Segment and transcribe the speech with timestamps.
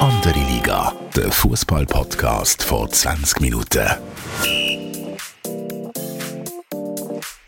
[0.00, 3.86] Andere Liga, der Fußball-Podcast vor 20 Minuten.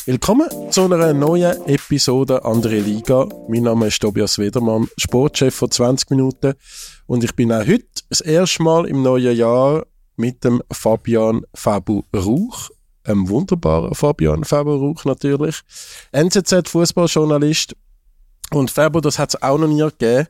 [0.05, 3.27] Willkommen zu einer neuen Episode Andere Liga.
[3.49, 6.53] Mein Name ist Tobias Wedermann, Sportchef von 20 Minuten.
[7.07, 12.03] Und ich bin auch heute das erste Mal im neuen Jahr mit dem Fabian Fabu
[12.15, 12.69] Rauch.
[13.05, 15.63] Einem wunderbaren Fabian Fabu Rauch natürlich.
[16.13, 17.75] NZZ-Fußballjournalist.
[18.51, 20.29] Und Fabu, das hat es auch noch nie gegeben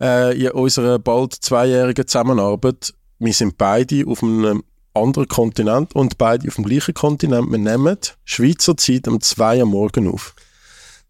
[0.00, 2.92] äh, in unserer bald zweijährigen Zusammenarbeit.
[3.18, 4.62] Wir sind beide auf einem
[4.94, 7.50] anderen Kontinent und beide auf dem gleichen Kontinent.
[7.50, 10.34] Wir nehmen Schweizer Zeit um 2 Uhr morgen auf.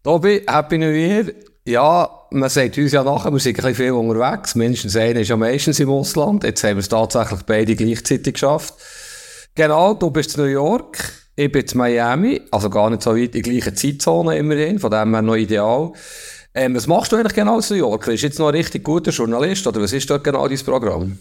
[0.03, 1.25] Tobi, Happy New Year.
[1.65, 4.55] Ja, man sagt uns ja nachher, wir sind ein bisschen viel unterwegs.
[4.55, 6.43] Mindestens einer ist ja meistens im Ausland.
[6.43, 8.73] Jetzt haben wir es tatsächlich beide gleichzeitig geschafft.
[9.55, 13.35] Genau, du bist in New York, ich bin in Miami, also gar nicht so weit
[13.35, 15.91] in der gleichen Zeitzone immerhin, von dem her noch ideal.
[16.53, 18.11] Ähm, was machst du eigentlich genau New Yorker?
[18.11, 21.19] Bist du jetzt noch ein richtig guter Journalist oder was ist dort genau dein Programm?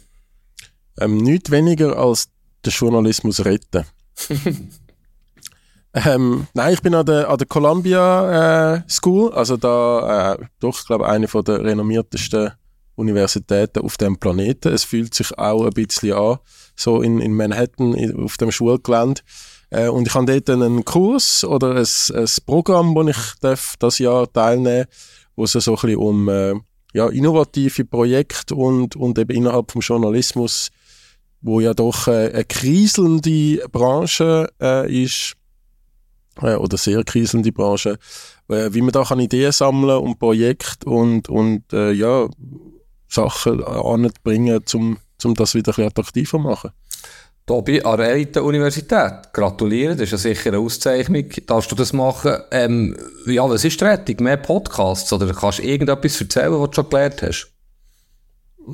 [0.98, 2.28] Ähm, nicht weniger als
[2.64, 3.84] den Journalismus retten.
[5.94, 10.84] ähm, nein, ich bin an der, an der Columbia äh, School, also da äh, doch,
[10.86, 12.53] glaube eine der renommiertesten
[12.97, 14.72] Universitäten auf dem Planeten.
[14.72, 16.38] Es fühlt sich auch ein bisschen an,
[16.75, 19.20] so in, in Manhattan in, auf dem Schulgelände.
[19.70, 23.98] Äh, und ich habe dort einen Kurs oder ein, ein Programm, wo ich darf das
[23.98, 24.86] Jahr teilnehmen
[25.39, 26.55] wo es so ein bisschen um äh,
[26.92, 30.70] ja, innovative Projekte und, und eben innerhalb vom Journalismus
[31.41, 35.34] wo ja doch äh, eine kriselnde Branche äh, ist,
[36.41, 37.98] äh, oder sehr kriselnde Branche,
[38.48, 42.28] äh, wie man da kann Ideen sammeln und Projekte und, und äh, ja,
[43.09, 46.70] Sachen anbringen, um zum das wieder ein bisschen attraktiver machen.
[47.48, 49.32] Tobi, an der Universität.
[49.32, 51.24] Gratuliere, das ist ja sicher eine Auszeichnung.
[51.46, 52.36] Darfst du das machen?
[52.50, 52.94] Ähm,
[53.27, 54.16] ja, was ist die Rettung?
[54.20, 55.10] Mehr Podcasts?
[55.12, 57.48] Oder kannst du irgendetwas erzählen, was du schon gelernt hast?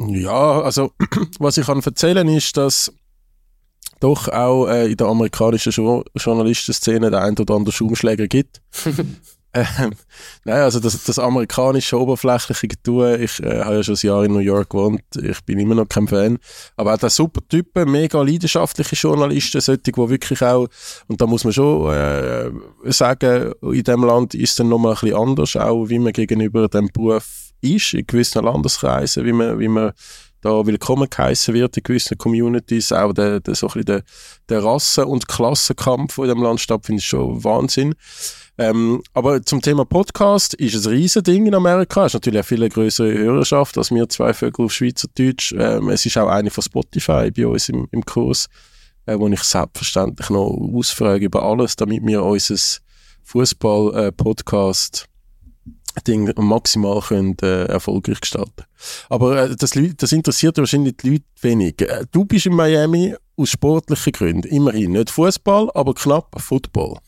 [0.09, 0.91] Ja, also
[1.39, 2.93] was ich kann erzählen ist, dass
[4.01, 8.61] doch auch äh, in der amerikanischen jo Journalistenszene der ein oder andere Schaumschläger gibt.
[9.55, 9.93] ähm,
[10.45, 14.33] nein, also das, das amerikanische oberflächliche Getue, ich äh, habe ja schon ein Jahr in
[14.33, 16.39] New York gewohnt, ich bin immer noch kein Fan,
[16.77, 20.67] aber auch der super Typen, mega leidenschaftliche Journalisten, solche, die wirklich auch,
[21.07, 22.51] und da muss man schon äh,
[22.93, 26.69] sagen, in dem Land ist es dann nochmal ein bisschen anders, auch wie man gegenüber
[26.69, 29.93] dem Beruf ist in gewissen Landeskreisen, wie man, wie man
[30.45, 34.03] da willkommen geheißen wird in gewissen Communities, auch der, der, so ein der,
[34.51, 37.95] der Rassen- und Klassenkampf, der in dem Land stattfindet, ist schon Wahnsinn.
[38.59, 42.03] Ähm, aber zum Thema Podcast ist es ein Riesending in Amerika.
[42.05, 45.55] Es ist natürlich eine viel größere Hörerschaft als wir zwei Vögel auf Schweizerdeutsch.
[45.59, 48.49] Ähm, es ist auch eine von Spotify bei uns im, im Kurs,
[49.07, 52.57] äh, wo ich selbstverständlich noch ausfrage über alles, damit wir unser
[53.23, 55.14] Fußball-Podcast äh,
[56.03, 58.65] Ding maximal können, äh, erfolgreich gestalten
[59.09, 61.81] Aber äh, das, das interessiert wahrscheinlich die Leute wenig.
[61.81, 64.93] Äh, du bist in Miami aus sportlichen Gründen, immerhin.
[64.93, 66.99] Nicht Fußball, aber knapp Football.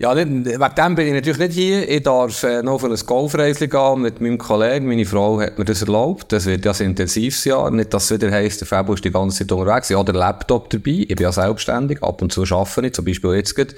[0.00, 1.88] Ja, wegen dem bin ich natürlich nicht hier.
[1.88, 4.86] Ich darf äh, noch auf ein Golfreisli gehen mit meinem Kollegen.
[4.86, 6.30] Meine Frau hat mir das erlaubt.
[6.30, 7.68] Das wird ja ein intensives Jahr.
[7.72, 9.90] Nicht, dass es wieder heisst, der Fabio ist die ganze Zeit unterwegs.
[9.90, 11.04] Ich habe den Laptop dabei.
[11.08, 12.00] Ich bin ja selbstständig.
[12.00, 13.74] Ab und zu arbeite ich, zum Beispiel jetzt gerade.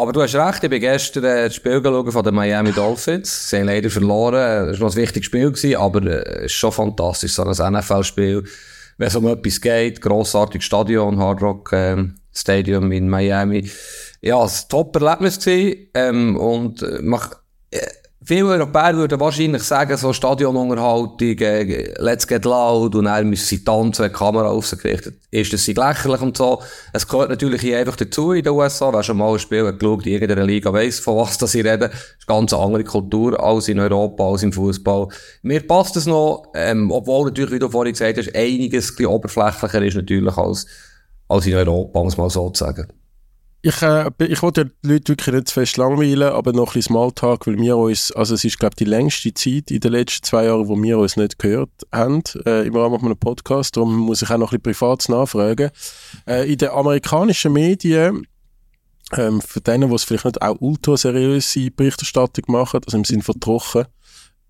[0.00, 3.50] Aber du hast recht, ich bin gestern äh, das Spiel geschaut von den Miami Dolphins.
[3.50, 4.70] Sie haben leider verloren.
[4.70, 8.42] Es war ein wichtiges Spiel, aber äh, es ist schon fantastisch, so ein NFL-Spiel.
[8.96, 11.98] Wenn es um etwas geht, grossartiges Stadion, Hard Rock äh,
[12.32, 13.70] Stadium in Miami.
[14.22, 15.38] Ja, es war ein Top-Erlebnis
[15.92, 17.02] ähm, und äh,
[17.70, 17.86] äh,
[18.22, 23.64] Viele Europäer würden wahrscheinlich sagen, so Stadionunterhaltung, äh, let's get loud, und dann müssen sie
[23.64, 26.60] tanzen, die Kamera auf sie gerichtet ist, das lächerlich und so.
[26.92, 28.92] Es gehört natürlich hier einfach dazu in den USA.
[28.92, 31.62] Wer schon mal ein Spiel hat geschaut, in irgendeiner Liga weiss, von was das sie
[31.62, 31.90] reden.
[31.90, 35.08] Das ist eine ganz andere Kultur als in Europa, als im Fußball.
[35.40, 39.06] Mir passt es noch, ähm, obwohl natürlich, wie du vorhin gesagt hast, einiges ein bisschen
[39.06, 40.66] oberflächlicher ist natürlich als,
[41.26, 42.86] als in Europa, muss man so sagen.
[43.62, 46.94] Ich, äh, ich wollte die Leute wirklich nicht zu fest langweilen, aber noch ein bisschen
[46.94, 50.24] Smalltalk, weil wir uns, also es ist, glaube ich, die längste Zeit in den letzten
[50.24, 54.22] zwei Jahren, wo wir uns nicht gehört haben, äh, im Rahmen einem Podcast, darum muss
[54.22, 55.70] ich auch noch ein bisschen privat nachfragen.
[56.26, 58.26] Äh, in den amerikanischen Medien,
[59.12, 63.22] ähm, für denen, die es vielleicht nicht auch ultra seriöse Berichterstattung machen, also im Sinne
[63.22, 63.84] von trocken,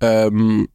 [0.00, 0.69] ähm,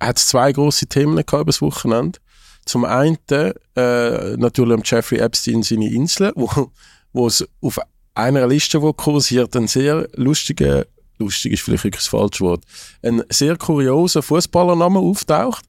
[0.00, 2.18] hat es zwei grosse Themen gehabt über das Wochenende.
[2.64, 6.70] Zum einen äh, natürlich Jeffrey Epstein seine Insel, wo
[7.14, 7.80] wo es auf
[8.14, 10.84] einer Liste, wo kursiert, ein sehr lustiger,
[11.18, 12.64] lustig ist vielleicht wirklich das falsche Wort,
[13.02, 15.64] ein sehr kurioser Fußballernamen auftaucht.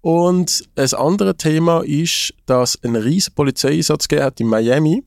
[0.00, 5.04] Und das andere Thema ist, dass ein riesen Polizeieinsatz gegeben hat in Miami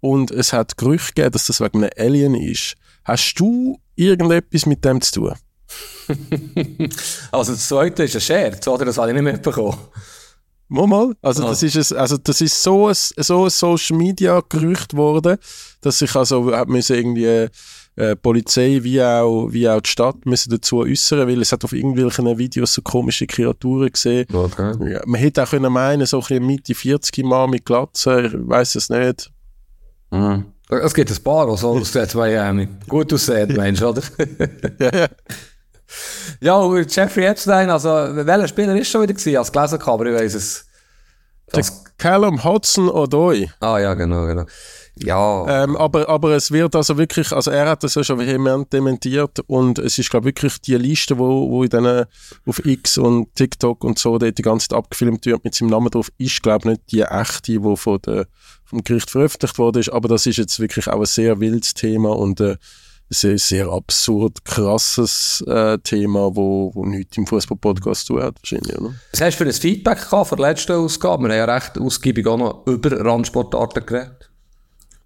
[0.00, 2.74] und es hat Gerüchte gegeben, dass das wegen einem Alien ist.
[3.04, 5.34] Hast du irgendetwas mit dem zu tun?
[7.32, 8.84] also das zweite ist ein Scherz, oder?
[8.84, 9.78] Das habe ich nicht mitbekommen.
[10.72, 11.14] Mal, mal.
[11.20, 15.36] Also, das ist, ein, also das ist so ein, so ein Social Media Gerücht geworden,
[15.82, 17.48] dass sich also hat müssen irgendwie
[17.96, 21.74] äh, Polizei wie auch, wie auch die Stadt müssen dazu äußern, weil es hat auf
[21.74, 24.26] irgendwelchen Videos so komische Kreaturen gesehen.
[24.32, 24.92] Okay.
[24.92, 28.32] Ja, man hätte auch können meinen, so ein bisschen Mitte 40 Mal mit Glatze, ich
[28.32, 29.30] weiß es nicht.
[30.10, 30.46] Mhm.
[30.70, 32.68] Es gibt ein paar, die so aussehen bei Miami.
[32.88, 34.02] Gut aussehen, Mensch, oder?
[34.80, 35.08] ja, ja.
[36.42, 39.36] Ja, Jeffrey Epstein, also welcher Spieler ist schon wieder gewesen?
[39.36, 40.66] Als gelesen habe, aber ich weiß es.
[41.54, 41.64] Der
[41.98, 43.48] Callum Hudson Odoi.
[43.60, 44.44] Ah ja, genau, genau.
[44.96, 45.62] Ja.
[45.62, 49.38] Ähm, aber, aber es wird also wirklich, also er hat das ja schon vehement dementiert
[49.46, 52.06] und es ist glaube wirklich die Liste, wo, wo in denen
[52.44, 55.90] auf X und TikTok und so dort die ganze Zeit abgefilmt wird mit seinem Namen
[55.90, 58.26] drauf, ist glaube nicht die echte, die von der,
[58.64, 62.40] vom Gericht veröffentlicht wurde, aber das ist jetzt wirklich auch ein sehr wildes Thema und
[62.40, 62.56] äh,
[63.12, 68.94] sehr, sehr absurd, krasses äh, Thema, wo, wo nichts im Fußball-Podcast zu hat, wahrscheinlich, oder?
[69.12, 71.24] Was hast du für ein Feedback gehabt von der letzten Ausgabe?
[71.24, 74.32] Wir haben ja recht ausgiebig auch noch über Randsportarten geredet.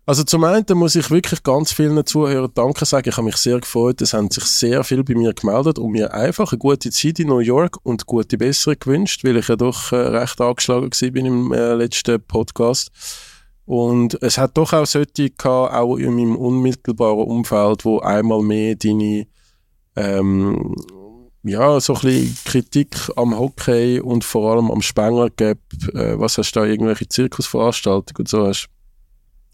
[0.08, 3.08] Also zum einen muss ich wirklich ganz vielen Zuhörern Danke sagen.
[3.08, 4.00] Ich habe mich sehr gefreut.
[4.00, 7.26] Es haben sich sehr viel bei mir gemeldet und mir einfach eine gute Zeit in
[7.26, 11.26] New York und gute Besserung gewünscht, weil ich ja doch äh, recht angeschlagen war bin
[11.26, 12.93] im äh, letzten Podcast.
[13.66, 18.76] Und es hat doch auch solche gehabt, auch in meinem unmittelbaren Umfeld, wo einmal mehr
[18.76, 19.26] deine,
[19.96, 20.74] ähm,
[21.42, 25.58] ja, so ein bisschen Kritik am Hockey und vor allem am Spengler gab,
[25.94, 28.68] äh, was hast du da, irgendwelche Zirkusveranstaltungen und so hast,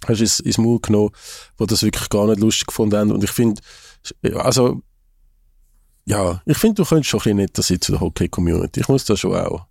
[0.07, 1.11] du ins, ins Maul genommen,
[1.57, 3.13] wo das wirklich gar nicht lustig gefunden haben.
[3.13, 3.63] Und ich finde,
[4.35, 4.83] also,
[6.05, 8.81] ja, ich finde, du könntest schon ein bisschen netter sein zu der Hockey-Community.
[8.81, 9.67] Ich muss das schon auch.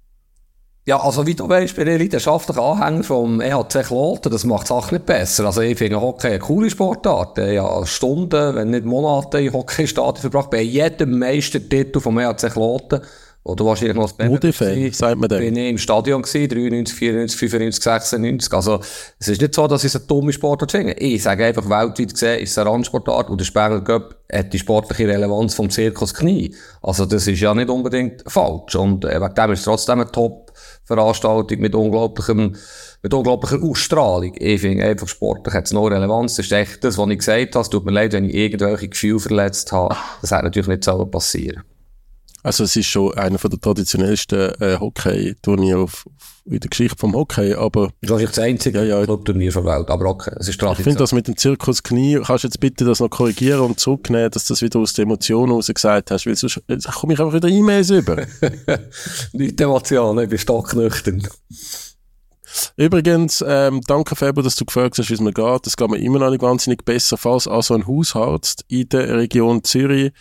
[0.84, 4.70] Ja, also wie du weißt, bin ich leidenschaftlicher Anhänger vom EHC Kloten, das macht die
[4.70, 5.46] Sache nicht besser.
[5.46, 7.38] Also ich finde Hockey eine coole Sportart.
[7.38, 13.02] Ich habe Stunden, wenn nicht Monate in Hockeystadien verbracht, bei jedem Meistertitel vom EHC Kloten,
[13.44, 15.40] oder wahrscheinlich noch das Modefan, sagt man dem.
[15.40, 18.54] Bin ich im Stadion gewesen, 93, 94, 95, 96.
[18.54, 18.80] Also,
[19.20, 20.94] es ist nicht so, dass ich es eine dumme Sportart finde.
[20.94, 24.60] Ich sage einfach, weltweit gesehen ist es eine Randsportart und der Spengler Cup hat die
[24.60, 26.54] sportliche Relevanz vom Zirkus Knie.
[26.84, 28.76] Also, das ist ja nicht unbedingt falsch.
[28.76, 32.56] Und äh, wegen dem ist es trotzdem eine Top-Veranstaltung mit unglaublichem,
[33.02, 34.36] mit unglaublicher Ausstrahlung.
[34.38, 36.36] Ich finde einfach, sportlich hat es noch Relevanz.
[36.36, 37.64] Das ist echt das, was ich gesagt habe.
[37.64, 39.96] Es tut mir leid, wenn ich irgendwelche Gefühle verletzt habe.
[40.22, 41.64] Das hätte natürlich nicht so passieren
[42.44, 45.88] also es ist schon einer der traditionellsten äh, Hockey-Turniere
[46.46, 47.92] in der Geschichte vom Hockey, aber...
[48.02, 49.06] Wahrscheinlich das einzige ja, ja.
[49.06, 50.80] Clubturnier der Welt, aber okay, es ist Tradition.
[50.80, 53.80] Ich finde das mit dem Zirkus Knie, kannst du jetzt bitte das noch korrigieren und
[53.80, 57.20] zurücknehmen, dass du das wieder aus der Emotion heraus gesagt hast, weil sonst komme ich
[57.20, 58.26] einfach wieder E-Mails über.
[59.34, 61.28] Nicht Emotionen, ich bin stocknüchtern.
[62.76, 65.66] Übrigens, ähm, danke Faber, dass du gefragt hast, wie es mir geht.
[65.66, 69.64] Das geht mir immer noch nicht wahnsinnig besser, falls also ein Hausarzt in der Region
[69.64, 70.12] Zürich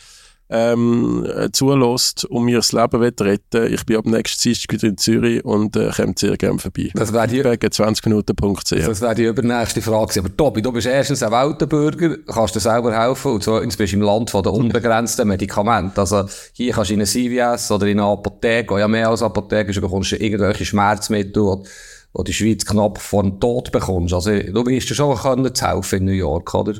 [0.51, 4.99] ähm, zulässt und mir das Leben will retten Ich bin ab nächsten Dienstag wieder in
[4.99, 6.91] Zürich und äh, komme sehr gerne vorbei.
[6.95, 8.87] Das wäre die, 20minuten.ch.
[8.87, 10.19] Das wäre die übernächste Frage.
[10.19, 13.97] Aber Tobi, du bist erstens ein Weltenbürger, kannst dir selber helfen und zweitens bist du
[13.97, 16.01] im Land von der unbegrenzten Medikamente.
[16.01, 19.73] Also hier kannst du in eine CVS oder in eine Apotheke, ja mehr als Apotheke,
[19.73, 21.65] du bekommst irgendwelche Schmerzmittel, wo,
[22.13, 24.15] wo die Schweiz knapp vor dem Tod bekommst.
[24.15, 26.75] Also du wirst dir schon können zu helfen in New York, oder?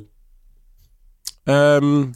[1.47, 2.15] Ähm,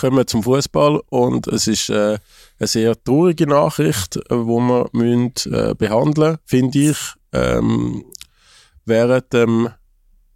[0.00, 2.18] kommen wir zum Fußball und es ist äh,
[2.58, 6.98] eine sehr traurige Nachricht, äh, wo wir müssen, äh, behandeln, finde ich.
[7.32, 8.04] Ähm,
[8.84, 9.70] während dem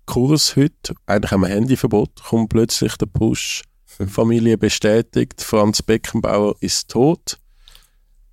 [0.06, 7.38] Kurs heute, eigentlich am Handyverbot, kommt plötzlich der Push, Familie bestätigt, Franz Beckenbauer ist tot.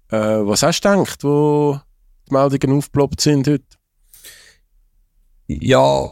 [0.09, 1.79] Äh, was hast du gedacht, wo
[2.27, 3.63] die Meldungen aufgeploppt sind heute?
[5.47, 6.09] Ja,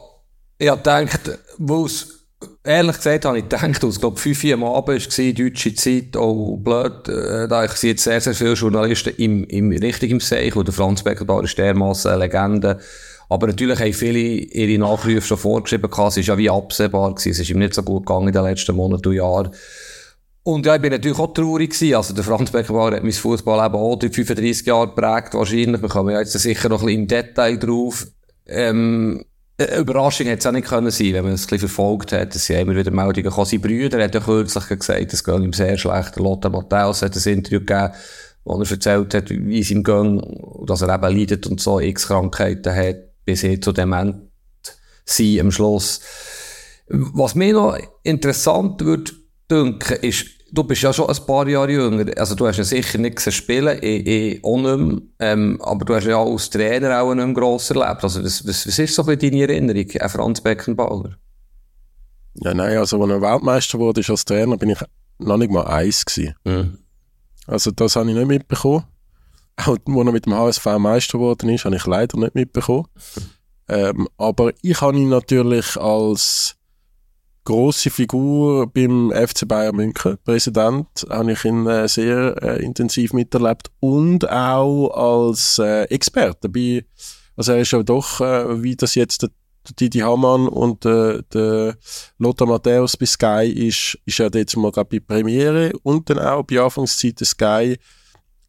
[0.57, 2.18] ich habe gedacht, wo es
[2.63, 6.57] Ehrlich gesagt habe ich gedacht, als glaube 5 Uhr am Abend war, deutsche Zeit, auch
[6.57, 10.55] blöd, äh, da ich sehe jetzt sehr, sehr viele Journalisten im, im, richtig im Seich,
[10.55, 12.79] wo der Franz Beckenbauer ist dermassen eine Legende.
[13.27, 17.39] Aber natürlich haben viele ihre Nachrufe schon vorgeschrieben, es ist ja wie absehbar gewesen, es
[17.39, 19.51] ist ihm nicht so gut gegangen in den letzten Monaten und Jahren.
[20.43, 21.95] Und ja, ich bin natürlich auch traurig gewesen.
[21.95, 25.81] Also, der Franz Beckenbauer hat mein Fußballleben auch durch 35 Jahre geprägt, wahrscheinlich.
[25.81, 28.07] Wir kommen ja jetzt sicher noch ein bisschen im Detail drauf.
[28.47, 29.25] Ähm,
[29.59, 32.33] eine Überraschung hätte es auch nicht können sein, wenn man es ein bisschen verfolgt hat.
[32.35, 33.45] Es sind immer wieder Meldungen gekommen.
[33.45, 36.15] Sein Brüder hat ja kürzlich gesagt, es geht ihm sehr schlecht.
[36.15, 37.93] Lothar Matthäus hat ein Interview gegeben,
[38.45, 40.21] wo er erzählt hat, wie es ihm geht,
[40.65, 44.29] dass er eben leidet und so x Krankheiten hat, bis er zu dement
[45.05, 45.99] sein am Schluss.
[46.87, 49.11] Was mir noch interessant würde
[49.51, 52.05] denken, ist, du bist ja schon ein paar Jahre jünger.
[52.17, 55.01] Also du hast ja sicher nicht spielen, ich, ich auch nicht mehr.
[55.19, 58.03] Ähm, aber du hast ja auch als Trainer auch nicht mehr gross erlebt.
[58.03, 61.17] Also was, was, was ist so ein deine Erinnerung an Franz Beckenbauer?
[62.35, 64.79] Ja, nein, also als er Weltmeister wurde als Trainer, bin ich
[65.17, 66.35] noch nicht mal eins gewesen.
[66.43, 66.77] Mhm.
[67.47, 68.85] Also das habe ich nicht mitbekommen.
[69.57, 72.87] Auch als er mit dem HSV Meister geworden ist, habe ich leider nicht mitbekommen.
[73.71, 76.55] Ähm, aber ich habe ihn natürlich als
[77.45, 83.71] große Figur beim FC Bayern München, Präsident, habe ich ihn äh, sehr äh, intensiv miterlebt
[83.79, 86.85] und auch als äh, Experte bei,
[87.35, 89.29] also er ist ja doch, äh, wie das jetzt der,
[89.67, 91.75] der Didi Hamann und äh, der
[92.17, 96.59] Lothar Matthäus bei Sky ist, ist er jetzt mal bei Premiere und dann auch bei
[96.59, 97.77] Anfangszeit Sky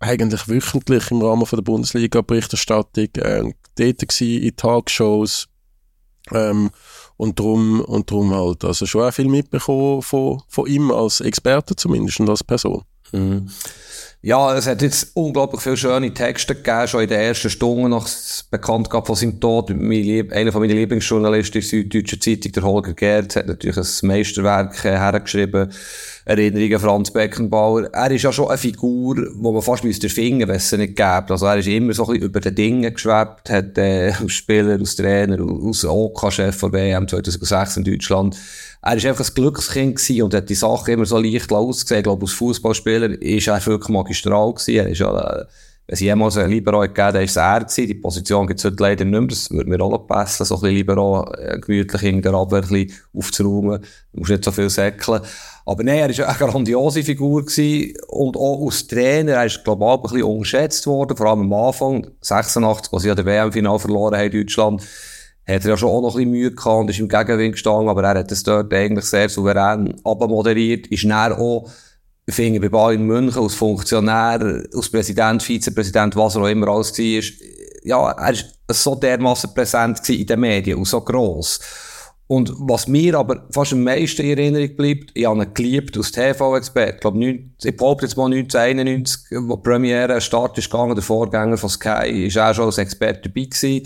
[0.00, 5.48] eigentlich wöchentlich im Rahmen von der Bundesliga-Berichterstattung äh, dort in Talkshows
[6.32, 6.70] ähm,
[7.20, 11.76] und drum, und drum halt, also schon auch viel mitbekommen von, von ihm als Experte
[11.76, 12.82] zumindest und als Person.
[13.12, 13.46] Mhm.
[14.22, 18.08] Ja, es hat jetzt unglaublich viele schöne Texte gegeben, schon in den ersten Stunden nach
[18.50, 19.68] Bekanntgabe von seinem Tod.
[19.68, 24.08] Lieb, einer von meinen Lieblingsjournalisten in der Süddeutschen Zeitung, der Holger Gerd, hat natürlich ein
[24.08, 25.70] Meisterwerk äh, hergeschrieben.
[26.24, 27.88] Erinnerungen Franz Beckenbauer.
[27.92, 31.26] Er ist ja schon eine Figur, wo man fast müsste finden, wenn es nicht gäbe.
[31.28, 34.78] Also er ist immer so ein bisschen über den Dingen geschwebt, hat äh, als Spieler,
[34.78, 38.36] als Trainer, als OK-Chef von WM 2006 in Deutschland
[38.82, 41.98] er ist einfach ein Glückskind und hat die Sache immer so leicht ausgesehen.
[41.98, 44.54] Ich glaube, als Fußballspieler ist er wirklich magistral.
[44.68, 45.44] Er ist ja, äh,
[45.86, 47.86] wenn es jemals einen Libero gegeben dann ist es er gewesen.
[47.88, 49.28] Die Position gibt es heute leider nicht mehr.
[49.28, 52.68] Das würde mir auch passen, so ein bisschen Libero äh, gemütlich in der Abwehr ein
[52.68, 53.82] bisschen aufzuräumen.
[54.12, 55.20] Du musst nicht so viel säckeln.
[55.66, 57.44] Aber nein, er war eine grandiose Figur.
[58.08, 61.16] Und auch als Trainer, er ist global ein bisschen unterschätzt worden.
[61.16, 64.82] Vor allem am Anfang, 86, als sie ja der WM-Final verloren haben in Deutschland
[65.46, 67.88] hat er ja schon auch noch ein bisschen Mühe gehabt und ist im Gegenwind gestanden,
[67.88, 71.68] aber er hat das dort eigentlich sehr souverän abmoderiert, ist näher auch,
[72.28, 77.22] finde, bei Bayern München als Funktionär, als Präsident, Vizepräsident, was er auch immer alles war,
[77.82, 81.58] ja, er ist so dermaßen präsent in den Medien und so gross.
[82.30, 86.12] Und was mir aber fast am meisten in Erinnerung bleibt, ich habe ihn geliebt als
[86.12, 86.94] TV-Experte.
[86.94, 91.56] Ich glaube, ich behaupte jetzt mal 1991, wo die Premiere Start ist gegangen, der Vorgänger
[91.56, 93.84] von Sky, ist er schon als Experte dabei gewesen.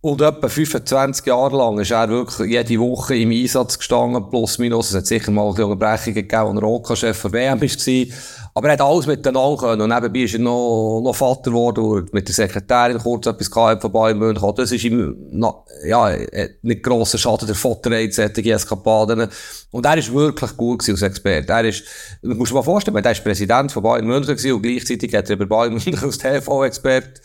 [0.00, 4.88] Und etwa 25 Jahre lang ist er wirklich jede Woche im Einsatz gestanden, plus minus.
[4.88, 8.16] Es hat sicher mal ein Unterbrechungen gegeben, als er OK-Chef der WM war.
[8.54, 9.80] Aber er hat alles miteinander können.
[9.80, 13.80] Und nebenbei ist er noch, noch Vater geworden und mit der Sekretärin kurz etwas gehabt
[13.80, 14.54] von Bayern München.
[14.54, 15.54] Das ist ihm, na,
[15.86, 16.14] ja,
[16.60, 19.28] nicht grosser Schaden der Vaterei, solche Eskapaden.
[19.70, 21.50] Und er ist wirklich gut gewesen als Experte.
[21.52, 21.84] Er ist,
[22.20, 25.30] du musst dir mal vorstellen, er ist Präsident von Bayern München gewesen und gleichzeitig hat
[25.30, 27.20] er über Bayern München als TV-Experte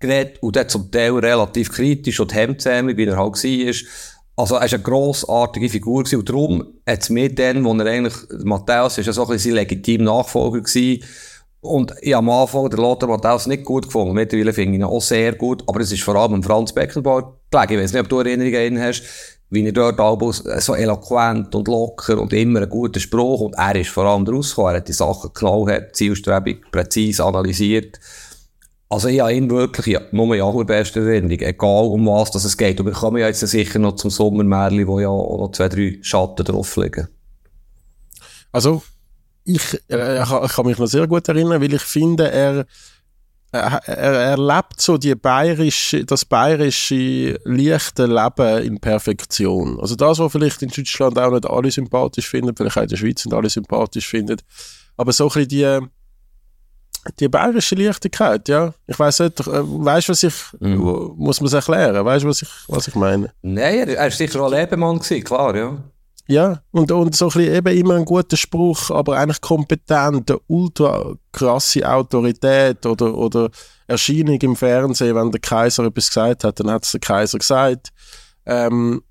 [0.00, 3.74] geredet und dann zum Teil relativ kritisch und hemdsärmlich, wie er halt war.
[4.36, 7.86] Also, er war eine grossartige Figur gewesen, und darum hat es mir dann, wo er
[7.86, 11.04] eigentlich, Matthäus ist ja so ein bisschen sein legitim Nachfolger gewesen,
[11.64, 14.12] und ich am Anfang den Lothar Matthäus nicht gut gefunden.
[14.12, 17.74] Mittlerweile finde ich ihn auch sehr gut, aber es ist vor allem Franz Beckenbauer gelegen.
[17.74, 19.02] Ich weiß nicht, ob du Erinnerungen hast,
[19.48, 23.76] wie er dort Albus so eloquent und locker und immer einen guten Spruch und er
[23.76, 24.74] ist vor allem rausgekommen.
[24.74, 27.98] Er hat die Sachen genau, hat zielstrebig, präzise analysiert.
[28.94, 32.56] Also ich habe ihn wirklich ja, nur ja beste Erinnerung, egal um was das es
[32.56, 32.78] geht.
[32.78, 35.98] Und wir kommen ja jetzt sicher noch zum Sommermärli, wo ja auch noch zwei, drei
[36.00, 37.08] Schatten drauf liegen.
[38.52, 38.84] Also,
[39.42, 42.66] ich, äh, ich kann mich noch sehr gut erinnern, weil ich finde, er,
[43.50, 49.80] er, er lebt so die bayerische, das bayerische leichte Leben in Perfektion.
[49.80, 52.96] Also das, was vielleicht in Deutschland auch nicht alle sympathisch finden, vielleicht auch in der
[52.96, 54.36] Schweiz nicht alle sympathisch finden,
[54.96, 55.88] aber so ein bisschen die
[57.20, 58.72] die bayerische Leichtigkeit, ja.
[58.86, 61.12] Ich weiß nicht, äh, weißt du, was ich, mhm.
[61.16, 62.04] muss man es erklären?
[62.04, 63.32] Weißt du, was ich, was ich meine?
[63.42, 65.78] Nein, er war sicher auch Lebemann gewesen, klar, ja.
[66.26, 70.40] Ja, und, und so ein bisschen eben immer ein guter Spruch, aber eigentlich kompetent, eine
[70.46, 73.50] ultra krasse Autorität oder, oder
[73.86, 77.88] Erscheinung im Fernsehen, wenn der Kaiser etwas gesagt hat, dann hat es der Kaiser gesagt.
[78.46, 79.02] Ähm,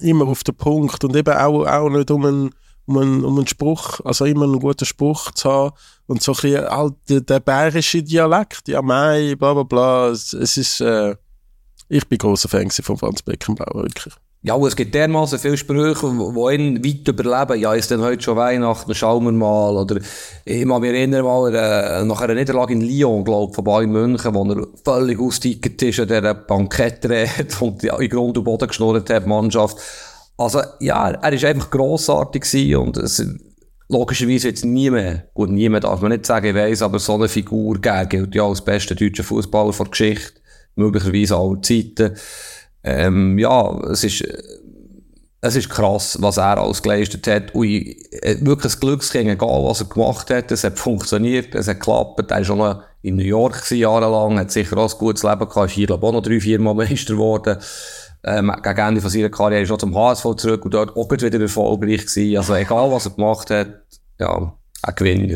[0.00, 2.50] immer auf den Punkt und eben auch, auch nicht um einen,
[2.88, 5.76] um einen, um einen Spruch, also immer einen guten Spruch zu haben
[6.06, 10.80] und so ein bisschen der, bayerische Dialekt, ja mei, bla bla bla, es, es ist,
[10.80, 11.14] äh,
[11.88, 14.14] ich bin großer Fan von Franz Beckenbauer, wirklich.
[14.42, 17.60] Ja, es gibt dermaßen viele Sprüche, die ihn weit überleben.
[17.60, 19.76] Ja, ist denn heute schon Weihnachten, schauen wir mal.
[19.76, 19.96] Oder
[20.44, 24.34] ich kann mich erinnern, mal, äh, nach einer Niederlage in Lyon, glaube von Bayern München,
[24.34, 29.10] wo er völlig ausgetickert ist an dieser Bankettrede und ja, in Grund und Boden geschnurrt
[29.10, 29.78] hat, Mannschaft.
[30.38, 33.26] Also, ja, er ist einfach grossartig und es,
[33.88, 37.28] logischerweise jetzt nie mehr, gut, niemand darf man nicht sagen, ich weiss, aber so eine
[37.28, 40.40] Figur gilt ja als bester deutscher Fußballer der Geschichte,
[40.76, 42.14] möglicherweise aller Zeiten.
[42.84, 44.24] Ähm, ja, es ist,
[45.40, 47.52] es ist krass, was er alles geleistet hat.
[47.52, 47.96] Und ich,
[48.40, 52.20] wirklich ein Glückskind, egal was er gemacht hat, es hat funktioniert, es hat geklappt.
[52.30, 55.74] Er war schon in New York jahrelang, hat sicher auch ein gutes Leben gehabt, ist
[55.74, 57.58] hier, glaube ich, auch noch drei, vier Mal Meister geworden
[58.24, 62.06] ähm, gegen Ende von seiner Karriere er zum HSV zurück und dort auch wieder erfolgreich
[62.06, 62.36] gewesen.
[62.36, 63.82] Also egal, was er gemacht hat,
[64.18, 65.34] ja, ein Gewinner.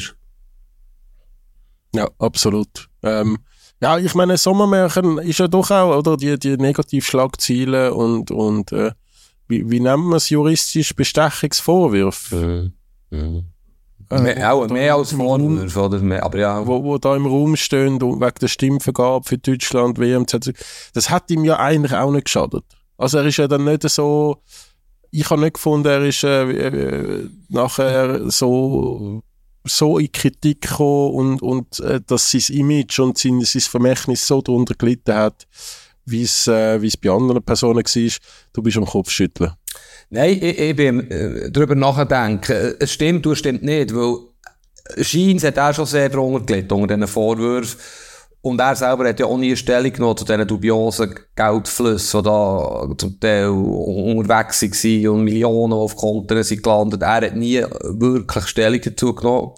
[1.95, 2.89] Ja, absolut.
[3.03, 3.39] Ähm,
[3.81, 8.93] ja, ich meine, Sommermärchen ist ja doch auch, oder die, die Negativschlagziele und, und äh,
[9.49, 12.73] wie, wie nennen wir es juristisch, Bestechungsvorwürfe.
[13.11, 13.19] Mhm.
[13.19, 13.52] Mhm.
[14.13, 15.99] Äh, mehr, auch mehr als Vorwürfe, oder?
[16.01, 16.67] Mehr, aber ja.
[16.67, 20.27] Wo, wo da im Raum stehen wegen der Stimmvergabe für Deutschland, WM,
[20.93, 22.65] das hat ihm ja eigentlich auch nicht geschadet.
[22.97, 24.43] Also er ist ja dann nicht so,
[25.11, 29.23] ich habe nicht gefunden, er ist äh, äh, nachher so
[29.65, 34.43] so in Kritik gekommen und, und äh, dass sein Image und sein, sein Vermächtnis so
[34.43, 35.47] darunter gelitten hat,
[36.05, 38.13] wie es äh, bei anderen Personen war.
[38.53, 39.53] Du bist am Kopf schütteln.
[40.11, 42.75] Nein, ich, ich bin äh, darüber nachdenken.
[42.79, 44.17] Es stimmt, du stimmt nicht, weil
[45.01, 47.79] Scheins hat auch schon sehr darunter gelitten, unter diesen Vorwürfen.
[48.43, 52.89] Und er selber hat ja auch nie Stellung genommen zu diesen dubiosen Geldflüssen, die da
[52.99, 57.03] zum Teil unterwegs waren und Millionen auf Konten sind gelandet.
[57.03, 59.53] Er hat nie wirklich Stellung dazu genommen.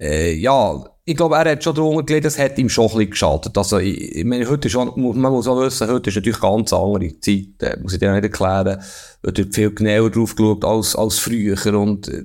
[0.00, 3.10] Äh, ja, ich glaube, er hat schon darunter gelitten, das hat ihm schon ein bisschen
[3.10, 3.58] geschadet.
[3.58, 6.72] Also, ich, ich meine, heute ist schon, man muss auch wissen, heute ist natürlich ganz
[6.72, 8.82] andere Zeit, äh, muss ich dir nicht erklären.
[9.26, 12.24] Heute wird viel genauer drauf geschaut als, als früher und, äh,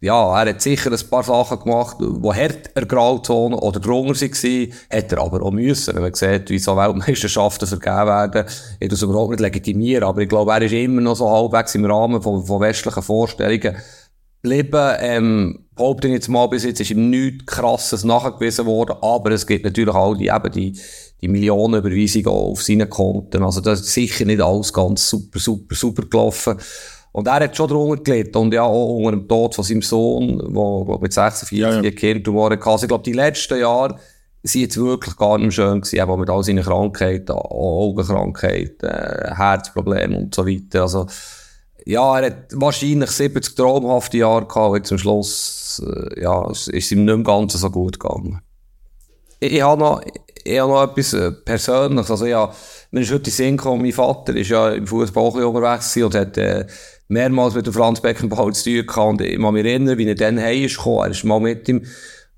[0.00, 4.72] ja, er hat sicher ein paar Sachen gemacht, die hart in Grauzone oder drunter waren,
[4.92, 5.94] hat er aber auch müssen.
[5.94, 8.44] Wenn man sieht, wie so Weltmeisterschaften vergeben werden,
[8.78, 11.84] ich das überhaupt nicht legitimieren, aber ich glaube, er ist immer noch so halbwegs im
[11.84, 13.74] Rahmen von, von westlichen Vorstellungen
[14.42, 14.96] geblieben.
[15.00, 19.46] Ähm, behaupte ich jetzt mal, bis jetzt ist ihm nichts krasses nachgewiesen worden, aber es
[19.46, 20.78] gibt natürlich auch die, eben die,
[21.20, 23.42] die Millionenüberweisungen auf seinen Konten.
[23.42, 26.56] Also das ist sicher nicht alles ganz super, super, super gelaufen.
[27.12, 28.36] Und er hat schon darunter gelitten.
[28.36, 31.90] Und ja, auch unter dem Tod von seinem Sohn, wo mit 46 ja, ja.
[31.90, 32.70] Kindtumore hatte.
[32.70, 33.98] Also ich glaube, die letzten Jahre
[34.42, 40.24] sind jetzt wirklich gar nicht schön gewesen, eben mit all seinen Krankheiten, Augenkrankheiten, äh, Herzproblemen
[40.24, 40.82] und so weiter.
[40.82, 41.06] Also,
[41.84, 47.04] ja, er hat wahrscheinlich 70 traumhafte Jahre gehabt, und zum Schluss, äh, ja, ist ihm
[47.04, 48.40] nicht im Ganzen so gut gegangen.
[49.40, 50.02] Ich, ich habe noch,
[50.44, 52.52] ich habe noch etwas äh, Persönliches, also ja,
[52.90, 56.66] mir ist heute Sinn gekommen, mein Vater ist ja im Fußball unterwegs und hat, äh,
[57.08, 60.14] mehrmals mit dem Franz Beckenbauer zu tun gehabt und ich kann mich erinnern, wie er
[60.14, 60.78] dann heim ist.
[60.84, 61.84] Er ist mal mit ihm,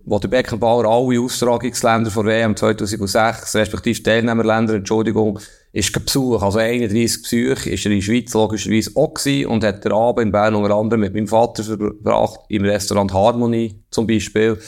[0.04, 5.38] wo der Beckenbauer alle Austragungsländer von WM 2006, respektive Teilnehmerländer, Entschuldigung,
[5.72, 6.42] ist Besuch.
[6.42, 10.26] Also 31 Besuche ist er in der Schweiz logischerweise auch gewesen und hat den Abend
[10.26, 14.58] in Bern unter anderem mit meinem Vater verbracht, im Restaurant Harmonie zum Beispiel.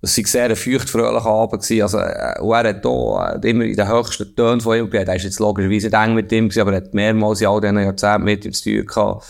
[0.00, 1.82] Es war sehr ein feuchtfröhlicher Abend gewesen.
[1.82, 5.08] Also, äh, er hat da äh, immer in den höchsten Tönen von ihm geredet.
[5.08, 7.78] Er ist jetzt logischerweise eng mit ihm gewesen, aber er hat mehrmals in all diesen
[7.78, 9.26] Jahrzehnten mit ihm zu tun gehabt.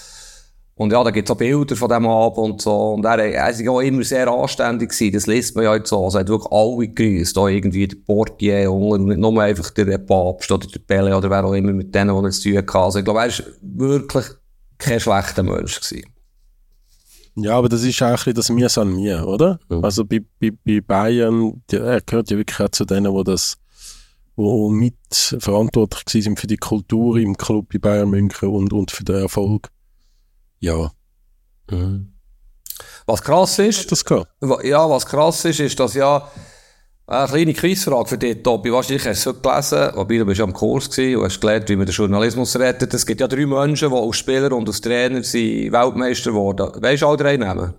[0.78, 2.92] Und ja, da gibt's auch Bilder von dem Abend und so.
[2.92, 5.12] Und er, er ist auch immer sehr anständig gewesen.
[5.12, 6.04] Das liest man ja jetzt so.
[6.04, 7.36] Also er hat wirklich alle gegrüßt.
[7.36, 11.44] Da irgendwie der Portier und nicht nur einfach der Papst oder der Pelle oder wer
[11.44, 12.78] auch immer mit denen, die er zu tun hatte.
[12.78, 14.24] Also ich glaube, er ist wirklich
[14.78, 16.04] kein schlechter Mensch gewesen.
[17.34, 19.58] Ja, aber das ist eigentlich das Mir an mir, oder?
[19.68, 19.84] Mhm.
[19.84, 23.56] Also bei, bei, bei Bayern, die, er gehört ja wirklich auch zu denen, wo das
[24.36, 24.94] wo mit
[25.40, 29.70] verantwortlich sind für die Kultur im Club bei Bayern München und, und für den Erfolg.
[30.60, 30.92] Ja.
[31.70, 32.12] Mhm.
[33.06, 34.04] Was krass ist, das
[34.62, 36.30] ja, was krass ist, ist, dass ja,
[37.06, 38.70] eine kleine Quizfrage für dich, Tobi.
[38.70, 41.68] Wahrscheinlich hast du es gelesen, wobei du bist ja am Kurs gewesen und hast gelernt,
[41.68, 42.92] wie man den Journalismus rettet.
[42.92, 46.82] Es gibt ja drei Menschen, die als Spieler und als Trainer sind Weltmeister geworden.
[46.82, 47.74] Weißt du alle drei Namen?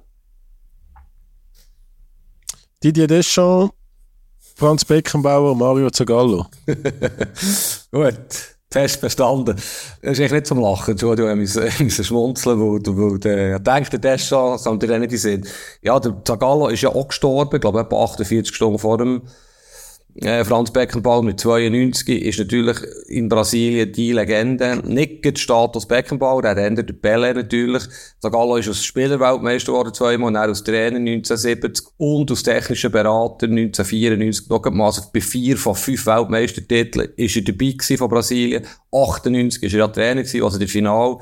[2.83, 3.75] Didier Deschamps,
[4.55, 6.47] Franz Beckenbauer und Mario Zagallo.
[7.91, 9.55] Gut fest bestanden.
[10.01, 10.91] Das ist echt nicht zum Lachen.
[10.91, 15.47] Entschuldigung, ich musste schmunzeln, weil, weil der, denkt, der Deschamps, kommt dir nicht in Sinn.
[15.82, 19.23] Ja, der Zagallo ist ja auch gestorben, ich glaube, etwa 48 Stunden vor dem
[20.15, 24.82] äh, Franz Beckenbauer mit 92 ist natürlich in Brasilien die Legende.
[24.84, 27.84] Nicht der Status Beckenbauer, der ändert der Pele natürlich.
[28.19, 34.50] Zagallo ist als Spielerweltmeister geworden zweimal, dann als Trainer 1970 und als technischer Berater 1994.
[34.50, 38.65] Noch also bei vier von fünf Weltmeistertiteln ist er dabei von Brasilien.
[38.91, 41.19] 98 ist er ja Trainer gewesen, also der Final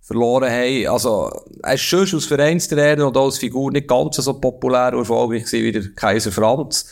[0.00, 0.86] verloren haben.
[0.88, 1.30] Also,
[1.62, 5.64] er ist schon als Vereinstrainer und als Figur nicht ganz so populär und erfolgreich gewesen
[5.64, 6.86] wie der Kaiser Franz.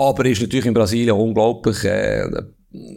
[0.00, 2.26] Aber er ist natürlich in Brasilien unglaublich äh,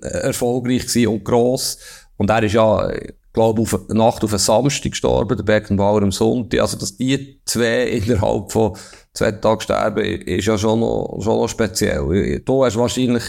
[0.01, 1.77] erfolgreich und gross.
[2.15, 6.01] Und er ist ja, ich glaube, auf eine Nacht auf einen Samstag gestorben, der Beckenbauer
[6.01, 6.61] am Sonntag.
[6.61, 8.77] Also, dass die zwei innerhalb von
[9.11, 12.39] zwei Tagen sterben, ist ja schon noch, schon noch speziell.
[12.45, 13.23] Du hast wahrscheinlich,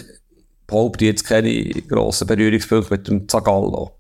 [0.68, 3.90] behaupte jetzt keine grossen Berührungspunkte mit dem Zagallo.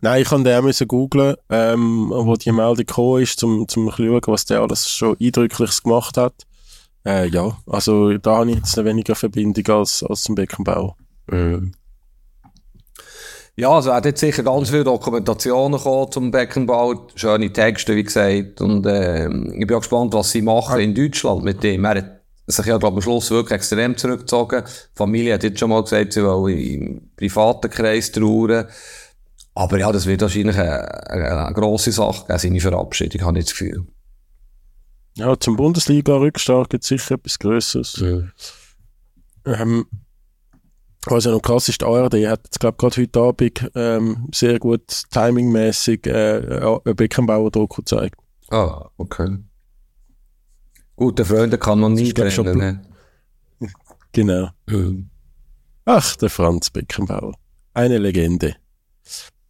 [0.00, 4.20] Nein, ich musste den müssen googlen, ähm, wo die Meldung gekommen ist, um, zum schauen,
[4.26, 6.34] was der alles schon Eindrückliches gemacht hat.
[7.06, 10.96] Äh, ja, also da habe ich jetzt eine weniger Verbindung als, als zum Beckenbau.
[11.26, 11.72] Mhm.
[13.56, 18.60] Ja, es werden jetzt sicher ganz viele Dokumentationen kommen zum Beckenbau, schöne Texte, wie gesagt,
[18.60, 21.84] und äh, ich bin auch gespannt, was sie machen in Deutschland mit dem.
[21.84, 24.64] Er hat sich ja, glaube am Schluss wirklich extrem zurückgezogen.
[24.66, 28.66] Die Familie hat jetzt schon mal gesagt, sie wollen im privaten Kreis trauern.
[29.54, 33.52] Aber ja, das wird wahrscheinlich eine, eine grosse Sache geben, seine Verabschiedung, habe ich das
[33.52, 33.86] Gefühl.
[35.16, 37.96] Ja, zum Bundesliga-Rückstart gibt es sicher etwas Größeres.
[38.00, 38.22] Ja.
[39.44, 39.86] Ähm,
[41.06, 44.58] was ja noch krass ist, die ARD hat jetzt, glaube gerade heute Abend ähm, sehr
[44.58, 48.18] gut timingmäßig äh, einen Beckenbauer-Doku gezeigt.
[48.50, 49.38] Ah, okay.
[50.96, 52.56] Gute Freunde kann man nie trennen.
[52.56, 53.70] Ne?
[54.12, 54.48] Genau.
[54.66, 55.10] Mhm.
[55.84, 57.34] Ach, der Franz Beckenbauer.
[57.74, 58.56] Eine Legende.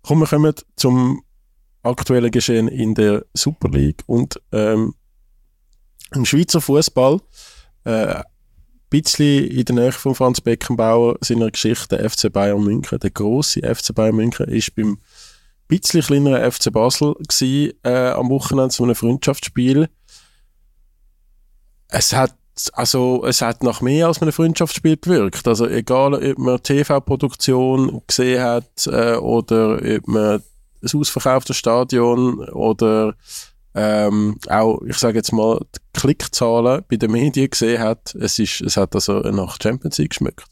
[0.02, 1.22] Kommen wir kommen zum
[1.82, 4.94] aktuellen Geschehen in der Super League und ähm,
[6.14, 7.20] im Schweizer Fußball.
[7.84, 8.22] Äh, ein
[8.90, 12.98] bisschen in der Nähe von Franz Beckenbauer seiner Geschichte der FC Bayern München.
[13.00, 14.98] Der große FC Bayern München ist beim
[15.68, 19.88] bisschen kleineren FC Basel gewesen, äh, am Wochenende zu einem Freundschaftsspiel.
[21.88, 22.34] Es hat
[22.72, 25.48] also es hat nach mehr als einem Freundschaftsspiel gewirkt.
[25.48, 30.42] Also egal, ob man TV-Produktion gesehen hat äh, oder ob man
[30.82, 33.14] ein ausverkauftes Stadion oder
[33.74, 38.60] ähm, auch, ich sage jetzt mal, die Klickzahlen bei den Medien gesehen hat, es, ist,
[38.60, 40.44] es hat also nach Champions League geschmückt.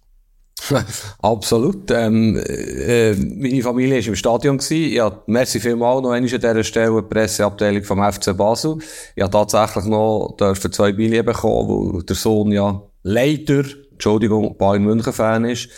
[1.23, 1.91] Absolut.
[1.91, 4.59] Ähm, äh, meine Familie war im Stadion.
[4.59, 4.93] Gewesen.
[4.93, 8.79] Ja, merci vielmals noch einmal an dieser Stelle die Presseabteilung vom FC Basel.
[9.17, 15.45] Ich habe tatsächlich noch zwei Billionen bekommen, weil der Sohn ja leider, Entschuldigung, Bayern München-Fan
[15.47, 15.69] ist.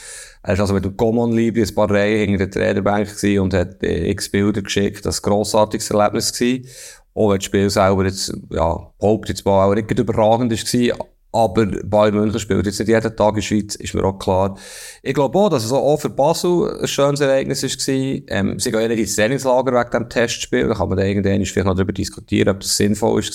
[0.43, 3.09] Er war also mit dem Common Liebe ein paar Reihen hinter der Trainerbank
[3.41, 5.07] und hat äh, x Bilder geschickt.
[5.07, 6.33] Das war ein grossartiges Erlebnis.
[6.33, 6.69] Gewesen.
[7.15, 11.07] Auch wenn das Spiel selber jetzt, ja, behauptet jetzt mal auch nicht überragend war.
[11.35, 14.57] Aber Bayern München spielt jetzt nicht jeden Tag in der Schweiz, ist mir auch klar.
[15.03, 17.95] Ich glaube auch, dass es auch für Basel ein schönes Ereignis war.
[18.29, 20.69] Ähm, sie gehen ja nicht ins Trainingslager wegen diesem Testspiel.
[20.69, 23.19] Da kann man dann irgendwann vielleicht noch darüber diskutieren, ob das sinnvoll war.
[23.19, 23.31] Es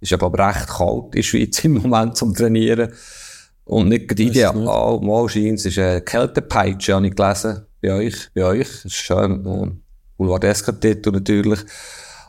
[0.00, 2.90] ist aber recht kalt in der Schweiz im Moment zum Trainieren.
[3.64, 4.56] Und nicht ideal.
[4.56, 7.66] Oh, mal scheint es ist eine Kältepeitsche, habe ich gelesen.
[7.82, 8.68] Bei euch, bei euch.
[8.68, 9.82] Das ist schön.
[10.16, 11.60] Boulevardesker Titel natürlich.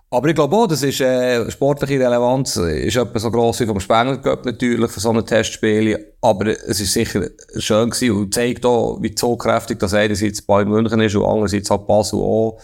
[0.09, 3.79] Aber ich glaube auch, das ist, äh, sportliche Relevanz ist etwa so gross wie vom
[3.79, 6.13] Spengler Cup natürlich, für so ein Testspiel.
[6.21, 11.01] Aber es ist sicher schön gewesen und zeigt auch, wie zugkräftig das einerseits Bayern München
[11.01, 12.57] ist und andererseits halt Basel auch.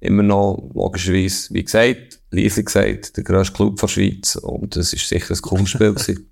[0.00, 4.36] Immer noch, logischerweise, wie gesagt, leise gesagt, der grösste Club der Schweiz.
[4.36, 6.28] Und es ist sicher ein Kunstspiel gewesen.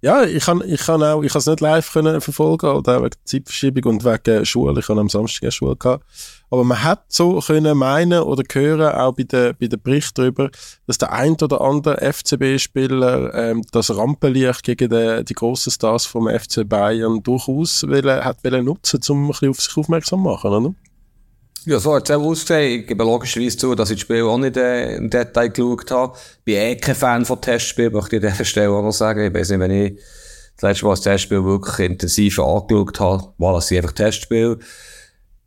[0.00, 3.02] Ja, ich kann, ich kann auch, ich kann es nicht live können verfolgen, oder auch
[3.02, 4.80] wegen Zeitverschiebung und wegen Schule.
[4.80, 6.04] Ich habe am Samstag eine Schule gehabt.
[6.50, 10.50] Aber man hat so können meinen oder hören, auch bei den, bei den Berichten darüber,
[10.86, 16.28] dass der ein oder andere FCB-Spieler ähm, das Rampenlicht gegen den, die grossen Stars vom
[16.28, 20.74] FC Bayern durchaus will, hat wollen nutzen, um ein bisschen auf sich aufmerksam machen, oder?
[21.64, 22.80] Ja, so hat es auch ausgesehen.
[22.80, 26.18] Ich gebe logischerweise zu, dass ich das Spiel auch nicht äh, im Detail geschaut habe.
[26.44, 29.24] Bin eh kein Fan von Testspielen, möchte ich an dieser Stelle auch noch sagen.
[29.24, 30.00] Ich weiß nicht, wenn ich
[30.56, 34.58] das letzte Mal das Testspiel wirklich intensiv angeschaut habe, war das einfach Testspiel.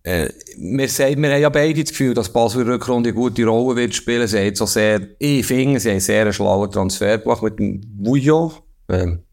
[0.04, 3.76] Äh, wir, sagen, wir haben ja beide das Gefühl, dass Basel Rückrunde eine gute Rolle
[3.76, 4.28] wird spielen.
[4.28, 7.82] Sie haben so sehr, ich finde, sie haben sehr einen schlauen Transfer gemacht mit dem
[7.98, 8.54] Vujo.
[8.88, 9.24] Ähm,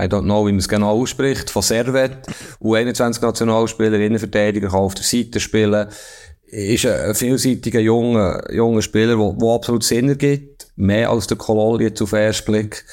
[0.00, 2.26] I don't know, wie man es genau ausspricht, von Servet.
[2.60, 5.88] U21-Nationalspieler, Innenverteidiger, kann auf der Seite spielen.
[6.46, 10.68] Ist ein vielseitiger junger, junger Spieler, der absolut Sinn ergibt.
[10.76, 12.84] Mehr als der Kolol jetzt auf den ersten Blick.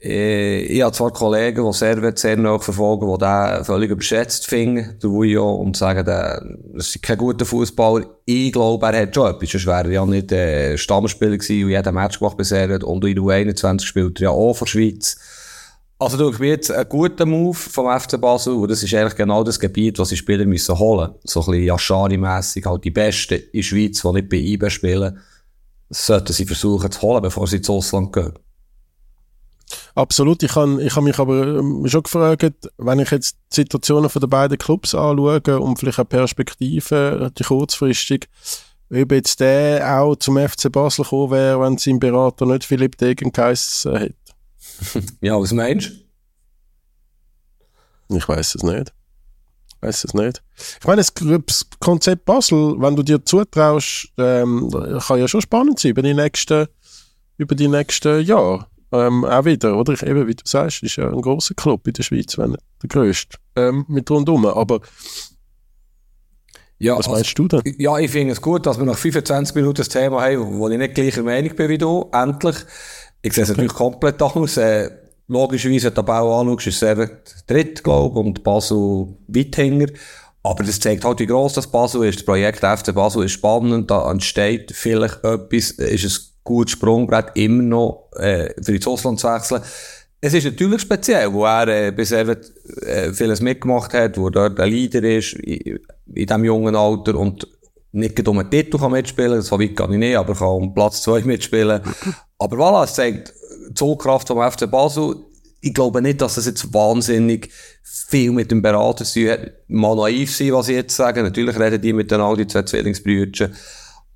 [0.00, 4.98] Äh, ich habe zwar Kollegen, die Servet sehr nah verfolgen, die den völlig überschätzt finden,
[5.02, 8.04] der Vujo, und sagen, der, das ist kein guter Fußballer.
[8.24, 9.50] Ich glaube, er hat schon etwas.
[9.50, 12.84] Sonst wäre er ja nicht äh, Stammspieler gewesen und jeder Match gemacht bei Servet.
[12.84, 15.16] Und in U21 spielt er ja auch der Schweiz.
[15.98, 19.42] Also durch mir jetzt ein guter Move vom FC Basel, und das ist eigentlich genau
[19.42, 21.14] das Gebiet, was die Spieler müssen holen.
[21.24, 25.18] So ein bisschen Yashari-mässig, halt die Besten in der Schweiz, die nicht bei IB spielen.
[25.88, 28.34] Sollten sie versuchen zu holen, bevor sie ins Ausland gehen.
[29.94, 30.42] Absolut.
[30.42, 34.58] Ich habe ich mich aber ähm, schon gefragt, wenn ich jetzt die Situationen den beiden
[34.58, 38.28] Clubs anschaue und vielleicht eine Perspektive, die kurzfristig,
[38.90, 43.32] ob jetzt der auch zum FC Basel gekommen wäre, wenn sein Berater nicht Philipp Degen
[43.32, 44.14] geheißen hätte.
[45.20, 45.90] Ja, was meinst
[48.08, 48.16] du?
[48.16, 48.92] Ich weiß es nicht.
[49.68, 50.42] Ich weiß es nicht.
[50.80, 51.12] Ich meine, das
[51.80, 54.70] Konzept Basel, wenn du dir zutraust, ähm,
[55.06, 56.66] kann ja schon spannend sein über die nächsten,
[57.36, 58.66] über die nächsten Jahre.
[58.92, 59.92] Ähm, auch wieder, oder?
[59.92, 62.62] Ich, eben, wie du sagst, ist ja ein großer Club in der Schweiz, wenn nicht
[62.82, 64.46] der grösste, ähm, mit rundum.
[64.46, 64.80] Aber
[66.78, 67.74] ja, was meinst also, du denn?
[67.78, 70.78] Ja, ich finde es gut, dass wir nach 25 Minuten das Thema haben, wo ich
[70.78, 72.56] nicht gleicher Meinung bin wie du, endlich.
[73.26, 74.56] Ich sehe es natürlich komplett anders.
[74.56, 74.88] Äh,
[75.26, 79.92] logischerweise, wenn du den Bau anschaust, ist es dritt, glaube ich, und Basel weit hinter.
[80.44, 82.20] Aber das zeigt halt, wie gross das Basel ist.
[82.20, 87.64] Das Projekt FC Basel ist spannend, da entsteht vielleicht etwas, ist ein gutes Sprungbrett immer
[87.64, 89.60] noch äh, für ins Ausland zu wechseln.
[90.20, 94.70] Es ist natürlich speziell, wo er äh, bisher äh, vieles mitgemacht hat, wo dort ein
[94.70, 95.80] Leader ist in,
[96.14, 97.48] in diesem jungen Alter und
[97.90, 101.02] nicht um einen Titel kann mitspielen, so weit kann ich nicht, aber kann um Platz
[101.02, 101.80] 2 mitspielen.
[102.38, 103.32] Aber voilà, es zeigt
[103.68, 105.16] die Zugkraft vom FC Basel.
[105.60, 107.50] Ich glaube nicht, dass es jetzt wahnsinnig
[107.82, 109.52] viel mit dem Berater zu hat.
[109.68, 111.22] Mal naiv sein, was ich jetzt sage.
[111.22, 113.50] Natürlich reden die miteinander, die zwei Zwillingsbrüder.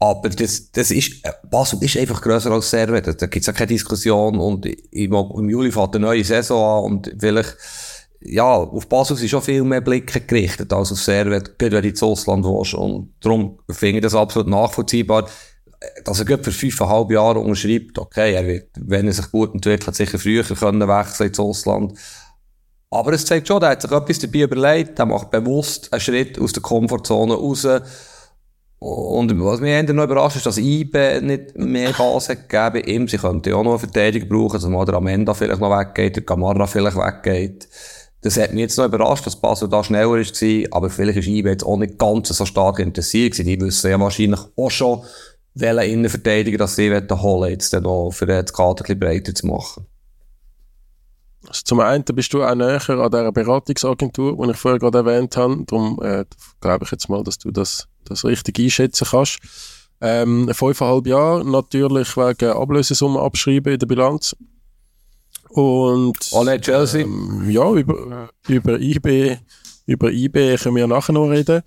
[0.02, 3.20] Aber das, das ist, Basel ist einfach grösser als Servet.
[3.20, 4.38] Da gibt's ja keine Diskussion.
[4.38, 7.56] Und im, im Juli fährt eine neue Saison an und vielleicht,
[8.20, 11.88] ja, auf Basel sind schon viel mehr Blicke gerichtet als auf Servet, gerade wenn du
[11.90, 12.74] ins Ausland willst.
[12.74, 15.28] Und darum finde ich das absolut nachvollziehbar.
[16.05, 19.97] Dass er gerade für fünfeinhalb Jahre unterschreibt, okay, er wird, wenn er sich gut entwickelt,
[19.97, 21.99] sicher früher können wechseln ins Ausland.
[22.90, 26.38] Aber es zeigt schon, er hat sich etwas dabei überlegt, er macht bewusst einen Schritt
[26.38, 27.66] aus der Komfortzone raus.
[28.81, 33.09] Und was mich eher noch überrascht ist, dass IBE nicht mehr Gas hat gegeben ihm.
[33.09, 36.16] Sie könnten ja auch noch eine Verteidigung brauchen, dass mal der Amenda vielleicht noch weggeht,
[36.16, 37.69] der Gamarra vielleicht weggeht.
[38.23, 41.51] Das hat mich jetzt noch überrascht, dass Basel da schneller war, aber vielleicht ist IBE
[41.51, 43.49] jetzt auch nicht ganz so stark interessiert gewesen.
[43.49, 45.03] Die wissen ja wahrscheinlich auch schon,
[45.61, 49.46] welche Innenverteidiger das sie holen jetzt dann noch für das Kader ein bisschen breiter zu
[49.46, 49.87] machen.
[51.46, 55.37] Also zum einen bist du auch näher an dieser Beratungsagentur, die ich vorher gerade erwähnt
[55.37, 55.64] habe.
[55.66, 56.25] Darum äh,
[56.61, 59.38] glaube ich jetzt mal, dass du das, das richtig einschätzen kannst.
[60.03, 64.37] Ähm, fünfeinhalb Jahre, natürlich wegen Ablösesumme abschreiben in der Bilanz.
[65.51, 67.03] Und Alle Chelsea.
[67.03, 69.38] Ähm, ja, über, über IB,
[69.87, 71.62] über IB können wir nachher noch reden.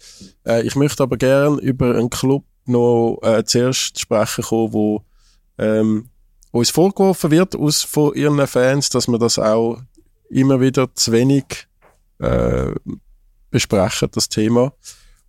[0.47, 5.03] Äh, ich möchte aber gerne über einen Club noch äh, zuerst sprechen kommen, wo
[5.57, 6.09] ähm,
[6.51, 9.81] uns vorgeworfen wird aus von ihren Fans, dass wir das auch
[10.29, 11.67] immer wieder zu wenig
[12.19, 12.71] äh,
[13.49, 14.73] besprechen, das Thema.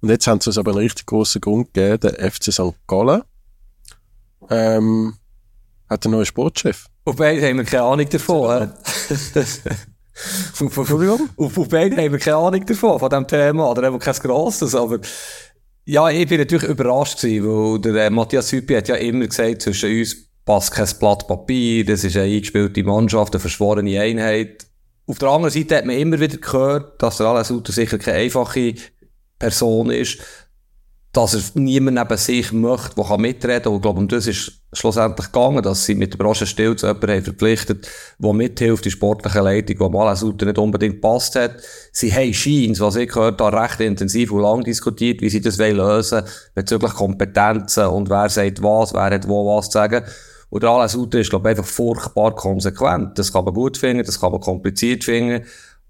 [0.00, 2.74] Und jetzt haben sie uns aber einen richtig grossen Grund gegeben, der FC St.
[2.86, 3.22] Gallen
[4.50, 5.14] ähm,
[5.88, 6.86] hat einen neuen Sportchef.
[7.04, 8.72] Auf beiden haben wir keine Ahnung davon.
[10.60, 11.30] Entschuldigung?
[11.36, 14.74] Auf, auf beiden haben wir keine Ahnung davon, von diesem Thema, oder wir kein grosses,
[14.74, 15.00] aber
[15.84, 19.62] ja, ich bin natürlich überrascht gewesen, weil der äh, Matthias Hüppi hat ja immer gesagt,
[19.62, 24.66] zwischen uns passt kein Blatt Papier, das ist eine eingespielte Mannschaft, eine verschworene Einheit.
[25.06, 28.74] Auf der anderen Seite hat man immer wieder gehört, dass der Sutter sicher keine einfache
[29.38, 30.18] Person ist,
[31.14, 33.72] dass er niemand neben sich möchte, der mitreden kann.
[33.72, 36.88] Und ich glaube, um das ist schlussendlich gegangen, dass sie mit der Branche still zu
[36.88, 41.54] jemandem verpflichtet, der mithilft, die sportliche Leitung, die mal Sutter nicht unbedingt passt hat.
[41.92, 45.58] Sie haben Scheins, was ich gehört habe, recht intensiv und lang diskutiert, wie sie das
[45.58, 50.04] lösen wollen, bezüglich Kompetenzen und wer sagt was, wer hat wo was zu sagen.
[50.50, 53.18] Und der Alain Sutter ist, glaube ich, einfach furchtbar konsequent.
[53.18, 55.44] Das kann man gut finden, das kann man kompliziert finden.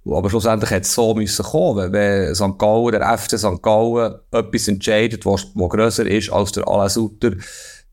[0.06, 2.58] Aber schlussendlich hätte es so müssen kommen, wenn St.
[2.58, 3.62] Gallen, der FC St.
[3.62, 7.32] Gallen, etwas entscheidet, was, was grösser ist als der Alain Sutter,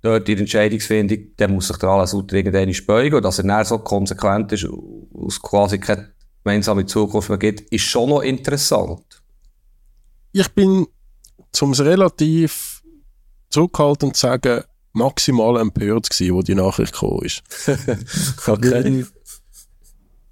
[0.02, 3.16] dort in der Entscheidungsfindung, dann muss sich der Alain Sutter irgendwann beugen.
[3.16, 4.68] Und dass er dann so konsequent ist,
[5.14, 6.12] aus quasi keine
[6.44, 9.24] gemeinsame Zukunft mehr gibt, ist schon noch interessant.
[10.34, 10.88] Ich bin,
[11.54, 12.82] zum es relativ
[13.50, 17.42] zurückhaltend zu sagen, maximal empört gewesen, wo die Nachricht gekommen ist.
[18.48, 19.06] okay.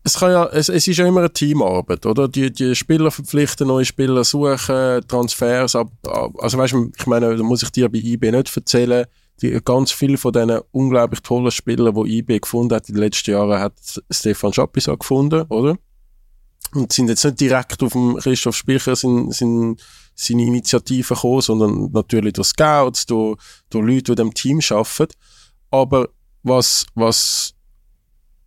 [0.03, 2.27] Es, kann ja, es, es ist ja immer eine Teamarbeit, oder?
[2.27, 7.35] Die, die Spieler verpflichten, neue Spieler suchen, Transfers ab, ab also weißt du, ich meine,
[7.35, 9.05] da muss ich dir bei IB nicht erzählen,
[9.41, 13.31] die, ganz viele von diesen unglaublich tollen Spielern, die IB gefunden hat in den letzten
[13.31, 13.73] Jahren, hat
[14.09, 15.77] Stefan Schapisa gefunden, oder?
[16.73, 19.81] Und sind jetzt nicht direkt auf dem Christoph Speicher sind, sind
[20.15, 23.37] seine Initiativen gekommen, sondern natürlich durch Scouts, durch,
[23.69, 25.13] durch Leute, die dem Team arbeiten.
[25.71, 26.09] Aber
[26.43, 27.53] was, was,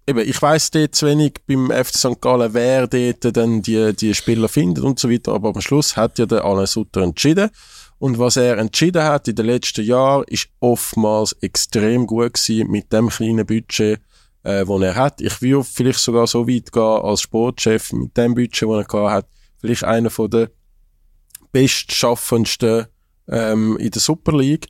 [0.06, 2.20] eben, ich weiss dort zu wenig beim FC St.
[2.20, 6.18] Gallen, wer dort dann die, die Spieler findet und so weiter, aber am Schluss hat
[6.18, 7.50] ja der Alain Sutter entschieden.
[7.98, 12.92] Und was er entschieden hat in den letzten Jahren, ist oftmals extrem gut gewesen mit
[12.92, 14.00] dem kleinen Budget,
[14.42, 15.20] äh, das er hat.
[15.20, 19.12] Ich würde vielleicht sogar so weit gehen als Sportchef mit dem Budget, das er gehabt
[19.12, 19.26] hat,
[19.60, 20.50] vielleicht einer von der
[21.52, 22.86] bestschaffendsten
[23.28, 24.66] ähm, in der Super League.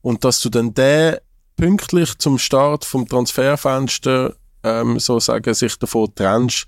[0.00, 1.16] Und dass du dann den
[1.56, 6.66] pünktlich zum Start vom Transferfenster ähm, so sagen, sich davon trennst,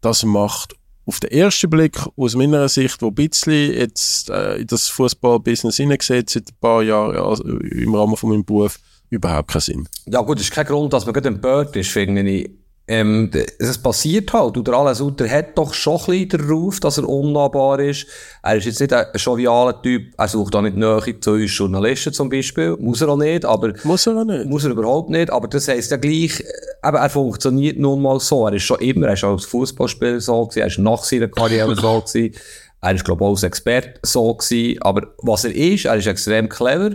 [0.00, 0.74] das macht
[1.06, 5.76] auf den ersten Blick aus meiner Sicht, wo ein bisschen jetzt äh, in das Fußballbusiness
[5.76, 9.88] hineingesetzt seit ein paar Jahren also im Rahmen von meinem Beruf, überhaupt keinen Sinn.
[10.06, 12.50] Ja gut, das ist kein Grund, dass man gerade empört ist, finde ich.
[12.88, 14.56] Ähm, es passiert halt.
[14.56, 18.06] Und der Alain Sutter hat doch schon ein bisschen den Ruf, dass er unnahbar ist.
[18.42, 20.14] Er ist jetzt nicht ein jovialer Typ.
[20.16, 22.76] Er sucht auch nicht Nähe zu uns Journalisten zum Beispiel.
[22.78, 23.72] Muss er auch nicht, aber...
[23.82, 24.46] Muss er auch nicht.
[24.46, 25.30] Muss er überhaupt nicht.
[25.30, 28.46] Aber das heisst ja gleich, äh, eben, er funktioniert nun mal so.
[28.46, 31.28] Er ist schon immer, er ist auch als Fußballspieler so gewesen, er ist nach seiner
[31.28, 32.36] Karriere so gewesen.
[32.82, 34.80] Er ist, glaube ich, auch als Experte so gewesen.
[34.82, 36.92] Aber was er ist, er ist extrem clever.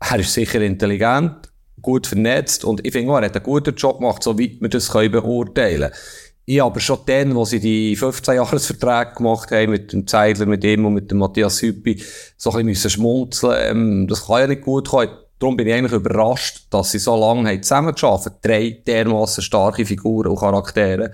[0.00, 1.49] Er ist sicher intelligent,
[1.82, 2.64] gut vernetzt.
[2.64, 5.90] Und ich finde er hat einen guten Job gemacht, soweit wir das können beurteilen.
[6.46, 10.84] Ich aber schon dann, wo sie die 15-Jahres-Verträge gemacht haben, mit dem Zeidler, mit ihm
[10.84, 12.02] und mit dem Matthias Hüppi,
[12.36, 15.10] so ein bisschen schmunzeln ähm, Das kann ja nicht gut kommen.
[15.38, 20.28] Darum bin ich eigentlich überrascht, dass sie so lange haben zusammengearbeitet Drei dermassen starke Figuren
[20.28, 21.12] und Charaktere.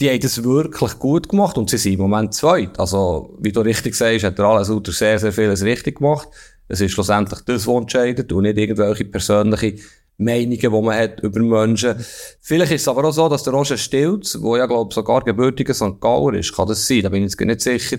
[0.00, 2.78] Die haben das wirklich gut gemacht und sie sind im Moment zweit.
[2.78, 6.28] Also, wie du richtig sagst, hat der alles sehr, sehr vieles richtig gemacht.
[6.68, 9.76] Es ist schlussendlich das, was entscheidet und nicht irgendwelche persönliche
[10.18, 11.94] Meinungen, die man hat über Menschen.
[12.40, 15.22] Vielleicht ist es aber auch so, dass der Roger Stilz, der ja, glaube ich, sogar
[15.22, 16.00] gebürtiger St.
[16.00, 17.98] Gauer ist, kann das sein, da bin ich jetzt nicht sicher,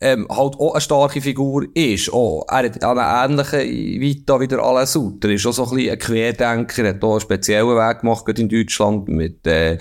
[0.00, 2.12] ähm, halt auch eine starke Figur ist.
[2.12, 5.30] Oh, er hat eine ähnliche Vita wie der Alain Sutter.
[5.30, 9.08] Ist auch so ein bisschen ein Querdenker, hat auch einen speziellen Weg gemacht, in Deutschland,
[9.08, 9.78] mit, äh,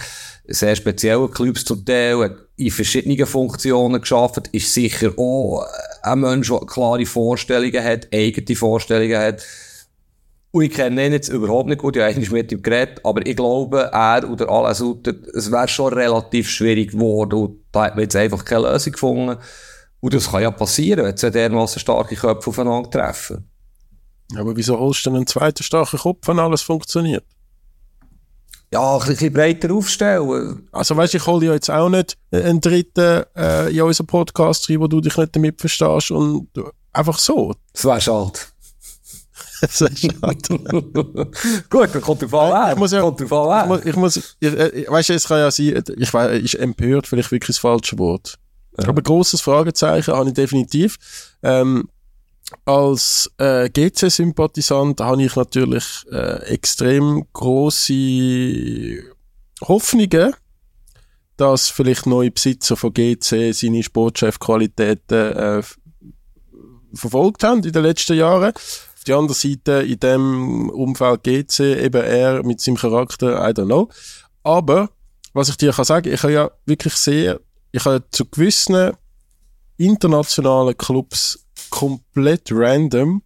[0.47, 5.65] sehr speziellen Clubs zum Teil, hat in verschiedenen Funktionen geschafft, ist sicher auch
[6.03, 9.43] ein Mensch, der klare Vorstellungen hat, eigene Vorstellungen hat.
[10.51, 13.25] Und ich kenne ihn jetzt überhaupt nicht gut, ich habe eigentlich mit ihm geredet, aber
[13.25, 17.95] ich glaube, er oder Alain Sutter, es wäre schon relativ schwierig geworden und da hat
[17.95, 19.37] man jetzt einfach keine Lösung gefunden.
[19.99, 23.49] Und das kann ja passieren, wenn zwei dermassen starke Köpfe aufeinander treffen.
[24.35, 27.25] Aber wieso holst du denn einen zweiten starken Kopf, wenn alles funktioniert?
[28.73, 30.67] Ja, ein bisschen breiter aufstellen.
[30.71, 34.79] Also weißt, ich hole ja jetzt auch nicht einen dritten äh, in unseren Podcast rein,
[34.79, 36.47] wo du dich nicht damit verstehst und
[36.91, 37.53] einfach so.
[37.71, 38.31] Das wäre schade.
[39.61, 41.31] das wäre schade.
[41.69, 42.71] Gut, dann kommt der Fall an.
[42.71, 43.79] Ich muss ja, kommt der Fall an.
[43.85, 46.55] Ich muss, ich muss, ich, äh, weißt du, es kann ja sein, ich weiß, ist
[46.55, 48.39] empört vielleicht wirklich das falsche Wort.
[48.79, 48.87] Ja.
[48.87, 50.97] Aber großes Fragezeichen habe ich definitiv.
[51.43, 51.89] Ähm,
[52.65, 59.03] als äh, GC-Sympathisant habe ich natürlich äh, extrem große
[59.61, 60.33] Hoffnungen,
[61.37, 65.63] dass vielleicht neue Besitzer von GC seine Sportchefqualitäten äh,
[66.93, 68.53] verfolgt haben in den letzten Jahren.
[68.53, 73.65] Auf der anderen Seite in dem Umfeld GC eben er mit seinem Charakter, I don't
[73.65, 73.89] know.
[74.43, 74.89] Aber
[75.33, 77.39] was ich dir kann sagen, ich habe ja wirklich sehr
[77.73, 78.91] ich habe zu gewissen
[79.77, 81.42] internationalen Clubs
[81.73, 83.23] komplett random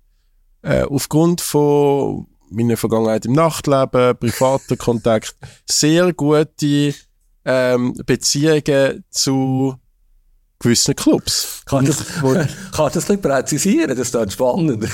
[0.62, 5.36] äh, aufgrund von meiner Vergangenheit im Nachtleben, privater Kontakt,
[5.70, 6.96] sehr gute
[7.44, 9.76] ähm, Beziehungen zu
[10.60, 11.62] gewissen Clubs.
[11.66, 13.90] Kann das, kann das bisschen präzisieren?
[13.90, 14.88] Das ist dann spannend.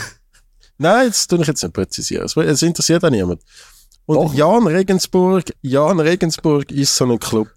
[0.79, 2.25] Nein, das tue ich jetzt nicht präzisieren.
[2.25, 3.43] Es interessiert auch niemand.
[4.07, 4.33] Und Doch.
[4.33, 7.49] Jan Regensburg, Jan Regensburg ist so ein Club.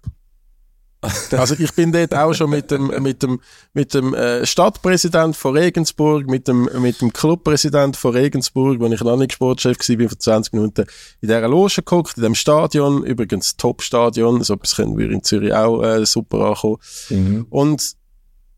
[1.31, 3.39] Also ich bin dort auch schon mit dem, mit dem,
[3.73, 9.01] mit dem äh, Stadtpräsident von Regensburg, mit dem, mit dem Clubpräsident von Regensburg, wo ich
[9.01, 10.81] noch nicht Sportchef war, bin vor 20 Minuten
[11.21, 15.53] in dieser Loge geguckt, in dem Stadion, übrigens Top-Stadion, so etwas können wir in Zürich
[15.53, 16.77] auch äh, super ankommen.
[17.09, 17.45] Mhm.
[17.49, 17.93] Und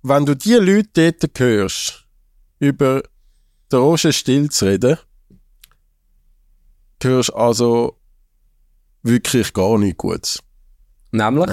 [0.02, 2.06] wenn du die Leute dort hörst,
[2.60, 3.04] über
[3.72, 4.98] den Roger Still zu reden,
[7.02, 7.98] hörst also
[9.04, 10.40] wirklich gar nichts Gutes.
[11.12, 11.50] Nämlich?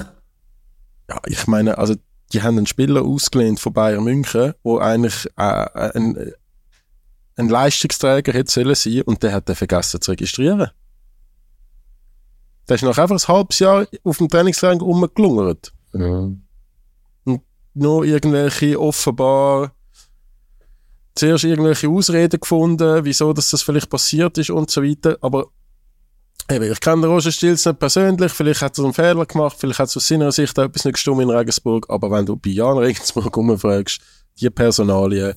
[1.08, 1.94] Ja, ich meine, also
[2.32, 6.32] die haben einen Spieler ausgelehnt von Bayern München, wo eigentlich äh, ein,
[7.36, 10.70] ein Leistungsträger hätte sollen sein und der hat den vergessen zu registrieren.
[12.68, 15.72] Der ist noch einfach ein halbes Jahr auf dem Trainingslager rumgelungert.
[15.92, 16.30] Ja.
[17.24, 17.42] Und
[17.74, 19.72] nur irgendwelche offenbar
[21.14, 25.16] zuerst irgendwelche Ausreden gefunden, wieso dass das vielleicht passiert ist und so weiter.
[25.20, 25.46] Aber
[26.49, 29.88] Eben, ich kenne Roger Stilz nicht persönlich, vielleicht hat er einen Fehler gemacht, vielleicht hat
[29.88, 33.37] es aus seiner Sicht etwas nicht gestimmt in Regensburg, aber wenn du bei Jan Regensburg
[33.37, 34.01] umfragst,
[34.40, 35.35] die Personalien,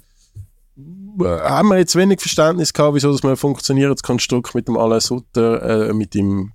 [1.20, 4.78] äh, haben wir jetzt wenig Verständnis gehabt, wieso das mal funktioniert, das Konstrukt mit dem
[4.78, 6.52] Alain Sutter, äh, mit ihm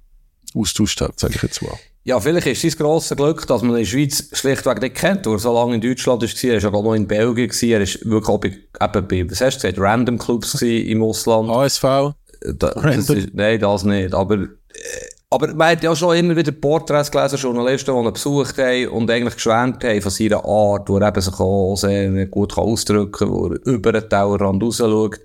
[0.55, 1.77] austauscht hat, sage ich jetzt mal.
[2.05, 5.35] Ja, vielleicht ist es grosses Glück, dass man in der Schweiz schlichtweg nicht kennt, weil
[5.35, 8.29] er so lange in Deutschland war, er war ja noch in Belgien, er ist wirklich
[8.29, 11.49] auch bei, eben bei, was hast du gesagt, Random Clubs im Ausland.
[11.49, 12.15] ASV.
[12.45, 14.15] Da, das ist, nein, das nicht.
[14.15, 14.49] Aber, äh,
[15.31, 19.11] aber man hat ja schon immer wieder Porträts gelesen, Journalisten, die ihn besucht haben und
[19.11, 23.31] eigentlich geschwärmt haben von seiner Art, wo er eben sich auch sehr gut ausdrücken kann,
[23.31, 25.21] wo er über den Tellerrand raus schaut.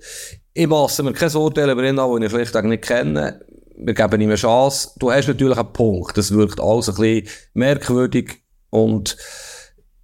[0.54, 3.40] Ich masse mir kein Urteil über ihn an, den ich schlichtweg nicht kenne.
[3.76, 4.90] Wir geben ihm eine Chance.
[4.98, 6.16] Du hast natürlich einen Punkt.
[6.16, 9.16] Das wirkt alles ein bisschen merkwürdig und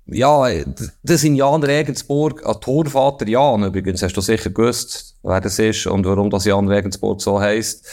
[0.08, 0.48] ja,
[1.02, 5.86] das in Jan Regensburg, ein Torvater Jan übrigens, hast du sicher gewusst, wer das ist
[5.86, 7.86] und warum das Jan Regensburg so heisst.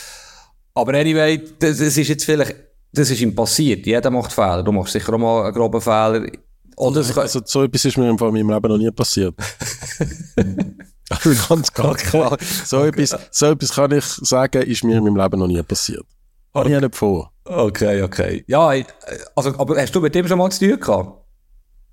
[0.75, 2.55] Aber anyway, das, das ist jetzt vielleicht,
[2.91, 3.85] das ist ihm passiert.
[3.85, 4.63] Jeder macht Fehler.
[4.63, 6.27] Du machst sicher auch mal einen groben Fehler.
[6.75, 9.35] Oder also, so etwas ist mir in meinem Leben noch nie passiert.
[11.49, 12.37] ganz, ganz klar.
[12.65, 16.05] So etwas, so etwas kann ich sagen, ist mir in meinem Leben noch nie passiert.
[16.53, 16.75] Habe okay.
[16.75, 17.31] ich nicht vor.
[17.45, 18.43] Okay, okay.
[18.47, 18.71] Ja,
[19.35, 21.22] also, aber hast du mit dem schon mal zu tun gehabt?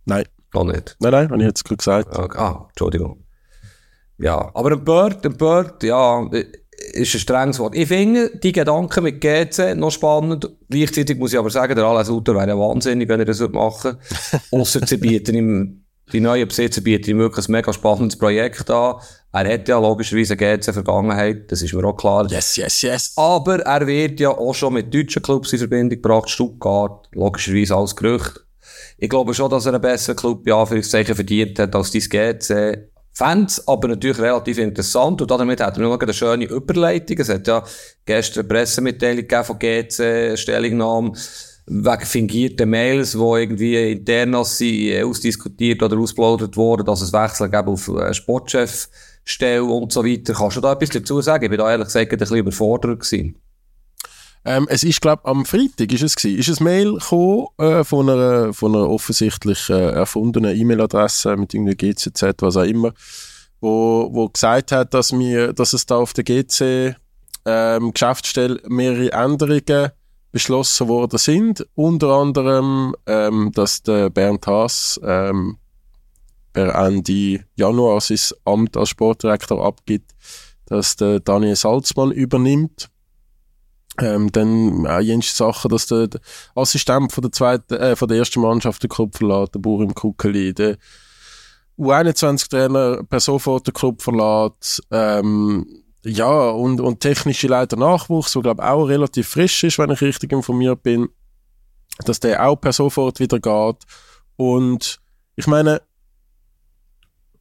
[0.04, 0.24] Nein.
[0.52, 0.96] Noch nicht.
[1.00, 2.18] Nein, nein, habe ich jetzt gerade gesagt.
[2.18, 2.38] Okay.
[2.38, 3.24] Ah, Entschuldigung.
[4.18, 6.28] Ja, aber ein Bird, ein Bird, ja,
[6.92, 7.74] ist ein strenges Wort.
[7.74, 10.48] Ich finde die Gedanken mit GC noch spannend.
[10.68, 13.98] Gleichzeitig muss ich aber sagen, der Alain Sutter wäre wahnsinnig, wenn er das machen würde.
[14.50, 18.96] Ausser sie bieten ihm, die neuen Besitzer bieten ihm wirklich ein mega spannendes Projekt an.
[19.32, 22.28] Er hat ja logischerweise eine GC-Vergangenheit, das ist mir auch klar.
[22.28, 23.12] Yes, yes, yes.
[23.16, 27.94] Aber er wird ja auch schon mit deutschen Clubs in Verbindung gebracht, Stuttgart, logischerweise als
[27.94, 28.44] Gerücht.
[29.02, 32.90] Ich glaube schon, dass er einen besseren Club, ja, Anführungszeichen, verdient hat als dein GC.
[33.12, 37.18] Fans aber natürlich relativ interessant und damit hat er noch eine schöne Überleitung.
[37.18, 37.64] Es hat ja
[38.04, 41.12] gestern eine Pressemitteilung von GC, Stellungnahme
[41.66, 47.90] wegen fingierten Mails, wo irgendwie intern ausdiskutiert oder ausplaudert wurden, dass es Wechsel gab auf
[48.12, 50.34] Sportchefstelle und so weiter.
[50.34, 51.44] Kannst du da etwas dazu sagen?
[51.44, 53.36] Ich bin da ehrlich gesagt ein bisschen überfordert gewesen.
[54.44, 58.08] Ähm, es ist, glaube am Freitag ist es gewesen, ist ein Mail gekommen, äh, von,
[58.08, 62.92] einer, von einer offensichtlich äh, erfundenen E-Mail-Adresse mit irgendwie GCZ, was auch immer,
[63.60, 66.96] wo, wo gesagt hat, dass, wir, dass es da auf der GC
[67.44, 69.90] ähm, Geschäftsstelle mehrere Änderungen
[70.32, 71.66] beschlossen worden sind.
[71.74, 75.58] Unter anderem, ähm, dass der Bernd Haas ähm,
[76.52, 80.12] per Ende Januar sein Amt als Sportdirektor abgibt,
[80.66, 82.89] dass der Daniel Salzmann übernimmt
[83.98, 86.20] ähm, dann auch jüngste Sachen, dass der, der,
[86.54, 89.94] Assistent von der zweiten, äh, von der ersten Mannschaft den Club verlässt, der Bauer im
[89.94, 90.78] Kuckeli, der
[91.78, 95.66] U21-Trainer per sofort den Club verlässt, ähm,
[96.04, 100.32] ja, und, und technische Leiter Nachwuchs, wo glaube auch relativ frisch ist, wenn ich richtig
[100.32, 101.08] informiert bin,
[102.04, 103.84] dass der auch per sofort wieder geht.
[104.36, 105.00] Und
[105.36, 105.82] ich meine,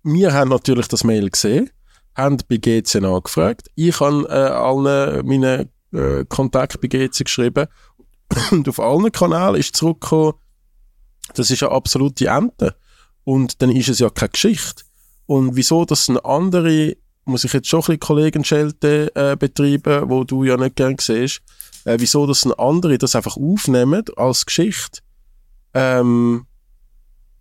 [0.04, 1.70] wir haben natürlich das Mail gesehen,
[2.16, 3.70] haben bei GC nachgefragt.
[3.76, 7.68] Ich habe äh, allen meinen äh, Kontakt bei GC geschrieben.
[8.52, 10.34] Und auf allen Kanälen ist zurückgekommen,
[11.36, 12.76] das ist eine absolute Ente.
[13.24, 14.84] Und dann ist es ja keine Geschichte.
[15.26, 20.24] Und wieso das eine andere, muss ich jetzt schon ein bisschen Kollegenschelte äh, betreiben, wo
[20.24, 21.42] du ja nicht gern siehst,
[21.86, 25.02] äh, wieso das eine andere das einfach aufnehmen als Geschichte
[25.74, 26.46] ähm,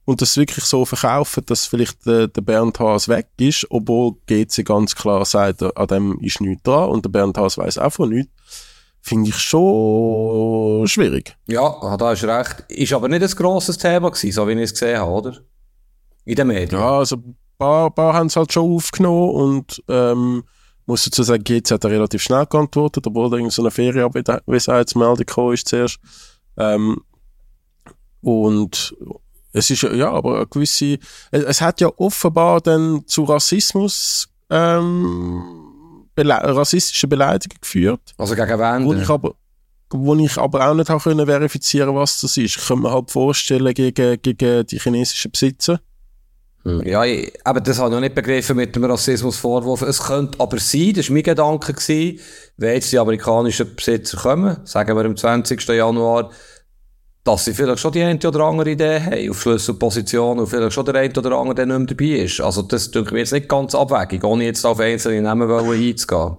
[0.05, 4.65] und das wirklich so verkaufen, dass vielleicht äh, der Bernd Haas weg ist, obwohl GC
[4.65, 8.11] ganz klar sagt, an dem ist nichts dran und der Bernd Haas weiß auch von
[8.11, 8.33] nichts,
[9.01, 11.37] finde ich schon schwierig.
[11.47, 12.65] Ja, da hast recht.
[12.69, 15.37] Ist aber nicht ein grosses Thema gewesen, so wie ich es gesehen habe, oder?
[16.25, 16.81] In den Medien.
[16.81, 20.45] Ja, also ein paar, paar haben es halt schon aufgenommen und ähm,
[20.87, 25.55] muss dazu sagen, GC hat relativ schnell geantwortet, obwohl da irgendeine so eine Ferienabwesenheitsmeldung gekommen
[25.55, 25.99] ist zuerst.
[26.57, 27.03] Ähm,
[28.21, 28.97] und
[29.53, 30.99] es ist ja, aber eine gewisse,
[31.31, 35.68] es, es, hat ja offenbar dann zu Rassismus, ähm,
[36.19, 38.15] bele rassistische Beleidigungen geführt.
[38.19, 38.85] Also gegen wen?
[38.85, 39.35] Wo ich aber,
[39.91, 42.57] wo ich aber auch nicht habe können verifizieren, was das ist.
[42.57, 45.81] Ich kann mir halt vorstellen, gegen, gegen die chinesischen Besitzer.
[46.65, 46.85] Hm.
[46.85, 49.83] Ja, ich, aber das habe ich noch nicht begriffen mit dem Rassismusvorwurf.
[49.83, 52.21] Es könnte aber sein, das war mein Gedanke, gewesen,
[52.57, 55.65] wenn jetzt die amerikanischen Besitzer kommen, sagen wir am 20.
[55.69, 56.31] Januar,
[57.29, 60.87] dass sie vielleicht schon die eine oder andere Idee haben auf Schlüsselpositionen und vielleicht schon
[60.87, 62.41] der eine oder andere, der nicht mehr dabei ist.
[62.41, 66.39] Also das denke mir jetzt nicht ganz abwegig, ohne jetzt auf einzelne Namen einzugehen.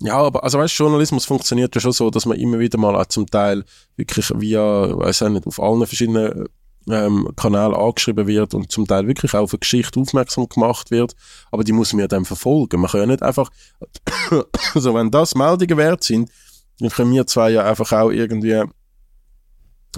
[0.00, 3.06] Ja, aber also weißt, Journalismus funktioniert ja schon so, dass man immer wieder mal auch
[3.06, 3.62] zum Teil
[3.96, 6.48] wirklich via, weiß ich nicht, auf allen verschiedenen
[6.90, 11.14] ähm, Kanälen angeschrieben wird und zum Teil wirklich auch auf eine Geschichte aufmerksam gemacht wird,
[11.52, 12.80] aber die muss man ja dann verfolgen.
[12.80, 13.48] Man kann ja nicht einfach,
[14.74, 16.32] also wenn das Meldungen wert sind,
[16.80, 18.64] dann können wir zwei ja einfach auch irgendwie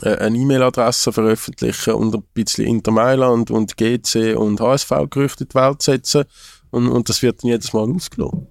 [0.03, 5.83] eine E-Mail-Adresse veröffentlichen und ein bisschen Inter Mailand und GC und HSV-Gerüchte in die Welt
[5.83, 6.25] setzen
[6.71, 8.47] und, und das wird dann jedes Mal ausgenommen.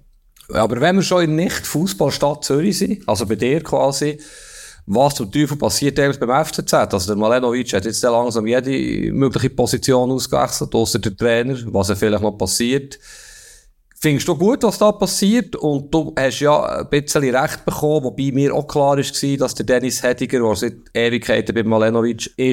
[0.52, 4.18] Aber wenn wir schon in Nicht-Fußballstadt Zürich sind, also bei dir quasi,
[4.86, 6.72] was zum Teufel passiert beim FCZ?
[6.74, 11.96] Also der Malenovic hat jetzt langsam jede mögliche Position ausgewechselt, außer der Trainer, was ja
[11.96, 12.98] vielleicht noch passiert.
[13.98, 15.56] Findest du gut, was da passiert?
[15.56, 19.66] Und du hast ja ein bisschen recht bekommen, wobei mir auch klar war, dass der
[19.66, 22.46] Dennis Hediger, der seit Ewigkeiten bei Malenovic war,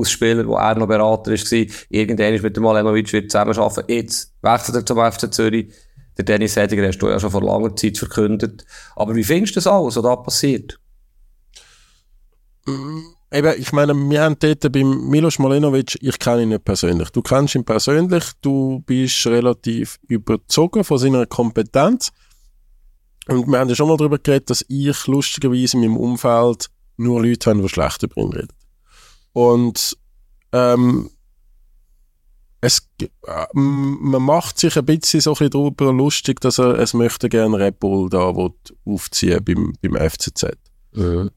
[0.00, 3.92] als Spieler, wo er noch Berater war, irgendwann mit dem Malenovic wird zusammenarbeiten.
[3.92, 5.72] Jetzt wechselt er zum FC Zürich.
[6.16, 8.64] Der Dennis Hediger hast du ja schon vor langer Zeit verkündet.
[8.94, 10.78] Aber wie findest du das alles, was da passiert?
[12.66, 17.10] Mm eben, ich meine, wir haben dort beim Milos Malenovic, ich kenne ihn nicht persönlich.
[17.10, 22.12] Du kennst ihn persönlich, du bist relativ überzogen von seiner Kompetenz.
[23.26, 27.22] Und wir haben ja schon mal darüber geredet, dass ich lustigerweise in meinem Umfeld nur
[27.22, 28.52] Leute habe, die schlecht über ihn reden.
[29.32, 29.96] Und
[30.52, 31.10] ähm,
[32.60, 36.94] es, äh, man macht sich ein bisschen so ein bisschen darüber lustig, dass er es
[36.94, 38.32] möchte gerne Red Bull da
[38.84, 40.56] aufziehen beim, beim FCZ.
[40.92, 41.30] Mhm.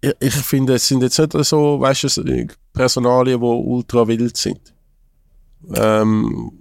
[0.00, 4.72] Ich, finde, es sind jetzt nicht so, weißt du, Personalien, die ultra wild sind.
[5.74, 6.52] Ähm,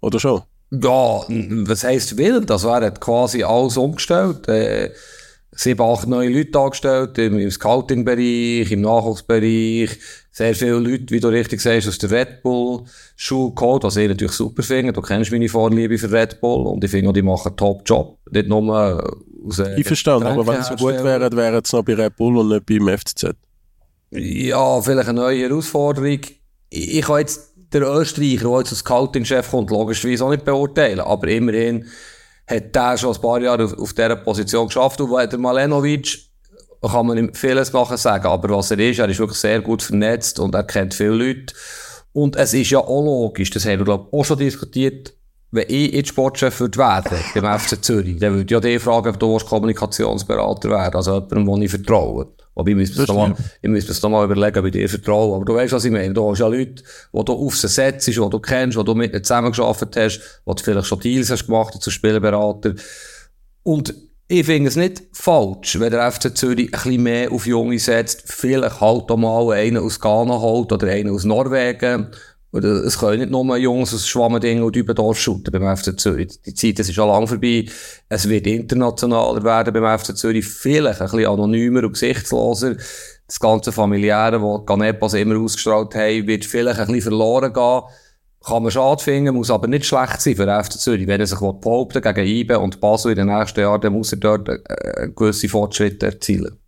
[0.00, 0.42] oder schon?
[0.70, 2.50] Ja, was heisst wild?
[2.50, 4.48] Also er hat quasi alles umgestellt.
[4.48, 4.92] Äh,
[5.52, 9.98] sieben, acht neue Leute angestellt, im, im Scouting-Bereich, im Nachwuchsbereich.
[10.34, 14.32] Sehr viele Leute, wie du richtig sagst, aus der Red Bull-Schule geholt, was ich natürlich
[14.32, 14.94] super finde.
[14.94, 18.18] Du kennst meine Vorliebe für Red Bull und ich finde, die machen einen Top-Job.
[18.30, 19.12] Nicht nur
[19.46, 22.16] aus äh, Ich verstehe, aber wenn sie so gut wären, wären sie noch bei Red
[22.16, 23.34] Bull und nicht beim FCZ.
[24.10, 26.20] Ja, vielleicht eine neue Herausforderung.
[26.70, 31.00] Ich, habe jetzt der Österreicher, der jetzt als Scouting-Chef kommt, logischerweise auch nicht beurteilen.
[31.00, 31.86] Aber immerhin
[32.46, 34.98] hat der schon ein paar Jahre auf, auf dieser Position geschafft.
[34.98, 36.18] Und der Malenovic,
[36.90, 38.26] kann man ihm vieles machen sagen.
[38.26, 41.54] Aber was er ist, er ist wirklich sehr gut vernetzt und er kennt viele Leute.
[42.12, 45.14] Und es ist ja auch logisch, das haben wir, glaube ich, auch schon diskutiert,
[45.52, 49.08] wenn ich jetzt Sportchef würde werden, beim FC Zürich, dann würde ich ja die fragen,
[49.08, 52.28] ob du Kommunikationsberater werden, also jemandem, dem ich vertraue.
[52.54, 52.96] Aber ich muss
[53.62, 55.36] mir das nochmal überlegen, ob ich dir vertraue.
[55.36, 56.12] Aber du weißt, was ich meine.
[56.12, 59.12] Du hast ja Leute, die du auf sie setzt, die du kennst, die du mit
[59.12, 62.74] ihnen zusammengearbeitet hast, wo du vielleicht schon Deals hast gemacht zu Spielberater.
[63.62, 63.94] Und
[64.32, 68.22] ich finde es nicht falsch, wenn der FC Zürich ein bisschen mehr auf Junge setzt,
[68.24, 72.06] vielleicht halt auch mal einen aus Ghana holt oder einen aus Norwegen
[72.50, 76.40] oder es können nicht nur Jungs aus Schwammending und Dübendorf shooten beim FC Zürich.
[76.46, 77.66] Die Zeit das ist schon lange vorbei.
[78.08, 80.46] Es wird internationaler werden beim FC Zürich.
[80.46, 82.76] Vielleicht ein bisschen anonymer und gesichtsloser.
[83.26, 87.82] Das ganze Familiäre, was Ganepas immer ausgestrahlt haben, wird vielleicht ein bisschen verloren gehen.
[88.44, 91.06] Kann man schade finden, muss aber nicht schlecht sein für den FC Zürich.
[91.06, 94.18] Wenn er sich behaupten gegen IBE und Basel in den nächsten Jahren, dann muss er
[94.18, 96.58] dort äh, gewisse Fortschritte erzielen.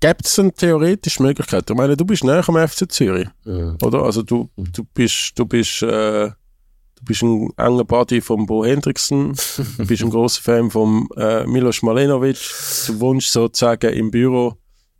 [0.00, 1.68] Gibt es eine theoretische Möglichkeit?
[1.68, 3.76] Ich meine, du bist näher am FC Zürich, ja.
[3.82, 4.02] oder?
[4.02, 9.34] Also du, du bist, du bist, äh, du bist ein enger Buddy von Bo Hendrickson,
[9.76, 12.38] du bist ein großer Fan von äh, Milos Malenovic,
[12.86, 14.54] du wohnst sozusagen im Büro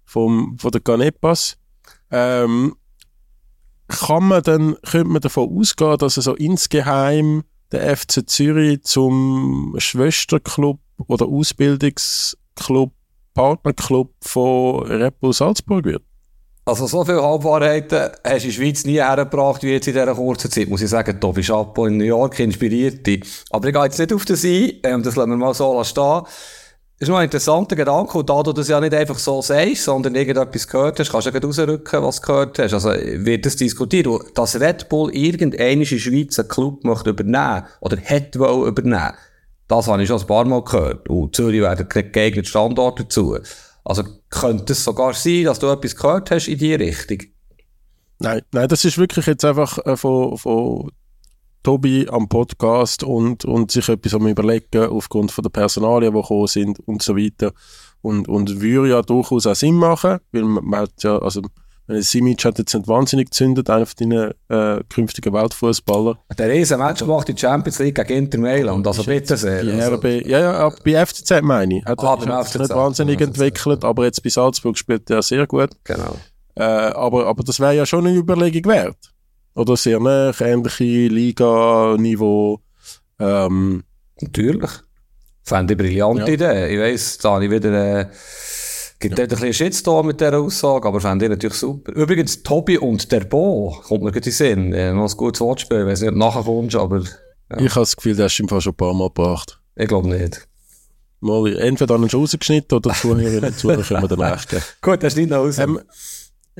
[0.04, 1.56] vom, von der Canepas.
[2.10, 2.74] Ähm,
[3.90, 9.74] kann man dann, könnte man davon ausgehen, dass er so insgeheim der FC Zürich zum
[9.78, 12.92] Schwesterclub oder Ausbildungsclub
[13.34, 16.02] Partnerclub von Red Bull Salzburg wird?
[16.64, 20.14] Also so viele Halbwahrheiten hast du in der Schweiz nie hergebracht wie jetzt in dieser
[20.14, 21.20] kurzen Zeit, muss ich sagen.
[21.20, 23.24] Tobi Chapeau in New York inspiriert dich.
[23.50, 26.22] Aber ich gehe jetzt nicht auf das ein, ähm, das lassen wir mal so stehen.
[27.00, 29.84] Das ist noch ein interessanter Gedanke, und da du das ja nicht einfach so sagst,
[29.84, 32.74] sondern irgendetwas gehört hast, kannst du ja rausrücken, was du gehört hast.
[32.74, 34.06] Also wird das diskutiert.
[34.34, 39.14] Dass Red Bull irgendeine in der Schweiz einen Club möchte übernehmen oder hätte wohl übernehmen,
[39.66, 41.08] das habe ich schon ein paar Mal gehört.
[41.08, 43.38] Und Zürich wäre der geeignete Standort dazu.
[43.82, 47.20] Also könnte es sogar sein, dass du etwas gehört hast in die Richtung?
[48.18, 50.90] Nein, nein, das ist wirklich jetzt einfach äh, von, von
[51.62, 56.46] Tobi am Podcast und, und sich etwas am überlegen aufgrund von der Personalien, die gekommen
[56.46, 57.52] sind und so weiter.
[58.02, 61.42] Und, und würde ja durchaus auch Sinn machen, weil man, man hat ja, also
[61.98, 66.18] Simic hat jetzt nicht wahnsinnig gezündet, einer von deinen äh, künftigen Weltfußballer.
[66.38, 69.60] Der riesen Match gemacht in Champions League gegen Inter Mailand, also bitte sehr.
[69.60, 69.96] Also.
[69.96, 71.84] RB, ja, ja, bei FCZ meine ich.
[71.84, 75.70] Hat ah, er sich nicht wahnsinnig entwickelt, aber jetzt bei Salzburg spielt er sehr gut.
[75.84, 76.16] Genau.
[76.54, 78.98] Äh, aber, aber das wäre ja schon eine Überlegung wert.
[79.54, 82.60] Oder sehr nah, ähnliche Liga-Niveau.
[83.18, 83.82] Ähm,
[84.20, 84.70] Natürlich.
[85.42, 86.28] Fände ich brillante ja.
[86.28, 86.74] Idee.
[86.74, 88.00] Ich weiss, da habe ich wieder...
[88.00, 88.06] Äh,
[89.00, 89.24] Gibt ja.
[89.24, 91.92] ein bisschen Shitstorm mit dieser Aussage, aber fände ich natürlich super.
[91.92, 94.74] Übrigens, Tobi und der Bo, kommt mir gut in den Sinn.
[94.74, 96.98] Ja, noch ein gutes Wortspiel, ich weiß nicht, ob du nachher kommst, aber...
[97.50, 97.58] Ja.
[97.58, 99.58] Ich habe das Gefühl, der hast du schon ein paar Mal gebracht.
[99.74, 100.46] Ich glaube nicht.
[101.20, 104.38] Mal, entweder dann schon rausgeschnitten oder Zuhörerinnen Zuhörer können wir dann.
[104.82, 105.58] Gut, das ist nicht noch raus.
[105.58, 105.80] Ähm,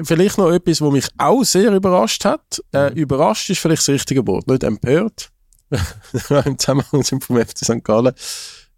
[0.03, 2.63] vielleicht noch etwas, was mich auch sehr überrascht hat.
[2.73, 2.97] Äh, mhm.
[2.97, 5.31] überrascht ist vielleicht das richtige Wort, nicht empört.
[6.45, 7.85] Im Zusammenhang sind vom FC St.
[7.85, 8.15] Gallen.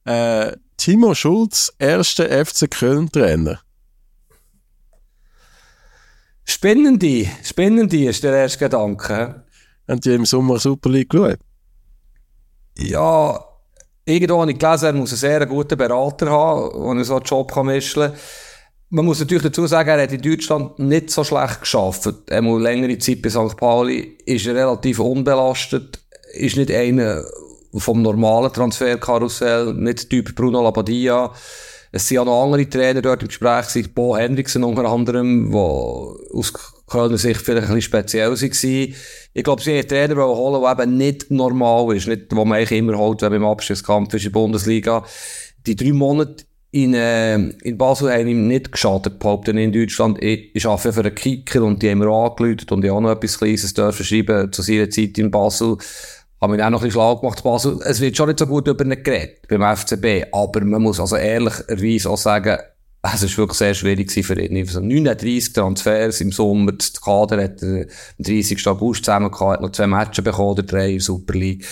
[0.05, 3.61] Äh, Timo Schulz, erster FC Köln-Trainer.
[6.45, 9.45] Spannende, spannende ist der erste Gedanke.
[9.89, 11.39] Haben die im Sommer Super League geschaut?
[12.79, 13.45] Ja,
[14.05, 17.53] irgendwo habe ich gelesen, er muss einen sehr guten Berater haben, der so einen Job
[17.53, 18.15] kann mischen kann.
[18.95, 22.13] Man muss natürlich dazu sagen, er hat in Deutschland nicht so schlecht geschafft.
[22.27, 23.57] Er muss längere Zeit bei St.
[23.57, 25.99] Pauli, ist relativ unbelastet,
[26.35, 27.25] ist nicht einer,
[27.73, 31.33] vom normalen Transferkarussell, nicht Typ Bruno Labbadia.
[31.91, 36.53] Es sind auch noch andere Trainer dort im Gespräch, Bo Hendrickson unter anderem, der aus
[36.87, 38.97] Kölner Sicht vielleicht ein bisschen speziell war.
[39.33, 42.79] Ich glaube, sie haben Trainer holen, der eben nicht normal ist, nicht, wo man eigentlich
[42.79, 45.03] immer holt, wenn man im Abstiegskampf ist in der Bundesliga.
[45.65, 50.23] Die drei Monate in, äh, in Basel haben ihm nicht geschadet, behaupten in Deutschland.
[50.23, 53.11] Ich, ich arbeite für einen Kicker und die haben mir angelötet und ich auch noch
[53.11, 55.77] etwas Kleines dürfen schreiben zu seiner Zeit in Basel
[56.41, 57.43] habe mich auch noch ein schlau gemacht.
[57.45, 57.79] Basel.
[57.85, 61.15] Es wird schon nicht so gut über ihn geredet beim FCB, aber man muss also
[61.15, 62.59] ehrlicherweise auch sagen,
[63.03, 64.57] es war wirklich sehr schwierig für ihn.
[64.57, 67.87] Also 39 Transfers im Sommer, der Kader hat am
[68.19, 68.67] 30.
[68.67, 71.65] August zusammen gehabt, hat noch zwei Matches bekommen, der drei in der Super League.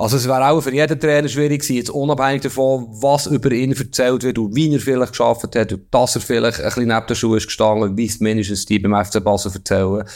[0.00, 3.72] Also es wäre auch für jeden Trainer schwierig gewesen, jetzt unabhängig davon, was über ihn
[3.72, 7.06] erzählt wird und wie er vielleicht geschafft hat und dass er vielleicht ein bisschen neben
[7.06, 10.08] der Schuhe ist gestanden, wie es mindestens die beim FC Basel erzählen.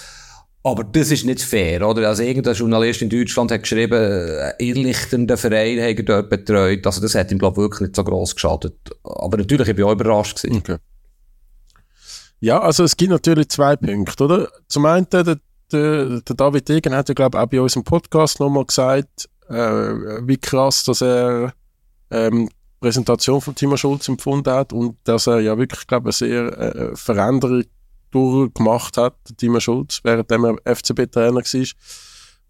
[0.63, 2.09] Aber das ist nicht fair, oder?
[2.09, 6.87] Also irgendein Journalist in Deutschland hat geschrieben, ein irrlichternder Verein hat er dort betreut.
[6.87, 8.79] Also das hat ihm, glaube ich, wirklich nicht so gross geschadet.
[9.03, 10.61] Aber natürlich, ich bin auch überrascht gewesen.
[10.61, 10.77] Okay.
[12.41, 14.49] Ja, also es gibt natürlich zwei Punkte, oder?
[14.67, 18.41] Zum einen, der, der, der David Degen hat ja, glaube ich, auch bei unserem Podcast
[18.41, 21.53] nochmal gesagt, äh, wie krass, dass er
[22.11, 22.49] ähm,
[22.81, 26.59] Präsentation von Timo Schulz empfunden hat und dass er ja wirklich, glaube ich, eine sehr
[26.59, 27.65] äh, Veränderung
[28.11, 31.67] durchgemacht hat, Timo Schulz, während er FCB-Trainer war.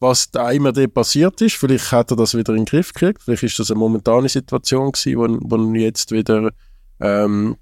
[0.00, 3.44] Was da immer passiert ist, vielleicht hat er das wieder in den Griff gekriegt, vielleicht
[3.44, 6.50] ist das eine momentane Situation gewesen, wo, wo jetzt wieder
[7.00, 7.56] ähm,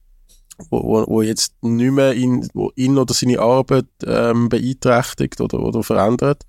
[0.71, 5.83] wo, wo jetzt nicht mehr ihn, wo ihn oder seine Arbeit ähm, beeinträchtigt oder, oder
[5.83, 6.45] verändert.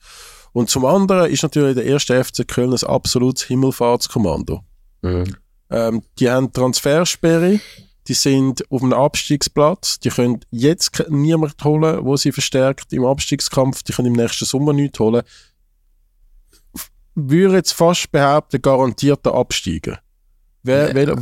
[0.54, 4.62] Und zum anderen ist natürlich der erste FC Köln ein absolutes Himmelfahrtskommando.
[5.02, 5.36] Mhm.
[5.70, 7.60] Ähm, die haben Transfersperre,
[8.08, 13.82] die sind auf einem Abstiegsplatz, die können jetzt niemand holen, wo sie verstärkt im Abstiegskampf,
[13.84, 15.24] die können im nächsten Sommer nichts holen.
[17.16, 20.00] Würde jetzt fast behaupten, garantierter Absteiger.
[20.66, 21.16] Wer, wel,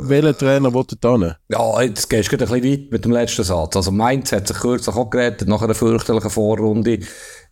[0.00, 1.34] welcher Trainer wollte da hin?
[1.48, 3.76] Ja, jetzt gehst du ein bisschen weit mit dem letzten Satz.
[3.76, 6.98] Also Mainz hat sich kürzlich auch gerettet nach einer fürchterlichen Vorrunde.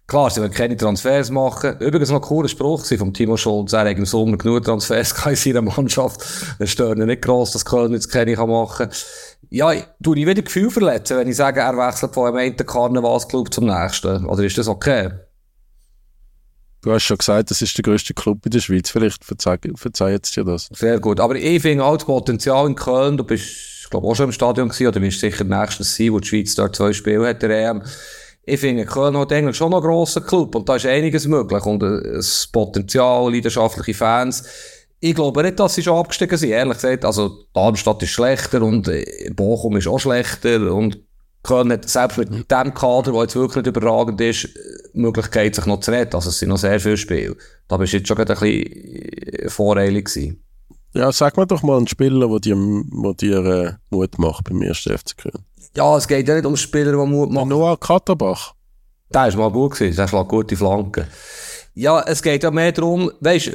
[0.07, 1.79] Klar, sie wollen keine Transfers machen.
[1.79, 3.73] Übrigens noch ein cooler Spruch von Timo Schulz.
[3.73, 6.23] Er hat im Sommer genug Transfers in seiner Mannschaft.
[6.59, 8.97] Es stört ihn nicht gross, dass Köln jetzt keine machen kann.
[9.49, 13.53] Ja, du ich wieder Gefühl verletzen, wenn ich sage, er wechselt von einem einen Karnevalsclub
[13.53, 14.27] zum nächsten.
[14.27, 15.11] Oder ist das okay?
[16.83, 18.91] Du hast schon gesagt, das ist der grösste Club in der Schweiz.
[18.91, 20.69] Vielleicht verzeiht verzeih dir das.
[20.71, 21.19] Sehr gut.
[21.19, 24.69] Aber ich finde auch das Potenzial in Köln, du bist, glaube auch schon im Stadion
[24.69, 27.83] gewesen, oder wirst sicher nächstes sein, wo die Schweiz dort zwei Spiele hat, der EM
[28.47, 31.65] ich finde, Köln hat eigentlich schon noch ein grosser Club und da ist einiges möglich
[31.65, 34.45] und das Potenzial, leidenschaftliche Fans.
[35.01, 37.05] Ich glaube nicht, dass sie schon abgestiegen sind, ehrlich gesagt.
[37.05, 40.99] Also, Darmstadt ist schlechter und äh, Bochum ist auch schlechter und
[41.43, 44.49] Köln hat selbst mit dem Kader, der jetzt wirklich nicht überragend ist,
[44.95, 46.15] die Möglichkeit, sich noch zu retten.
[46.15, 47.37] Also, es sind noch sehr viele Spiele.
[47.69, 50.43] Da bist du jetzt schon ein bisschen äh, voreilig gewesen.
[50.95, 54.63] Ja, sag mir doch mal einen Spieler, der dir, der dir äh, Mut macht beim
[54.63, 55.45] ersten FC Köln.
[55.77, 57.49] Ja, es geht ja nicht um Spieler, die Mut machen.
[57.49, 58.55] Noah Katterbach.
[59.13, 61.07] Der ist mal gut gewesen, der schlägt gute Flanken.
[61.75, 63.51] Ja, es geht ja mehr darum, weißt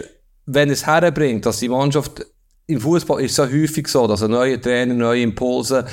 [0.45, 2.25] wenn es herbringt, dass die Mannschaft
[2.65, 5.85] im Fußball ist so häufig so, dass ein neuer Trainer, neue Impulse,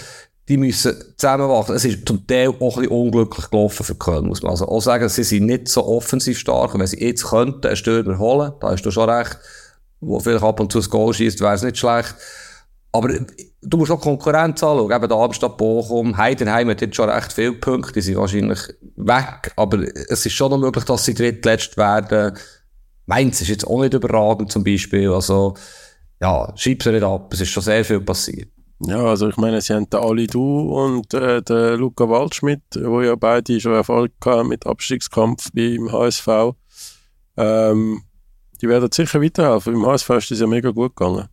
[0.48, 1.74] die müssen zusammenwachsen.
[1.74, 4.80] Es ist zum Teil auch ein bisschen unglücklich gelaufen für Köln, muss man also auch
[4.80, 5.08] sagen.
[5.08, 6.78] Sie sind nicht so offensiv stark.
[6.78, 9.38] wenn sie jetzt könnten einen Stürmer holen, da hast du schon recht,
[10.00, 12.14] wo vielleicht ab und zu das Goal schießt, wäre es nicht schlecht.
[12.96, 13.12] Aber
[13.62, 14.90] du musst auch Konkurrenz anschauen.
[14.90, 18.60] Eben Darmstadt, Bochum, Heidenheim hat jetzt schon recht viele Punkte, die sind wahrscheinlich
[18.96, 19.52] weg.
[19.56, 22.38] Aber es ist schon noch möglich, dass sie drittletzt werden.
[23.04, 25.12] Mainz ist jetzt auch nicht überragend zum Beispiel.
[25.12, 25.54] Also,
[26.22, 27.32] ja, schieb sie nicht ab.
[27.34, 28.48] Es ist schon sehr viel passiert.
[28.80, 33.02] Ja, also ich meine, sie haben den Ali Du und äh, den Luca Waldschmidt, wo
[33.02, 36.28] ja beide schon Erfolg hatten mit Abstiegskampf beim HSV.
[37.36, 38.02] Ähm,
[38.60, 39.74] die werden sicher weiterhelfen.
[39.74, 41.28] Im HSV ist das ja mega gut gegangen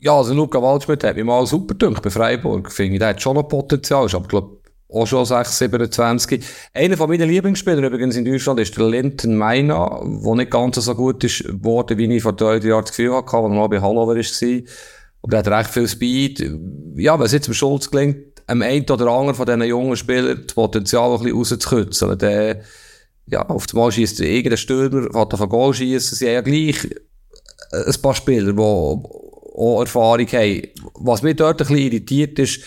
[0.00, 2.70] ja, also Luca Waldschmidt hat mich mal super gedacht bei Freiburg.
[2.70, 4.06] Finde ich, der hat schon noch Potenzial.
[4.06, 4.58] Ist aber, glaube
[4.90, 6.42] auch schon 6, 27.
[6.72, 10.94] Einer von meinen Lieblingsspielern übrigens in Deutschland ist der Linton Meina, der nicht ganz so
[10.94, 13.80] gut ist geworden, wie ich vor drei Jahren das Gefühl hatte, als er mal bei
[13.80, 14.62] Hallover war.
[15.20, 16.50] Und er hat recht viel Speed.
[16.96, 20.42] Ja, wenn es jetzt dem Schulz gelingt, einem einen oder anderen von diesen jungen Spielern
[20.46, 22.62] das Potenzial ein bisschen rauszukitzeln, der,
[23.26, 26.88] ja, auf einmal schießt irgendein Stürmer, hat von Goal schießen, haben ja gleich
[27.72, 29.27] ein paar Spieler, die
[29.58, 30.62] auch Erfahrung haben.
[30.94, 32.60] Was mich dort ein bisschen irritiert ist,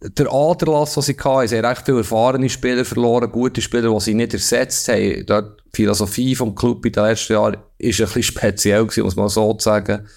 [0.00, 4.00] der Aderlass, den sie hatten, sie haben recht viele erfahrene Spieler verloren, gute Spieler, die
[4.00, 5.24] sie nicht ersetzt haben.
[5.26, 9.16] Dort, die Philosophie vom Club in den letzten Jahren ist ein bisschen speziell gewesen, muss
[9.16, 10.08] man so sagen.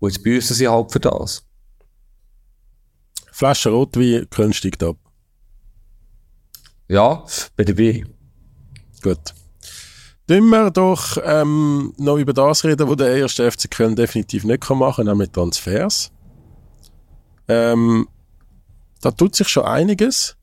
[0.00, 1.44] Und jetzt büßen sie halt für das.
[3.30, 4.96] Flasche Rotwein, Köln steigt ab.
[6.88, 7.24] Ja,
[7.56, 8.04] bin dabei.
[9.02, 9.34] Gut.
[10.26, 14.68] Tun wir doch ähm, noch über das reden, was der erste FC Köln definitiv nicht
[14.70, 16.10] machen kann, nämlich Transfers.
[17.46, 18.08] Ähm,
[19.02, 20.36] da tut sich schon einiges.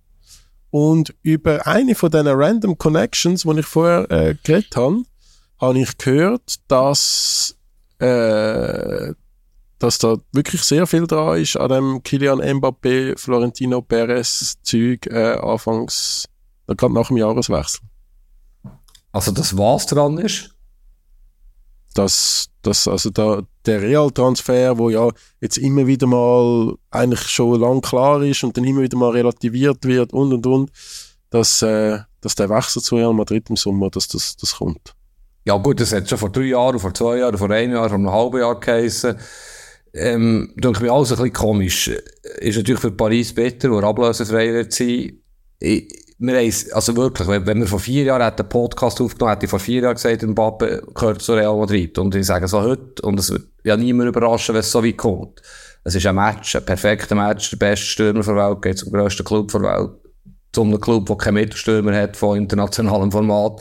[0.70, 5.04] Und über eine von diesen Random Connections, die ich vorher äh, geredet habe,
[5.60, 7.58] habe ich gehört, dass,
[7.98, 9.14] äh,
[9.80, 15.38] dass da wirklich sehr viel dran ist an dem Kilian Mbappé, Florentino Perez Zeug äh,
[15.42, 16.26] anfangs,
[16.68, 17.82] gerade nach dem Jahreswechsel.
[19.12, 20.56] Also, das was dran ist?
[21.94, 25.10] dass, dass also da, der Real-Transfer, wo ja
[25.40, 29.84] jetzt immer wieder mal eigentlich schon lang klar ist und dann immer wieder mal relativiert
[29.86, 30.72] wird und und und,
[31.30, 34.96] dass, äh, dass der Wechsel zu Real Madrid im Sommer, dass das, das kommt.
[35.46, 37.98] Ja gut, das hat schon vor drei Jahren, vor zwei Jahren, vor einem Jahr, vor
[37.98, 39.18] einem halben Jahr geheissen.
[39.94, 41.88] Ähm, denke mir alles ein bisschen komisch.
[42.40, 45.20] Ist natürlich für Paris bitter, wo er ablösefrei wird sein.
[45.60, 49.50] Ich, wir haben, also wirklich, wenn, wir vor vier Jahren einen Podcast aufgenommen hätte ich
[49.50, 51.98] vor vier Jahren gesagt, Mbappe gehört zu Real Madrid.
[51.98, 54.98] Und ich sage so heute, und es wird ja niemand überraschen, wenn es so weit
[54.98, 55.42] kommt.
[55.84, 59.24] Es ist ein Match, ein perfekter Match, der beste Stürmer der Welt, geht zum grössten
[59.24, 59.90] Club der Welt.
[60.54, 63.60] Zu einem Club, der keinen Mittelstürmer hat, von internationalem Format.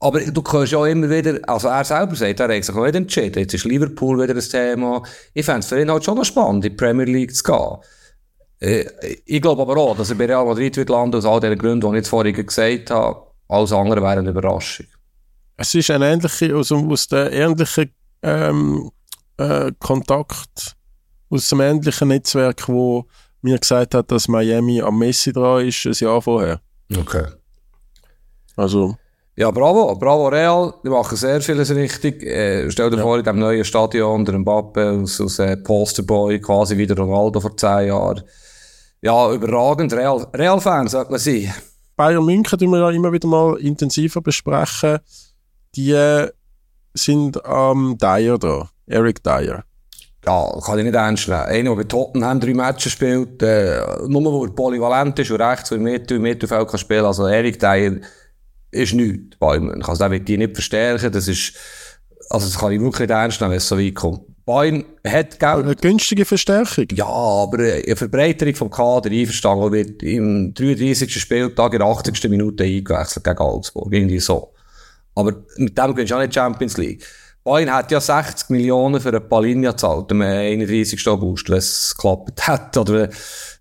[0.00, 2.84] Aber du kannst ja auch immer wieder, also er selber sagt, er hat sich auch
[2.84, 3.38] nicht entschieden.
[3.38, 5.02] Jetzt ist Liverpool wieder ein Thema.
[5.32, 7.76] Ich fände es für ihn halt schon noch spannend, in die Premier League zu gehen.
[8.60, 8.84] Äh,
[9.26, 11.92] ich glaube aber auch, dass er bei Real Madrid wird landen, aus all den Gründen,
[11.92, 13.22] die ich vorhin gesagt habe.
[13.48, 14.86] Alles andere wäre eine Überraschung.
[15.56, 18.90] Es ist ein ähnlicher, also aus der ähnlichen ähm,
[19.36, 20.74] äh, Kontakt,
[21.30, 23.04] aus dem ähnlichen Netzwerk, wo
[23.42, 26.60] mir gesagt hat, dass Miami am Messi dran ist, ein Jahr vorher.
[26.96, 27.26] Okay.
[28.56, 28.96] Also,
[29.36, 30.74] Ja, bravo, bravo Real.
[30.84, 32.22] Die machen sehr vieles richtig.
[32.22, 33.02] Äh, stell dir Ja.
[33.02, 37.40] vor, in dem neuen Stadion, der Mbappe aus, aus äh, Posterboy, quasi wie der Ronaldo
[37.40, 38.22] vor zehn Jahren.
[39.04, 39.92] Ja, überragend.
[39.92, 41.52] Real, Real-Fan sollte man sein.
[41.94, 44.98] Bayern München tun wir ja immer wieder mal intensiver besprechen.
[45.76, 46.30] Die äh,
[46.94, 49.62] sind am Dyer da, Eric Dyer.
[50.24, 51.42] Ja, kann ich nicht ernst nehmen.
[51.42, 55.70] Einer, der bei Tottenham drei Matches spielt, äh, nur wo er polyvalent ist und rechts
[55.70, 57.04] und im Mittel, im Mittelfeld kann spielen.
[57.04, 57.96] Also Erik Dyer
[58.70, 59.82] ist nichts bei München.
[59.82, 61.12] Also der wird die nicht verstärken.
[61.12, 61.52] Das ist,
[62.30, 64.33] also das kann ich wirklich nicht ernst nehmen, wenn es so weit kommt.
[64.46, 65.64] Bayern hat Geld.
[65.64, 66.86] Eine günstige Verstärkung.
[66.92, 71.18] Ja, aber äh, eine Verbreiterung vom Kader einverstanden, wird im 33.
[71.18, 72.28] Spieltag in der 80.
[72.28, 73.92] Minute eingewechselt gegen Augsburg.
[73.92, 74.52] Irgendwie so.
[75.14, 77.04] Aber mit dem gewinnst du auch nicht Champions League.
[77.42, 81.06] Bayern hat ja 60 Millionen für eine Palinja gezahlt am 31.
[81.08, 82.76] August, wenn es geklappt hat.
[82.76, 83.08] Oder,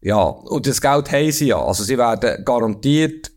[0.01, 0.21] ja.
[0.21, 1.63] Und das Geld haben sie ja.
[1.63, 3.31] Also sie werden garantiert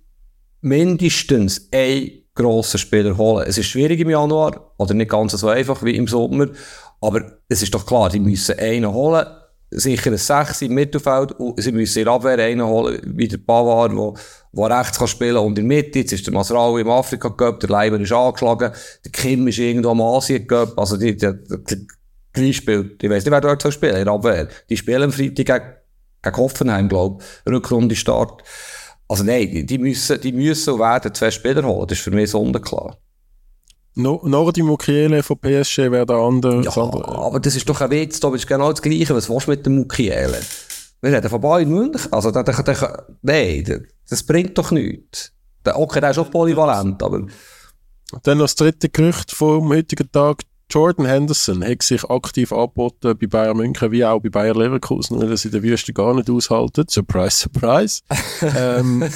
[0.60, 3.46] mindestens einen grossen Spieler holen.
[3.48, 6.48] Es ist schwierig im Januar, oder nicht ganz so einfach wie im Sommer,
[7.06, 9.24] aber es ist doch klar, die müssen einen holen,
[9.70, 13.96] sicher ein Sechs im Mittelfeld, und sie müssen der Abwehr einen holen, wie der Pavard,
[13.96, 14.16] wo,
[14.50, 17.60] wo rechts kann spielen und in der Mitte, jetzt ist der Masraoui im Afrika Cup,
[17.60, 18.72] der Leiber ist angeschlagen,
[19.04, 21.86] der Kim ist irgendwo am Asien Cup, also die, die, die,
[22.34, 24.48] die spielt, ich weiss nicht, wer dort soll spielen, der Abwehr.
[24.68, 25.64] Die spielen am Freitag gegen,
[26.22, 28.42] gegen Hoffenheim, glaub Rückrunde Start.
[29.06, 32.10] Also nein, die, die müssen, die müssen und werden zwei Spieler holen, das ist für
[32.10, 32.98] mich sonnenklar.
[33.98, 36.62] No, Nordi Mukiele von PSG wäre der andere.
[36.62, 37.18] Ja, andere.
[37.18, 39.64] aber das ist doch ein Witz, da ist genau das Gleiche, was willst du mit
[39.64, 40.38] dem Mukiele?
[41.00, 45.32] Wir reden von Bayern München, also der, der, der, nein, das bringt doch nichts.
[45.64, 47.26] Der, okay, der ist auch polyvalent, aber
[48.22, 50.42] Dann noch das dritte Gerücht vom heutigen Tag.
[50.70, 55.28] Jordan Henderson hat sich aktiv angeboten bei Bayern München wie auch bei Bayern Leverkusen, weil
[55.28, 56.84] er es in der Wüste gar nicht aushalten.
[56.88, 58.02] Surprise, surprise.
[58.42, 59.08] ähm,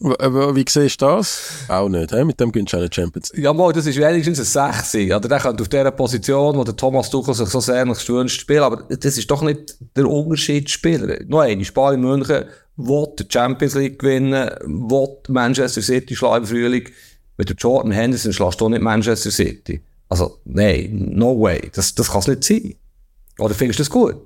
[0.00, 1.64] aber wie siehst du das?
[1.68, 2.24] Auch nicht, he?
[2.24, 3.44] mit dem gewinnst du auch nicht Champions League.
[3.44, 5.14] Ja, mal, das ist wenigstens ein Sechsi.
[5.14, 8.40] Oder der könnte auf dieser Position, wo der Thomas Tuchel sich so sehr nach wünscht,
[8.40, 8.62] spielen.
[8.62, 11.18] Aber das ist doch nicht der Unterschied Spieler.
[11.26, 12.44] Noch eine, Bayern München
[12.76, 16.88] will die Champions League gewinnen, will Manchester City schlagen im Frühling.
[17.36, 19.80] Mit der Jordan Henderson schlägst du nicht Manchester City.
[20.08, 21.70] Also, nein, no way.
[21.74, 22.74] Das, das kann es nicht sein.
[23.38, 24.16] Oder findest du das gut?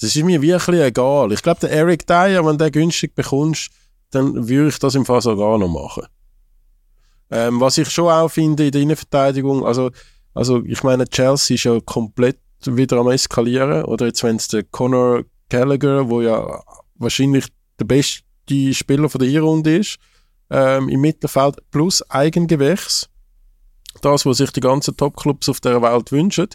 [0.00, 1.32] Das ist mir wirklich egal.
[1.32, 3.70] Ich glaube, der Eric Dyer, wenn du den günstig bekommst,
[4.14, 6.06] dann würde ich das im Fall sogar noch machen.
[7.30, 9.90] Ähm, was ich schon auch finde in der Innenverteidigung, also,
[10.34, 13.84] also ich meine, Chelsea ist ja komplett wieder am eskalieren.
[13.84, 16.62] Oder jetzt, wenn es der Conor Gallagher, wo ja
[16.96, 17.46] wahrscheinlich
[17.78, 18.22] der beste
[18.72, 19.98] Spieler von der E-Runde ist,
[20.50, 23.08] ähm, im Mittelfeld plus Eigengewächs.
[24.00, 26.48] Das, was sich die ganzen Topclubs auf der Welt wünschen.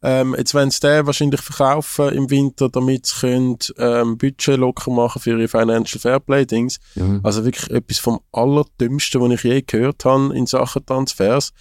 [0.00, 4.92] Ähm, jetzt wollen sie den wahrscheinlich verkaufen im Winter, damit sie können, ähm, Budget locker
[4.92, 6.78] machen für ihre Financial Fairplay-Dings.
[7.24, 11.52] Also wirklich etwas vom Allerdümmsten, was ich je gehört habe in Sachen Transfers.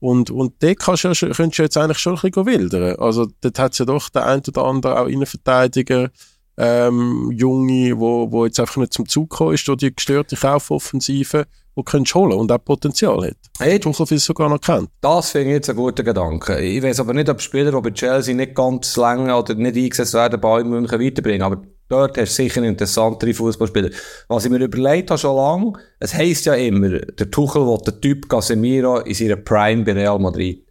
[0.00, 2.96] Und, und dort kannst du, ja könntest du jetzt eigentlich schon ein bisschen wildern.
[2.96, 6.10] Also dort hat es ja doch der ein oder andere auch Innenverteidiger,
[6.56, 11.46] ähm, Junge, wo, wo jetzt einfach nicht zum Zug gekommen ist durch die gestörte Kaufoffensive,
[11.76, 13.36] du könntest holen und auch Potenzial hat.
[13.58, 14.88] Hey, Tuchel viel sogar noch kennt.
[15.00, 16.58] Das finde ich jetzt ein guter Gedanke.
[16.60, 20.14] Ich weiß aber nicht, ob Spieler, die bei Chelsea nicht ganz lange oder nicht eingesetzt
[20.14, 21.42] werden, bei München weiterbringen.
[21.42, 23.90] Aber dort hast du sicher interessantere Fußballspieler.
[24.28, 28.00] Was ich mir überlegt habe schon lange, es heisst ja immer, der Tuchel will den
[28.00, 30.64] Typ Casemiro in seiner Prime bei Real Madrid.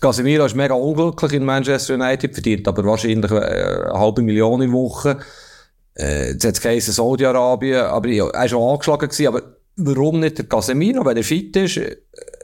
[0.00, 4.72] Casemiro ist mega unglücklich in Manchester United, verdient aber wahrscheinlich äh, eine halbe Million in
[4.72, 5.18] Woche.
[5.94, 11.04] Äh, jetzt hat es Saudi-Arabien, aber er war schon angeschlagen aber warum nicht der Casemiro,
[11.04, 11.80] wenn er fit ist?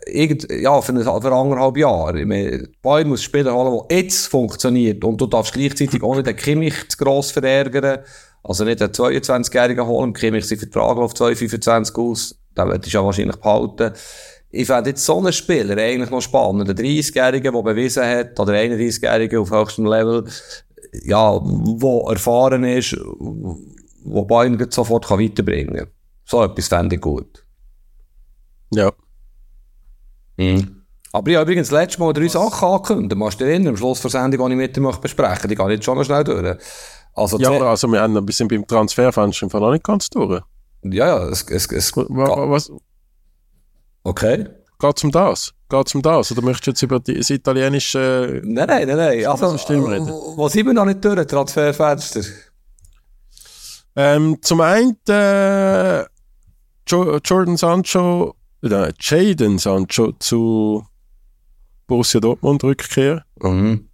[0.06, 2.20] irgend, ja, für, ein, für anderthalb Jahre.
[2.20, 5.04] Ich meine, Bayern muss Spieler holen, der jetzt funktioniert.
[5.04, 8.00] Und du darfst gleichzeitig auch nicht den Kimmich zu gross verärgern.
[8.42, 10.12] Also nicht den 22-Jährigen holen.
[10.12, 12.38] Kimmich sein Vertrag auf 2,25 aus.
[12.56, 13.92] Den wird ich ja wahrscheinlich behalten.
[14.50, 16.70] Ich fände jetzt so einen Spieler eigentlich noch spannend.
[16.70, 20.24] Ein 30-Jähriger, der bewiesen hat, oder 31-Jähriger auf höchstem Level,
[21.02, 25.88] ja, der erfahren ist, wo Bayern sofort weiterbringen kann.
[26.26, 27.44] So etwas fände ich gut.
[28.72, 28.92] Ja.
[30.36, 30.82] Mhm.
[31.12, 33.16] Aber ich habe übrigens letztes Mal drei Sachen angekündigt.
[33.16, 35.48] Machst du dir erinnern, am Schluss der Sendung, die ich mit dir besprechen?
[35.48, 36.58] Die gehe ich jetzt schon noch schnell durch.
[37.14, 40.42] Also ja, aber also wir haben ein bisschen beim Transferfenster noch nicht ganz durch.
[40.82, 42.72] Ja, ja, es, es, es was, was?
[44.02, 44.46] Okay.
[44.78, 45.54] Geht es um das?
[45.70, 46.30] Geht es um das?
[46.32, 48.42] Oder möchtest du jetzt über das italienische...
[48.44, 49.26] Nein, nein, nein, nein.
[49.26, 50.06] Also, reden?
[50.36, 52.20] Was sind wir noch nicht durch, Transferfenster?
[53.96, 56.04] Ähm, zum einen äh,
[56.86, 60.84] Jordan Sancho, äh, Jaden Sancho zu
[61.86, 63.22] Borussia Dortmund rückkehren.
[63.40, 63.88] Mhm.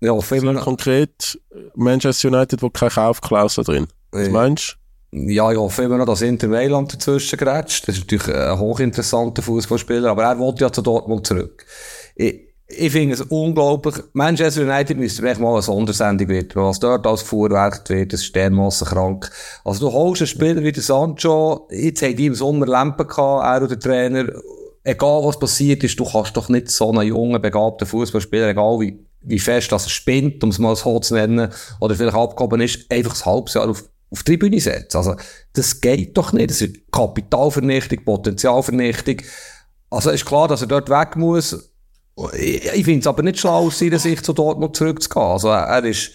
[0.00, 1.40] Ja, viel konkret
[1.76, 3.86] Manchester United, wo keine Kaufklausel drin.
[4.10, 4.32] Was ja.
[4.32, 4.78] meinst
[5.12, 5.18] du?
[5.30, 7.86] Ja, ich hoffe immer noch, dass Inter Mailand dazwischen grätscht.
[7.86, 11.66] Das ist natürlich ein hochinteressanter Fußballspieler, aber er wollte ja zu Dortmund zurück.
[12.16, 13.96] Ich, ich finde es unglaublich.
[14.12, 18.34] Manchester United müsste vielleicht mal eine Sondersendung werden, was dort als Fuhrwerk wird, das ist
[18.34, 19.30] dermassen krank.
[19.64, 23.44] Also du holst einen Spieler wie der Sancho, jetzt hat die im Sommer Lampen gehabt,
[23.44, 24.32] er oder der Trainer,
[24.84, 28.98] egal was passiert ist, du kannst doch nicht so einen jungen, begabten Fußballspieler, egal wie,
[29.20, 31.50] wie fest das er spinnt, um es mal so zu nennen,
[31.80, 34.96] oder vielleicht abgehoben ist, einfach ein halbes Jahr auf, auf die Tribüne setzen.
[34.96, 35.16] Also,
[35.54, 36.50] das geht doch nicht.
[36.50, 39.22] Das ist Kapitalvernichtung, Potenzialvernichtung.
[39.90, 41.71] Also, ist klar, dass er dort weg muss.
[42.34, 45.26] Ich, finde es aber nicht schlau, aus seiner Sicht zu Dortmund zurückzugehen.
[45.26, 46.12] Also, er ist,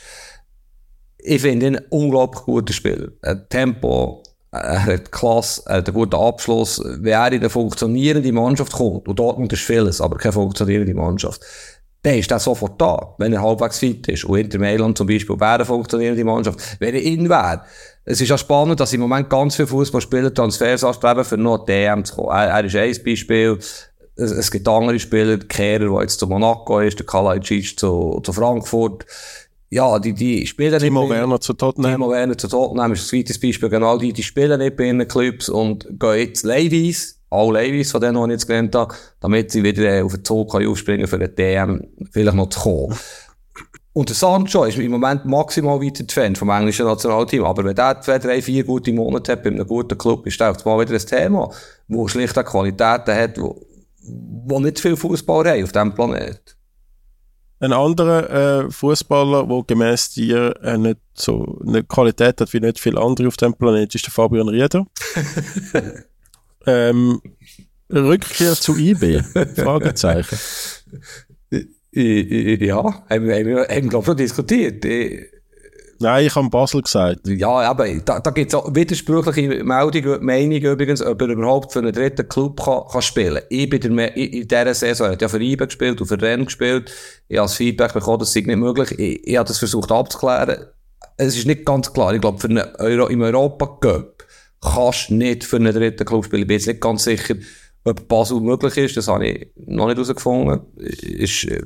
[1.17, 3.09] ich finde ihn ein unglaublich guter Spieler.
[3.23, 6.81] Ein Tempo, er hat Klasse, er hat einen guten Abschluss.
[6.83, 11.41] Wenn er in eine funktionierende Mannschaft kommt, und Dortmund ist vieles, aber keine funktionierende Mannschaft,
[12.03, 14.23] dann ist er sofort da, wenn er halbwegs fit ist.
[14.23, 16.77] Und Inter Mailand zum Beispiel wäre eine funktionierende Mannschaft.
[16.79, 17.63] Wenn er in wäre,
[18.05, 22.05] es ist ja spannend, dass im Moment ganz viele Fußballspieler Transfers anstreben, für noch DM
[22.05, 22.29] zu kommen.
[22.29, 23.59] Er, er ist ein Beispiel.
[24.17, 28.33] Es, es gibt andere Spieler, Kehrer, der jetzt zu Monaco ist, der Kalajdzic zu, zu
[28.33, 29.05] Frankfurt
[29.69, 31.91] ja, die, die spielen Timo nicht Werner zu Tottenham.
[31.91, 33.69] Timo Werner zu Tottenham ist ein zweites Beispiel.
[33.69, 37.99] Genau die, die spielen nicht bei ihren Clubs und gehen jetzt Ladies, alle Ladies von
[37.99, 41.07] denen, die ich jetzt gelernt habe, damit sie wieder äh, auf den Zug können aufspringen
[41.07, 42.97] für den DM vielleicht noch zu kommen.
[43.91, 47.43] Und der Sancho ist im Moment maximal weit entfernt vom englischen Nationalteam.
[47.43, 50.63] Aber wenn der zwei, drei, vier gute Monate hat bei einem guten Club, ist das
[50.63, 51.49] mal wieder ein Thema,
[51.87, 53.59] wo schlicht Qualitäten hat, wo,
[54.07, 56.39] wo nicht viel Fußball haben auf diesem Planeten.
[57.59, 62.79] Ein anderer äh, Fußballer, der gemäß dir äh, nicht so eine Qualität hat wie nicht
[62.79, 64.85] viele andere auf dem Planeten, ist der Fabian Rieder.
[66.67, 67.19] ähm,
[67.91, 69.21] Rückkehr zu IB?
[69.55, 70.37] Fragezeichen.
[71.99, 74.85] Ja, haben wir, haben wir, haben wir glaube ich, diskutiert.
[75.99, 77.27] Nein, ich habe Basel gesagt.
[77.27, 81.93] Ja, aber da, da gibt es widersprüchliche Meldungen, Meinungen übrigens, ob er überhaupt für einen
[81.93, 85.41] dritten Club kann, kann spielen Ich bin der, in dieser Saison, er hat ja für
[85.41, 86.91] IBE gespielt und für Rennes gespielt.
[87.27, 88.91] Ich habe das Feedback bekommen, das sei nicht möglich.
[88.99, 90.65] Ich, ich habe das versucht abzuklären.
[91.17, 92.13] Es ist nicht ganz klar.
[92.13, 94.23] Ich glaube, für einen Euro, im Europa Cup
[94.61, 96.43] kannst du nicht für einen dritten Club spielen.
[96.43, 97.35] Ich bin jetzt nicht ganz sicher,
[97.83, 98.97] ob Basel möglich ist.
[98.97, 100.61] Das habe ich noch nicht herausgefunden.
[100.77, 101.61] Ist, äh,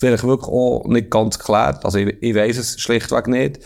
[0.00, 1.84] vielleicht wirklich auch nicht ganz geklärt.
[1.84, 3.60] Also ich, ich weiß es schlichtweg nicht.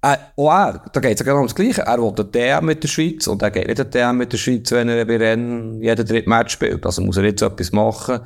[0.00, 1.82] Auch er, da geht es ja genau ums Gleiche.
[1.82, 4.38] Er will den DM mit der Schweiz und er geht nicht den DM mit der
[4.38, 6.86] Schweiz, wenn er bei Rennen jeden dritten Match spielt.
[6.86, 8.20] Also muss er jetzt etwas machen.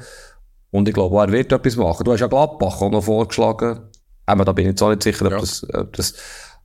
[0.71, 2.05] Und ich glaube, er wird etwas machen.
[2.05, 3.81] Du hast ja Gladbach auch noch vorgeschlagen.
[4.27, 5.41] Aber da bin ich jetzt auch nicht sicher, ob, ja.
[5.41, 6.15] das, ob das,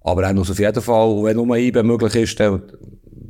[0.01, 2.61] aber er muss auf jeden Fall, wenn nur IB möglich ist, dann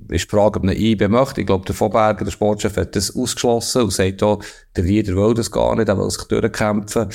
[0.10, 1.42] ist Frage, ob ein IB möchte.
[1.42, 4.44] Ich glaube, der Vorberger, der Sportchef, hat das ausgeschlossen und sagt auch,
[4.76, 7.10] der Rieder will das gar nicht, er will sich durchkämpfen.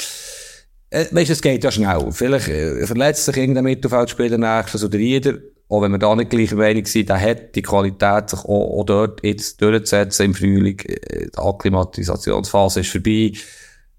[0.91, 2.13] Äh, weißt es geht ja schnell.
[2.13, 5.39] Vielleicht äh, verletzt sich irgendein Mittelfeldspieler nächstes oder Rieder,
[5.69, 8.85] auch wenn wir da nicht gleicher Meinung sind, der hat die Qualität, sich auch, auch
[8.85, 10.79] dort jetzt durchzusetzen im Frühling.
[10.81, 13.33] Äh, die Akklimatisationsphase ist vorbei.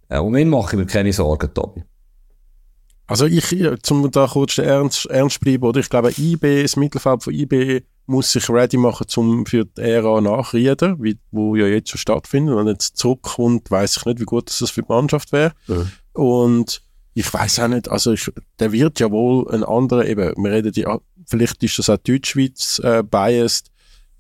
[0.10, 1.84] Äh, um ihn mache ich mir keine Sorgen, Tobi.
[3.08, 5.80] Also ich, zum da kurz ernst, ernst bleiben, oder?
[5.80, 10.20] Ich glaube, IB, das Mittelfeld von IB muss sich ready machen zum, für die Ära
[10.22, 12.56] nach Rieder, wie, wo ja jetzt schon stattfindet.
[12.56, 15.54] Wenn jetzt zurückkommt, weiß ich nicht, wie gut das für die Mannschaft wäre.
[15.68, 15.92] Mhm.
[16.14, 16.82] Und
[17.14, 20.74] ich weiß auch nicht, also ich, der wird ja wohl ein anderer, eben, wir reden
[20.76, 23.72] ja, vielleicht ist das auch Deutschschweiz äh, biased,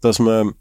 [0.01, 0.53] dass man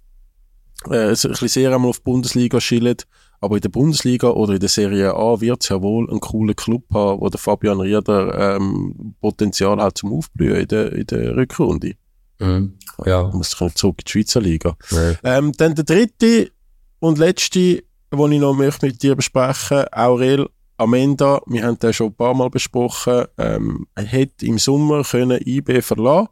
[0.91, 3.07] äh, ein bisschen sehr einmal auf die Bundesliga schillt,
[3.41, 6.57] aber in der Bundesliga oder in der Serie A wird es ja wohl einen coolen
[6.57, 11.37] Club haben, wo der Fabian Rieder ähm, Potenzial hat zum Aufblühen in der, in der
[11.37, 11.95] Rückrunde.
[12.39, 12.79] Mhm.
[13.05, 13.25] Ja.
[13.33, 14.77] muss ich zurück in die Schweizer Liga.
[15.23, 16.51] Ähm, dann der dritte
[16.99, 22.09] und letzte, den ich noch möchte mit dir besprechen Aurel Amenda, wir haben den schon
[22.09, 26.29] ein paar Mal besprochen, ähm, er hätte im Sommer können IB verlassen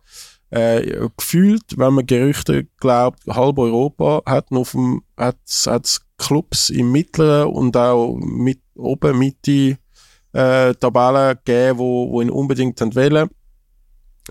[0.51, 4.49] äh, gefühlt, wenn man Gerüchte glaubt, halb Europa hat
[5.17, 9.79] hat's Clubs im mittleren und auch mit, oben Mitte
[10.33, 13.31] äh, Tabellen gegeben, wo, wo ihn unbedingt wollen.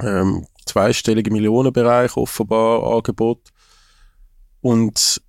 [0.02, 3.42] Ähm, zweistellige Millionenbereich offenbar Angebot.
[4.62, 5.22] Und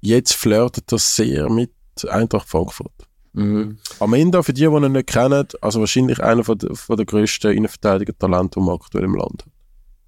[0.00, 1.72] jetzt flirtet das sehr mit
[2.08, 2.92] Eintracht Frankfurt.
[3.32, 3.78] Mhm.
[4.00, 7.52] Amenda, für die, die ihn nicht kennen, also wahrscheinlich einer von der, von der grössten
[7.52, 9.52] Innenverteidiger-Talente, die man aktuell im Land hat.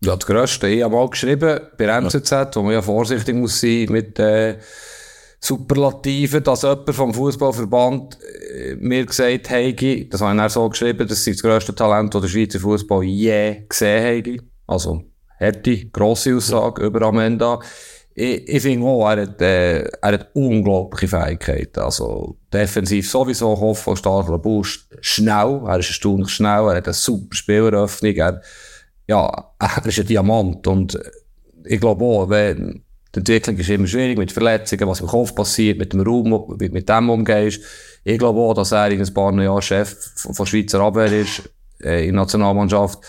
[0.05, 0.66] Ja, das Größte.
[0.66, 4.59] Ich habe mal geschrieben, bei MZZ, wo man ja vorsichtig muss sein mit äh,
[5.45, 8.16] Superlativen, dass jemand vom Fußballverband
[8.55, 9.82] äh, mir gesagt hat,
[10.12, 13.03] das habe ich dann so geschrieben, das ist das grösste Talent, das der Schweizer Fußball
[13.03, 14.45] je gesehen hat.
[14.68, 15.03] Also,
[15.38, 17.59] hätte grosse Aussage über Amenda.
[18.14, 21.80] Ich, ich finde auch, er hat, äh, er hat unglaubliche Fähigkeiten.
[21.80, 27.34] Also, defensiv sowieso, Hoffmann, starker Boost, schnell, er ist erstaunlich schnell, er hat eine super
[27.34, 28.43] Spieleröffnung, er,
[29.09, 30.97] ja, er ist ein Diamant und
[31.64, 32.84] ich glaube auch, wenn,
[33.14, 36.56] die Entwicklung ist immer schwierig mit Verletzungen, was im Kopf passiert, mit dem Raum, du
[36.58, 37.62] mit dem umgehst.
[38.04, 41.42] Ich glaube auch, dass er in ein paar Jahren Chef von, von Schweizer Abwehr ist,
[41.82, 43.00] äh, in der Nationalmannschaft.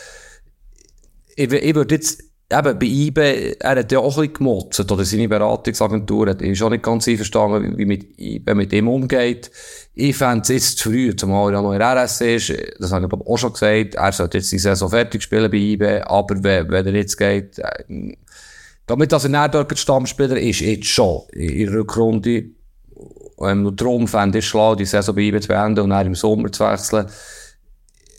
[1.35, 5.05] Ich, ich würde jetzt, eben bei IBE, er hat ja auch ein bisschen gemotzt, oder
[5.05, 9.49] seine Beratungsagentur hat, ist auch nicht ganz einverstanden, wie mit IBE mit ihm umgeht.
[9.95, 13.05] Ich fände es jetzt zu früh, zumal er noch in der RS ist, das habe
[13.05, 16.43] ich glaube auch schon gesagt, er sollte jetzt die Saison fertig spielen bei IBE, aber
[16.43, 17.59] wenn, wenn er jetzt geht,
[18.85, 22.45] damit dass er nicht dort Stammspieler ist, jetzt schon, in der Rückrunde,
[23.41, 26.51] ähm, darum fände ich schlau, die Saison bei IBE zu beenden und dann im Sommer
[26.51, 27.07] zu wechseln.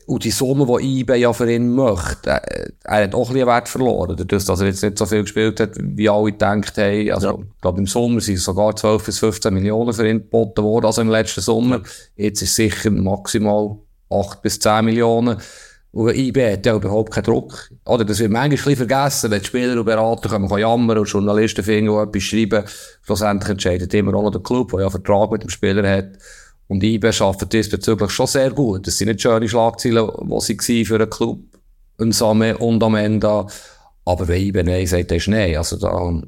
[0.06, 3.48] Und die Summe, die IBE ja für ihn möchte, äh, er hat auch ein bisschen
[3.48, 7.10] Wert verloren, dadurch, dass er jetzt nicht so viel gespielt hat, wie alle gedacht haben.
[7.10, 7.34] Also, Ja.
[7.40, 11.00] ich glaube, im Sommer sind sogar 12 bis 15 Millionen für ihn geboten worden, also
[11.00, 11.80] im letzten Sommer.
[12.16, 13.78] Jetzt ist sicher maximal
[14.10, 15.38] 8 bis 10 Millionen.
[15.94, 17.70] Und IB hat ja überhaupt keinen Druck.
[17.84, 21.08] Oder das wird manchmal ein vergessen, wenn die Spieler und Berater können man jammern und
[21.08, 22.64] Journalisten finden, die etwas schreiben.
[23.02, 26.18] Schlussendlich entscheidet immer auch der Club, der ja einen Vertrag mit dem Spieler hat.
[26.66, 28.88] Und IB arbeitet diesbezüglich schon sehr gut.
[28.88, 31.38] Das sind nicht schöne Schlagzeilen, die sie für einen Club.
[32.00, 33.46] Ein Same und Amenda.
[34.04, 35.56] Aber wenn IB Nein sagt, dann ist Nein.
[35.56, 36.22] Also da,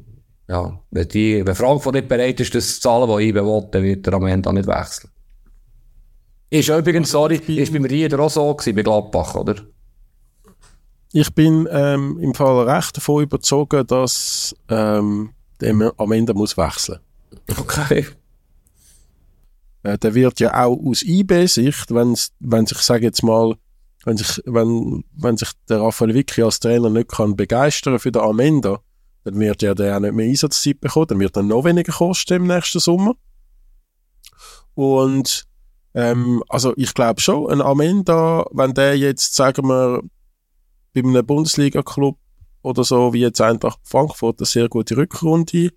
[0.48, 3.82] ja, wenn, die, wenn Frankfurt nicht bereit ist, das zu zahlen, was IB will, dann
[3.82, 5.10] wird der Amenda nicht wechseln.
[6.50, 9.56] Ist übrigens, sorry, ist bei mir auch so gewesen, bei Gladbach, oder?
[11.12, 15.30] Ich bin ähm, im Fall recht davon überzogen, dass ähm,
[15.60, 17.00] der am Ende muss wechseln.
[17.58, 18.06] Okay.
[19.82, 22.14] Äh, der wird ja auch aus IB-Sicht, wenn
[22.66, 23.54] sich, sage jetzt mal,
[24.04, 28.22] wenn sich, wenn, wenn sich der Raphael Vicky als Trainer nicht kann begeistern für den
[28.22, 28.80] Amenda,
[29.24, 32.34] dann wird ja der auch nicht mehr Einsatzzeit bekommen, dann wird er noch weniger kosten
[32.34, 33.14] im nächsten Sommer.
[34.74, 35.46] Und
[35.96, 40.02] ähm, also ich glaube schon, ein Amenda, wenn der jetzt, sagen wir,
[40.94, 42.18] bei einem Bundesliga-Club
[42.62, 45.70] oder so, wie jetzt Eintracht Frankfurt, eine sehr gute Rückrunde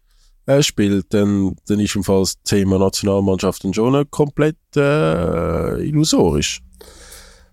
[0.45, 6.59] äh, spielt, dann, dann ist im Fall das Thema Nationalmannschaft dann schon komplett äh, illusorisch.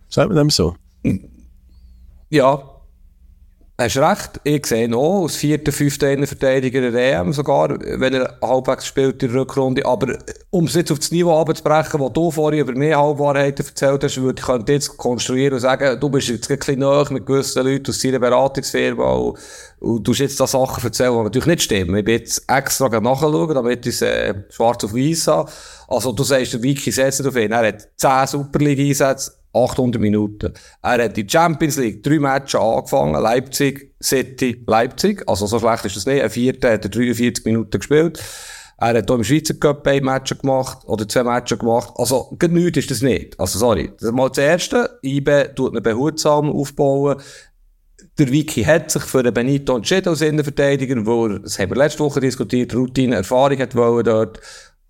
[0.08, 0.74] Sagt man dem so?
[2.30, 2.75] Ja.
[3.78, 4.40] Hast recht.
[4.42, 9.30] Ich sehe noch, als vierter, fünfter Innenverteidiger der EM sogar, wenn er halbwegs spielt in
[9.30, 9.84] der Rückrunde.
[9.84, 10.16] Aber
[10.48, 14.16] um es jetzt auf das Niveau abzubrechen, wo du vorhin über mehr Halbwahrheiten erzählt hast,
[14.16, 17.90] würde ich jetzt konstruieren und sagen, du bist jetzt ein bisschen nahe mit gewissen Leuten
[17.90, 19.38] aus deiner Beratungsfirma und,
[19.80, 21.96] und du jetzt da Sachen erzählen, die natürlich nicht stimmen.
[21.96, 25.50] Ich bin jetzt extra nachschauen, damit ich es äh, schwarz auf weiß habe.
[25.88, 27.52] Also du sagst, der Wiki setzt auf ihn.
[27.52, 30.52] Er hat 10 Super League-Einsätze, 800 Minuten.
[30.82, 33.20] Er hat die Champions League drei Matches angefangen.
[33.20, 35.22] Leipzig, City, Leipzig.
[35.26, 36.22] Also so schlecht ist das nicht.
[36.22, 38.22] Ein vierter hat er 43 Minuten gespielt.
[38.78, 41.94] Er hat hier im Schweizer Cup ein Match gemacht, oder zwei Matches gemacht.
[41.96, 43.38] Also, nichts ist das nicht.
[43.40, 43.90] Also, sorry.
[44.02, 44.98] Mal das Erste.
[45.02, 47.16] IBE tut ihn behutsam aufbauen.
[48.18, 51.76] Der Wiki hat sich für den Benito entschieden als Innenverteidiger, wo er, das haben wir
[51.76, 54.40] letzte Woche diskutiert, Routine, Erfahrung hat wollen dort.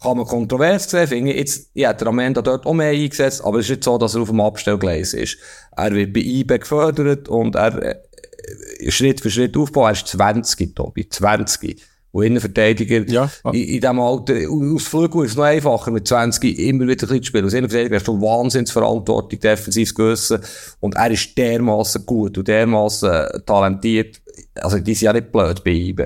[0.02, 1.38] Kann man kontrovers sehen, finde ich.
[1.38, 4.14] Jetzt, ich hätte am Ende dort auch mehr eingesetzt, aber es ist nicht so, dass
[4.14, 5.38] er auf dem Abstellgleis ist.
[5.76, 9.86] Er wird bei IB gefördert und er, äh, Schritt für Schritt aufbauen.
[9.86, 11.08] Er ist 20, Tobi.
[11.08, 11.82] 20.
[12.12, 13.30] Und Innenverteidiger, Ja.
[13.46, 17.20] in, in diesem Alter, aus Flügel ist es noch einfacher, mit 20 immer wieder ein
[17.22, 17.44] zu spielen.
[17.44, 20.40] Als Innenverteidiger hast du Wahnsinnsverantwortung, defensives Gewissen.
[20.80, 24.20] Und er ist dermaßen gut und dermaßen talentiert.
[24.54, 26.04] Also, die sind ja nicht blöd bei IB.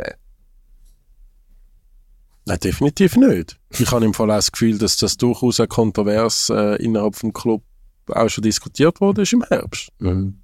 [2.47, 3.59] Nein, definitiv nicht.
[3.71, 7.33] Ich habe im Fall auch das Gefühl, dass das durchaus ein kontrovers äh, innerhalb vom
[7.33, 7.63] Club
[8.09, 9.91] auch schon diskutiert wurde ist im Herbst.
[9.99, 10.41] Mhm.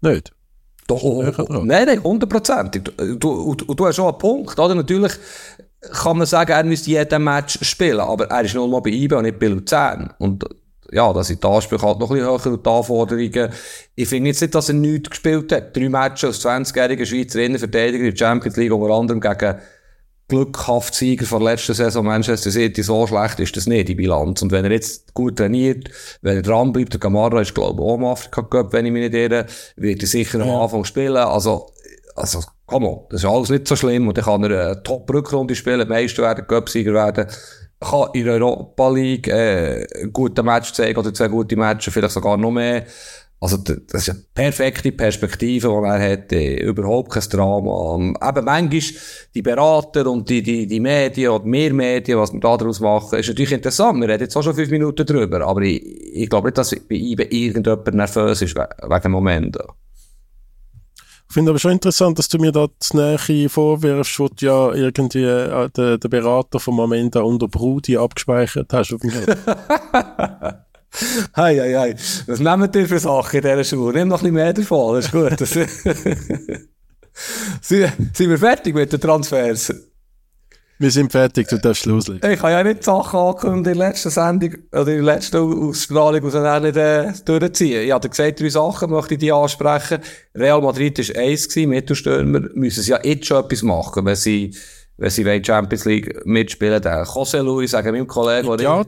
[0.00, 0.32] Nicht?
[0.86, 1.02] Doch,
[1.48, 2.82] nein, nein, hundertprozentig.
[2.84, 4.74] Du, du, du, du hast schon einen Punkt, oder?
[4.74, 5.12] Natürlich
[5.92, 9.16] kann man sagen, er müsste jeden Match spielen, aber er ist nur mal bei IBE
[9.16, 10.12] und nicht bei Luzern.
[10.18, 10.44] Und
[10.92, 13.52] ja, da sind die Ansprüche halt noch ein bisschen höher und die Anforderungen.
[13.94, 15.74] Ich finde jetzt nicht, dass er nichts gespielt hat.
[15.74, 19.58] Drei Matches als 20-jähriger Schweizer Innenverteidiger in der Champions League, unter anderem gegen
[20.28, 24.42] glückhaft Sieger von der letzten Saison Manchester City, so schlecht ist das nicht, die Bilanz.
[24.42, 25.90] Und wenn er jetzt gut trainiert,
[26.22, 28.92] wenn er dran bleibt, der Gamara ist, glaube ich, auch im Afrika Cup, wenn ich
[28.92, 29.46] mich nicht irre,
[29.76, 31.16] wird er sicher am Anfang spielen.
[31.16, 31.66] Also,
[32.16, 34.08] also, komm on, das ist alles nicht so schlimm.
[34.08, 37.26] Und dann kann er eine Top-Rückrunde spielen, Meister werden, Cup-Sieger werden,
[37.80, 42.14] kann in der Europa League, äh, einen guten Match zeigen oder zwei gute Matches, vielleicht
[42.14, 42.86] sogar noch mehr.
[43.44, 47.94] Also, das ist eine perfekte Perspektive, die er hat, äh, überhaupt kein Drama.
[47.94, 49.02] Ähm, eben manchmal,
[49.34, 53.18] die Berater und die, die, die Medien oder mehr Medien, was wir da daraus machen,
[53.18, 54.00] ist natürlich interessant.
[54.00, 56.94] Wir reden jetzt auch schon fünf Minuten drüber, aber ich, ich glaube nicht, dass bei
[56.94, 59.58] ihm irgendjemand nervös ist wegen dem Moment.
[61.28, 64.72] Ich finde aber schon interessant, dass du mir da das Nähe vorwirfst, wo du ja
[64.72, 68.96] irgendwie äh, den, den Berater vom Moment unter Brudi abgespeichert hast
[71.36, 71.94] Hei, hei, hei.
[72.26, 73.98] Was nehmen ihr für Sachen in dieser Schule?
[73.98, 75.40] Nimm noch ein bisschen mehr davon, das ist gut.
[75.40, 75.50] Das
[77.60, 79.72] sind, wir fertig mit den Transfers?
[80.78, 82.30] Wir sind fertig, du darfst loslegen.
[82.30, 86.24] Ich habe ja nicht Sachen angekündigt in der letzten Sendung, oder in der letzten Ausstrahlung,
[86.24, 87.84] aus nicht äh, durchziehen.
[87.84, 90.00] Ich hatte gesagt, drei Sachen möchte ich die ansprechen.
[90.34, 94.52] Real Madrid war eins gewesen, Mittelstürmer müssen sie ja jetzt schon etwas machen, wenn sie,
[94.96, 96.82] wenn sie Champions League mitspielen.
[96.82, 98.84] Der José Luis, sagen meinem Kollegen, ja,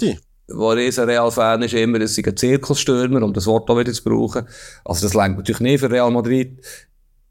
[0.49, 4.47] wo ein Real-Fan ist, immer, es sind Zirkelstürmer, um das Wort auch wieder zu brauchen.
[4.85, 6.61] Also das längt natürlich nicht für Real Madrid.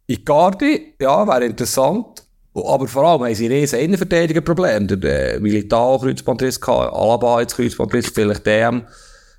[0.07, 2.23] Icardi, ja, wäre interessant.
[2.53, 4.97] Aber vor allem haben sie riesen Innenverteidigerprobleme.
[4.97, 8.83] Der äh, Militao Kreuzbandriss gehabt, Alaba jetzt Kreuzbandriss, vielleicht DM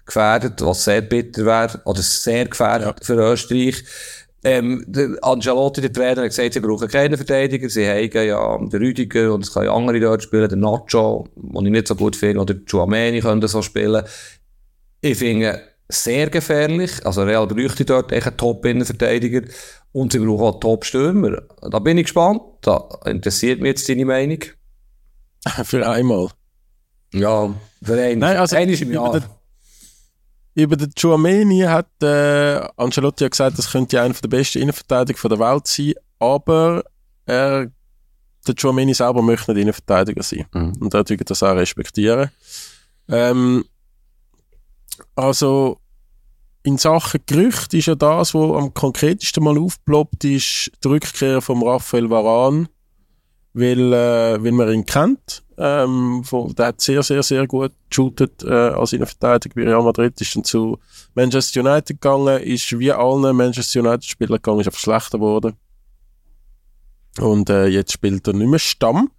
[0.05, 2.95] gefährdet, was sehr bitter wäre, oder sehr gefährdet ja.
[3.03, 3.85] für Österreich.
[4.45, 4.85] Ähm,
[5.23, 7.69] Angelotti, der Trainer, hat gesagt, sie brauchen keine Verteidiger.
[7.69, 11.73] Sie haben ja den Rüdiger und es können andere dort spielen, der Nacho, den ich
[11.73, 14.05] nicht so gut finde, oder Chuameni können so spielen.
[15.01, 17.05] Ich finde, sehr gefährlich.
[17.05, 19.43] Also Real bräuchte dort echt einen Top-Innenverteidiger.
[19.93, 21.43] Und sie brauchen auch Top-Stürmer.
[21.63, 22.43] Da bin ich gespannt.
[22.61, 24.39] Da interessiert mich jetzt deine Meinung.
[25.65, 26.29] für einmal.
[27.13, 28.21] Ja, für einen.
[28.21, 29.23] Nein, also, ein ist im Jahr.
[30.57, 35.39] Über den Chuameni hat äh, Ancelotti ja gesagt, das könnte einer der besten Innenverteidiger der
[35.39, 36.83] Welt sein, aber
[37.27, 37.71] er,
[38.47, 40.47] der Chuameni selber möchte nicht Innenverteidiger sein.
[40.55, 40.73] Mhm.
[40.81, 42.31] Und er würde das auch respektieren.
[43.09, 43.67] Ähm,
[45.15, 45.79] also
[46.63, 51.63] in Sachen Gerücht ist ja das, was am konkretesten mal aufgeploppt ist, die Rückkehr von
[51.63, 52.67] Raphael Varan,
[53.53, 58.43] weil, äh, weil man ihn kennt ähm, von, der hat sehr, sehr, sehr gut geshootet
[58.45, 60.21] äh, als Innenverteidiger bei Real Madrid.
[60.21, 60.79] Ist dann zu
[61.15, 65.55] Manchester United gegangen, ist wie allen Manchester United-Spielern gegangen, ist einfach schlechter geworden.
[67.19, 69.11] Und äh, jetzt spielt er nicht mehr Stamm.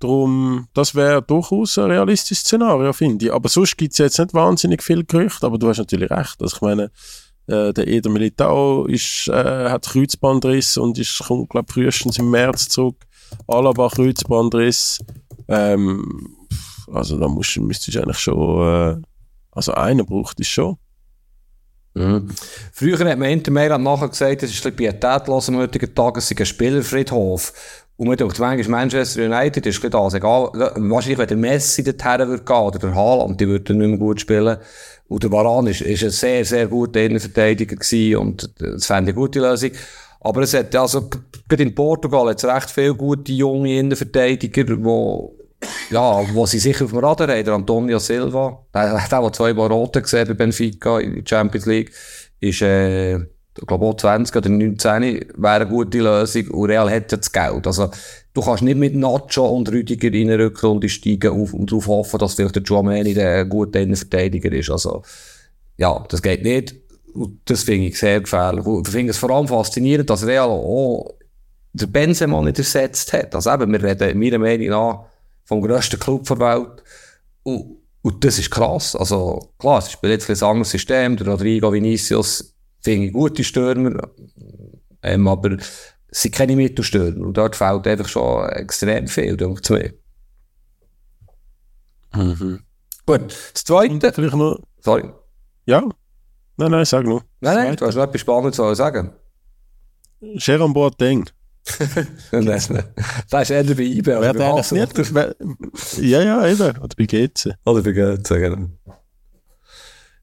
[0.00, 3.32] Darum, das wäre durchaus ein realistisches Szenario, finde ich.
[3.32, 6.40] Aber sonst gibt es jetzt nicht wahnsinnig viel Gerüchte, aber du hast natürlich recht.
[6.40, 6.90] Also ich meine,
[7.48, 12.68] äh, der Eder Militao ist, äh, hat Kreuzbandriss und ist, kommt, glaube frühestens im März
[12.68, 13.06] zurück.
[13.48, 15.00] Alaba Kreuzbandriss.
[15.48, 16.36] Ähm,
[16.92, 19.02] also da musst, müsstest du eigentlich schon, äh,
[19.52, 20.76] also einen braucht es schon.
[21.94, 22.28] Mhm.
[22.72, 26.30] Früher hat man Inter Mailand nachher gesagt, es ist ein pietätlos am heutigen Tag, es
[26.30, 27.52] ist ein Spielerfriedhof.
[27.96, 30.14] Und man denkt, manchmal Manchester United ist das.
[30.14, 33.98] Egal, wahrscheinlich, wenn der Messi dorthin würde gehen, oder der Haaland, die würde nicht mehr
[33.98, 34.58] gut spielen.
[35.08, 39.14] Und der Varan ist, ist ein sehr, sehr guter Innenverteidiger gewesen und das fände ich
[39.16, 39.70] eine gute Lösung.
[40.20, 41.08] Aber es hat, also,
[41.48, 45.37] gerade in Portugal hat es recht viele gute junge Innenverteidiger, die
[45.90, 49.52] ja, wo sie sicher auf dem Radar haben, der Antonio Silva, der, der, der zwei
[49.52, 51.92] Rote gesehen bei Benfica in der Champions League,
[52.40, 55.02] ist, äh, ich glaube auch 20 oder 19
[55.36, 57.66] wäre eine gute Lösung und Real ja das Geld.
[57.66, 57.90] Also,
[58.32, 62.34] du kannst nicht mit Nacho und Rüdiger in eine Rückrunde steigen und darauf hoffen, dass
[62.34, 64.70] vielleicht der Giovanni der gute Innenverteidiger ist.
[64.70, 65.02] Also,
[65.76, 66.76] ja, das geht nicht.
[67.14, 68.64] Und das finde ich sehr gefährlich.
[68.64, 71.14] Und ich finde es vor allem faszinierend, dass Real auch
[71.72, 73.34] der Benzema nicht ersetzt hat.
[73.34, 75.04] Also eben, wir reden meiner Meinung nach
[75.48, 76.82] vom grössten Club der Welt.
[77.42, 78.94] Und, und das ist krass.
[78.94, 81.16] Also, klar, es ist jetzt ein anderes System.
[81.16, 84.10] Der Rodrigo Vinicius finde ich gute Stürmer.
[85.02, 87.26] Ähm, aber es sind keine Mittelstürmer.
[87.26, 89.94] Und dort fehlt einfach schon extrem viel, denke ich mir.
[92.14, 92.60] Mhm.
[93.06, 94.12] Gut, das Zweite...
[94.12, 94.60] Vielleicht noch...
[94.80, 95.10] Sorry.
[95.64, 95.82] Ja?
[96.58, 97.22] Nein, nein, sag nur.
[97.40, 99.12] Nein, nein, du hast noch etwas Spannendes zu sagen.
[100.20, 101.24] Jérôme Boateng.
[102.30, 102.70] das
[103.42, 104.20] ist eher bei IBE.
[104.20, 104.96] Wer der eigentlich nicht?
[106.00, 106.78] Ja, ja, eben.
[106.78, 107.54] Oder bei GC.
[107.64, 108.68] Oder bei GC, genau.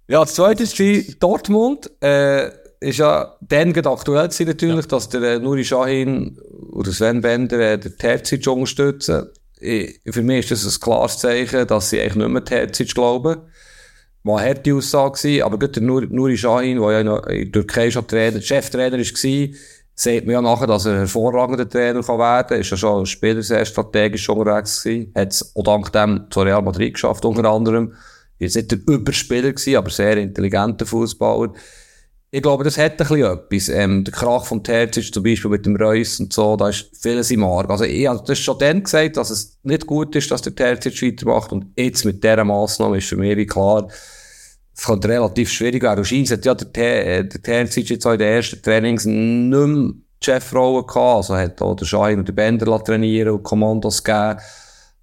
[0.08, 1.90] Ja, das zweite ist Dortmund.
[2.02, 2.50] Äh,
[2.80, 6.38] ist ja dann gerade aktuell gewesen, natürlich, dass der äh, Nuri Sahin
[6.72, 9.30] oder Sven Bender äh, der Terzic unterstützen.
[9.60, 13.38] Ich, für mich ist das ein klares Zeichen, dass sie eigentlich nicht mehr Terzic glauben.
[14.24, 17.52] War eine harte Aussage gewesen, aber gerade der Nur- Nuri Sahin, der ja in der
[17.52, 19.56] Türkei schon Trainer, Cheftrainer war,
[19.96, 22.60] sieht man ja nachher, dass er ein hervorragender Trainer kann werden kann.
[22.60, 25.12] Ist ja schon Spieler sehr strategisch unterwegs gewesen.
[25.16, 27.94] Hat es auch dank dem zu Real Madrid geschafft, unter anderem.
[28.38, 31.54] Jetzt nicht der Überspieler gewesen, aber sehr intelligenter Fußballer.
[32.32, 33.70] Ich glaube, das hat ein bisschen etwas.
[33.70, 37.32] Ähm, der Krach vom Terzic zum Beispiel mit dem Reus und so, da ist vieles
[37.32, 37.70] im Arg.
[37.70, 41.02] Also ich habe das schon dann gesagt, dass es nicht gut ist, dass der Terzic
[41.02, 43.88] weitermacht und jetzt mit dieser Massnahme ist für mich klar,
[44.78, 46.00] es könnte relativ schwierig werden.
[46.00, 49.06] Und scheint hat ja der, Ter äh, der Terzic jetzt auch in den ersten Trainings
[49.06, 50.98] nicht mehr die Chefrolle gehabt.
[50.98, 54.40] Also hat auch der Schein und der Bender trainieren und Kommandos gegeben.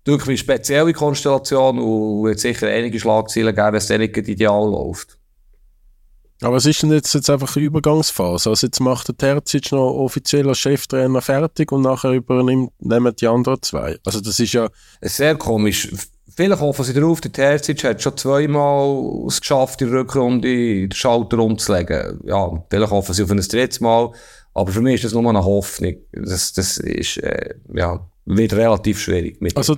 [0.04, 5.18] Wirklich eine spezielle Konstellation und wird sicher einige Schlagzeilen geben, wenn es nicht ideal läuft.
[6.42, 8.50] Aber es ist denn jetzt, jetzt einfach eine Übergangsphase.
[8.50, 13.28] Also jetzt macht der Terzic noch offiziell als Cheftrainer fertig und nachher übernimmt, nehmen die
[13.28, 13.96] anderen zwei.
[14.04, 14.68] Also das ist ja...
[15.00, 15.88] Sehr komisch.
[16.34, 20.92] Vielleicht hoffen sie darauf, der Terzic hat schon zweimal es geschafft, in der Rückrunde den
[20.92, 22.20] Schalter umzulegen.
[22.24, 24.12] Ja, vielleicht hoffen sie auf ein drittes Mal.
[24.54, 25.94] Aber für mich ist das nur eine Hoffnung.
[26.12, 29.38] Das, das ist, äh, ja, wird relativ schwierig.
[29.54, 29.76] Also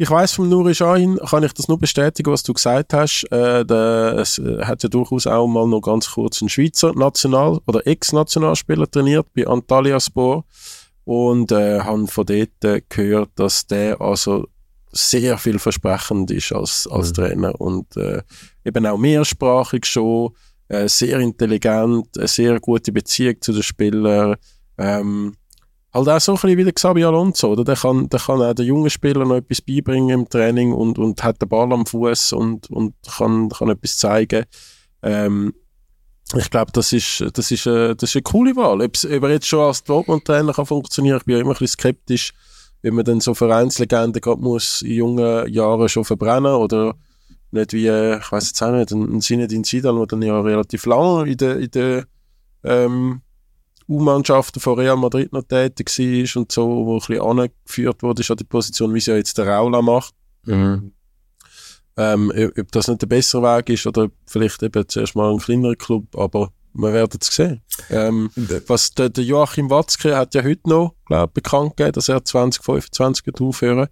[0.00, 3.24] ich weiß vom Nuri Sahin, kann ich das nur bestätigen, was du gesagt hast.
[3.32, 7.60] Äh, der, es äh, hat ja durchaus auch mal noch ganz kurz einen Schweizer National-
[7.66, 10.44] oder Ex-Nationalspieler trainiert bei Antalya Sport
[11.04, 14.46] und äh, haben von dort äh, gehört, dass der also
[14.92, 17.14] sehr vielversprechend ist als, als Mhm.
[17.14, 18.22] Trainer und äh,
[18.64, 20.30] eben auch mehrsprachig schon,
[20.68, 24.36] äh, sehr intelligent, eine sehr gute Beziehung zu den Spielern.
[24.76, 25.34] Ähm,
[25.92, 27.64] halt auch so ein bisschen wie der Xabi Alonso, oder?
[27.64, 31.22] Der kann, der kann auch den jungen Spielern noch etwas beibringen im Training und, und
[31.22, 34.44] hat den Ball am Fuß und, und kann, kann etwas zeigen.
[35.02, 35.54] Ähm,
[36.36, 38.82] ich glaube, das ist, das, ist, äh, das ist eine coole Wahl.
[38.82, 42.34] Ob er jetzt schon als Dortmund-Trainer kann funktionieren, ich bin ja immer ein bisschen skeptisch,
[42.82, 46.94] wenn man dann so Vereinslegenden gerade muss in jungen Jahren schon verbrennen oder
[47.50, 51.30] nicht wie, ich weiß jetzt auch nicht, ein Zinedine Zidane, der dann ja relativ lange
[51.30, 52.04] in der, in der
[52.64, 53.22] ähm,
[53.88, 58.30] U-Mannschaften von Real Madrid noch tätig war und so, wo ein bisschen angeführt wurde, ist
[58.30, 60.14] an die Position, wie es ja jetzt der Raula macht.
[60.44, 60.92] Mhm.
[61.96, 65.74] Ähm, ob das nicht der bessere Weg ist oder vielleicht eben zuerst mal ein kleinerer
[65.74, 67.60] Club, aber wir werden es sehen.
[67.90, 68.30] Ähm,
[68.66, 73.26] was der, der Joachim Watzke hat ja heute noch, glaub, bekannt gegeben, dass er 2025
[73.26, 73.88] wird aufhören.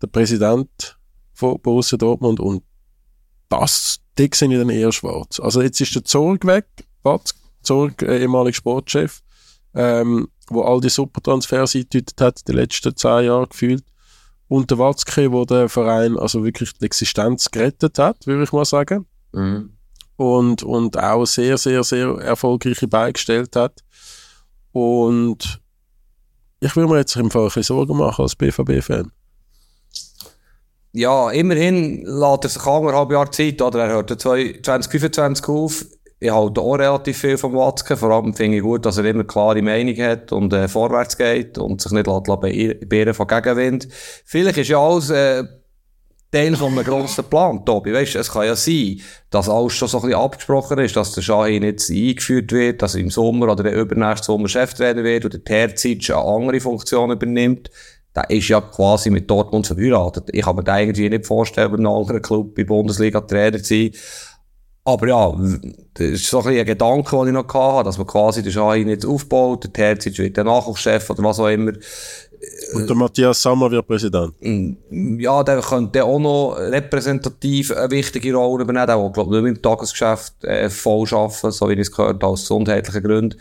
[0.00, 0.98] Der Präsident
[1.32, 2.64] von Borussia Dortmund und
[3.48, 5.38] das, die sehe ich dann eher schwarz.
[5.38, 6.66] Also jetzt ist der Zorg weg,
[7.02, 9.22] Watzke, Zorg, äh, ehemaliger Sportchef,
[9.74, 13.84] ähm, wo all die Supertransfers eingetütet hat in den letzten zehn Jahren gefühlt.
[14.48, 18.64] Und der Watzke, wo der Verein also wirklich die Existenz gerettet hat, würde ich mal
[18.64, 19.70] sagen Mhm.
[20.22, 23.80] Und, und auch sehr, sehr, sehr erfolgreiche beigestellt hat.
[24.72, 25.60] Und
[26.60, 29.10] ich würde mir jetzt im Fall ein Sorgen machen als BVB-Fan.
[30.92, 33.84] Ja, immerhin lässt er sich anderthalb Jahre Zeit, oder?
[33.84, 35.86] Er hört ja zwei- 2025 auf.
[36.20, 37.96] Ich halte auch relativ viel vom Watzke.
[37.96, 41.58] Vor allem finde ich gut, dass er immer klare Meinung hat und äh, vorwärts geht
[41.58, 43.88] und sich nicht beirren von Gegenwind.
[44.24, 45.42] Vielleicht ist ja alles äh,
[46.32, 47.92] Teil von einem grossen Plan, Tobi.
[47.92, 51.20] Weißt, es kann ja sein, dass alles schon so ein bisschen abgesprochen ist, dass der
[51.20, 55.34] Shahin jetzt eingeführt wird, dass er im Sommer oder der übernächsten Sommer Cheftrainer wird und
[55.34, 57.70] der Terzic eine andere Funktion übernimmt.
[58.16, 60.30] Der ist ja quasi mit Dortmund verheiratet.
[60.32, 63.58] Ich kann mir den irgendwie nicht vorstellen, bei einem anderen Club in der Bundesliga Trainer
[63.58, 63.90] zu sein.
[64.84, 65.32] Aber ja,
[65.94, 68.52] das ist so ein, bisschen ein Gedanke, den ich noch hatte, dass man quasi den
[68.52, 71.72] Shahin jetzt aufbaut, der Terzic wird der Nachwuchschef oder was auch immer.
[72.74, 74.34] Und der Matthias Sammer wird Präsident.
[74.40, 78.86] Mm, Ja, der könnte auch noch repräsentativ eine wichtige Rolle übernehmen.
[78.86, 82.22] Der glaube ich, nicht mehr im Tagesgeschäft äh, voll arbeiten, so wie ich es gehört
[82.24, 83.38] aus gesundheitlichen Gründen.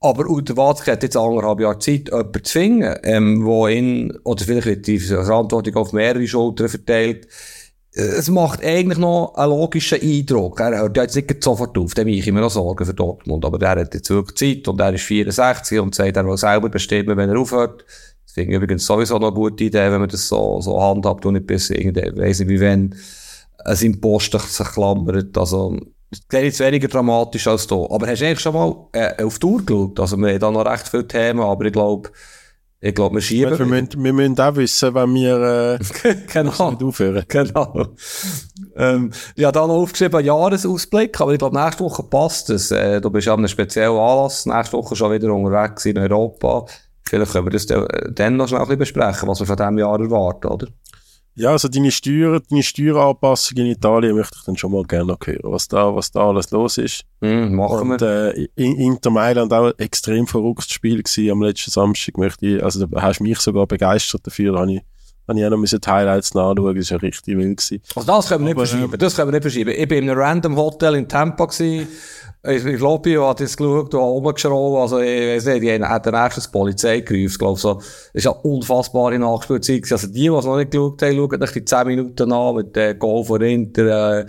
[0.00, 4.44] Aber Uter Watzke hat jetzt anderthalb Jahre Zeit, jemanden zu finden, ähm, wo ihn, oder
[4.44, 7.26] vielleicht wird die Verantwortung auf mehrere Schultern verteilt.
[7.94, 10.60] Äh, Es macht eigentlich noch einen logischen Eindruck.
[10.60, 13.44] Er hört jetzt nicht sofort auf, dem ich mir noch Sorgen für Dortmund.
[13.44, 16.68] Aber der hat jetzt wirklich Zeit und er ist 64 und sagt, er will selber
[16.68, 17.84] bestimmen, wenn er aufhört.
[18.34, 21.34] Das finde ich übrigens sowieso eine gute Idee, wenn man das so, so handhabt und
[21.34, 22.92] nicht bis irgendwie, weiss nicht wie wenn,
[23.64, 25.38] es im Posten sich klammert.
[25.38, 25.78] Also,
[26.10, 27.76] es ist weniger dramatisch als da.
[27.76, 30.00] Aber hast du eigentlich schon mal äh, auf Tour geschaut?
[30.00, 32.10] Also, wir haben da noch recht viele Themen, aber ich glaube,
[32.80, 33.56] ich glaube, wir schieben.
[33.56, 36.70] Wir müssen, wir müssen auch wissen, wenn wir äh, genau.
[36.72, 37.24] nicht aufhören.
[37.28, 37.86] Genau.
[38.76, 42.72] ähm, ja, dann noch aufgeschrieben, Jahresausblick, aber ich glaube, nächste Woche passt es.
[42.72, 46.66] Äh, du bist ja an einem speziellen Anlass, nächste Woche schon wieder unterwegs in Europa.
[47.06, 50.46] Vielleicht können wir das dann, dann noch schnell besprechen, was wir von diesem Jahr erwarten,
[50.48, 50.66] oder?
[51.36, 55.40] Ja, also deine Steuer, deine Steueranpassung in Italien möchte ich dann schon mal gerne hören,
[55.42, 57.04] was da, was da alles los ist.
[57.20, 58.36] Mm, machen Und wir.
[58.36, 62.18] äh, in- Inter Mailand auch ein extrem verrücktes Spiel gewesen am letzten Samstag.
[62.18, 64.82] Möchte ich, also da hast du mich sogar begeistert dafür, da habe ich,
[65.28, 67.82] habe ich auch noch die Highlights nachschauen, das war ja richtig wild gewesen.
[67.94, 68.98] Also das können wir nicht Aber, verschieben.
[68.98, 69.74] Das können wir nicht verschieben.
[69.76, 71.88] Ich bin in einem random Hotel in Tampa gewesen.
[72.46, 74.82] Ich, ich Lobby und hab das geschaut und hab rumgeschraubt.
[74.82, 77.38] Also, ich weiss nicht, die hat dann erst die Polizei gerufen.
[77.38, 77.74] glaub so.
[77.74, 79.90] Das ist ja unfassbare Nachspielzeit.
[79.90, 82.76] Also, die, die es noch nicht geschaut haben, schauen sich die 10 Minuten an mit
[82.76, 84.26] dem Goal von Inter, äh,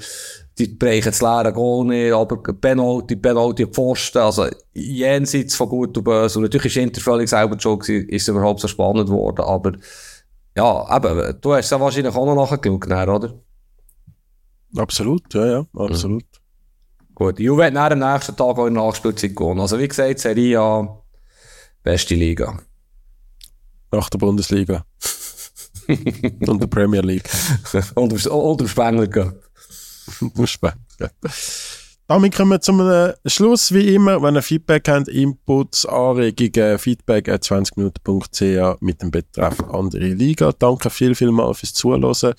[0.57, 6.03] die brechen das leere Goal nicht, aber Penalty, Penalty, Pfosten, also, jenseits von gut und
[6.05, 6.39] böse.
[6.39, 9.73] Und natürlich ist Inter völlig selber schon gewesen, ist es überhaupt so spannend geworden, aber,
[10.55, 13.33] ja, eben, du hast ja wahrscheinlich auch noch nachgeschaut, oder?
[14.77, 16.25] Absolut, ja, ja, absolut.
[17.13, 19.61] Gut, Juve hat dem nächsten Tag auch in der Nachspielzeit gewonnen.
[19.61, 21.01] Also wie gesagt, Serie A,
[21.81, 22.59] beste Liga.
[23.91, 24.85] Nach der Bundesliga.
[25.87, 27.29] Und der Premier League.
[27.95, 29.35] unter, unter Spengler Cup.
[30.35, 30.73] Fußball.
[30.99, 31.09] Ja.
[32.07, 34.21] Damit kommen wir zum äh, Schluss, wie immer.
[34.21, 40.51] Wenn ihr Feedback habt, Inputs, Anregungen, feedback at 20minuten.ch mit dem Betreff andere Liga.
[40.57, 42.35] Danke viel, viel mal fürs Zuhören.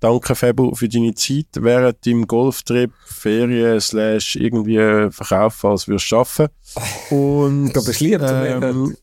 [0.00, 6.02] Danke, Fabu, für deine Zeit während deinem Golftrip, Ferien, slash irgendwie Verkauf, falls wir es
[6.02, 6.46] schaffen.
[7.10, 8.96] Und, Ich glaube, es liebt ähm,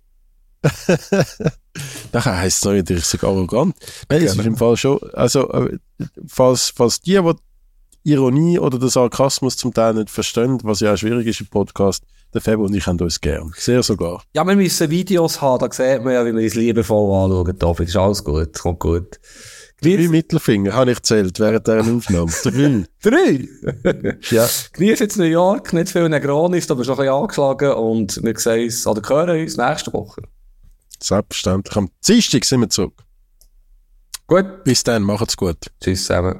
[2.14, 3.76] Nachher heisst es natürlich sogar arrogant.
[4.10, 5.78] Nein, es ist im Fall schon, also, äh,
[6.26, 7.45] falls, falls die, die die
[8.06, 12.04] Ironie oder den Sarkasmus zum Teil nicht verstehen, was ja auch schwierig ist im Podcast,
[12.34, 13.52] der Fabio und ich haben uns gern.
[13.58, 14.22] Sehr sogar.
[14.34, 17.58] Ja, wir müssen Videos haben, da sieht man ja, wie wir uns liebevoll anschauen.
[17.58, 19.20] David, ist alles gut, kommt gut.
[19.82, 22.32] Drei Genieß, Mittelfinger habe ich zählt während dieser Aufnahme.
[22.44, 22.86] Drei.
[23.02, 24.18] drei!
[24.32, 24.48] Ja.
[24.74, 28.64] Genieß jetzt New York, nicht viel Negronis, aber schon ein bisschen angeschlagen und wir sehen
[28.66, 30.22] uns, oder hören uns nächste Woche.
[31.02, 31.76] Selbstverständlich.
[31.76, 32.94] Am Dienstag sind wir zurück.
[34.28, 35.58] Gut, Bis dann, macht's gut.
[35.84, 36.40] tschüss zusammen.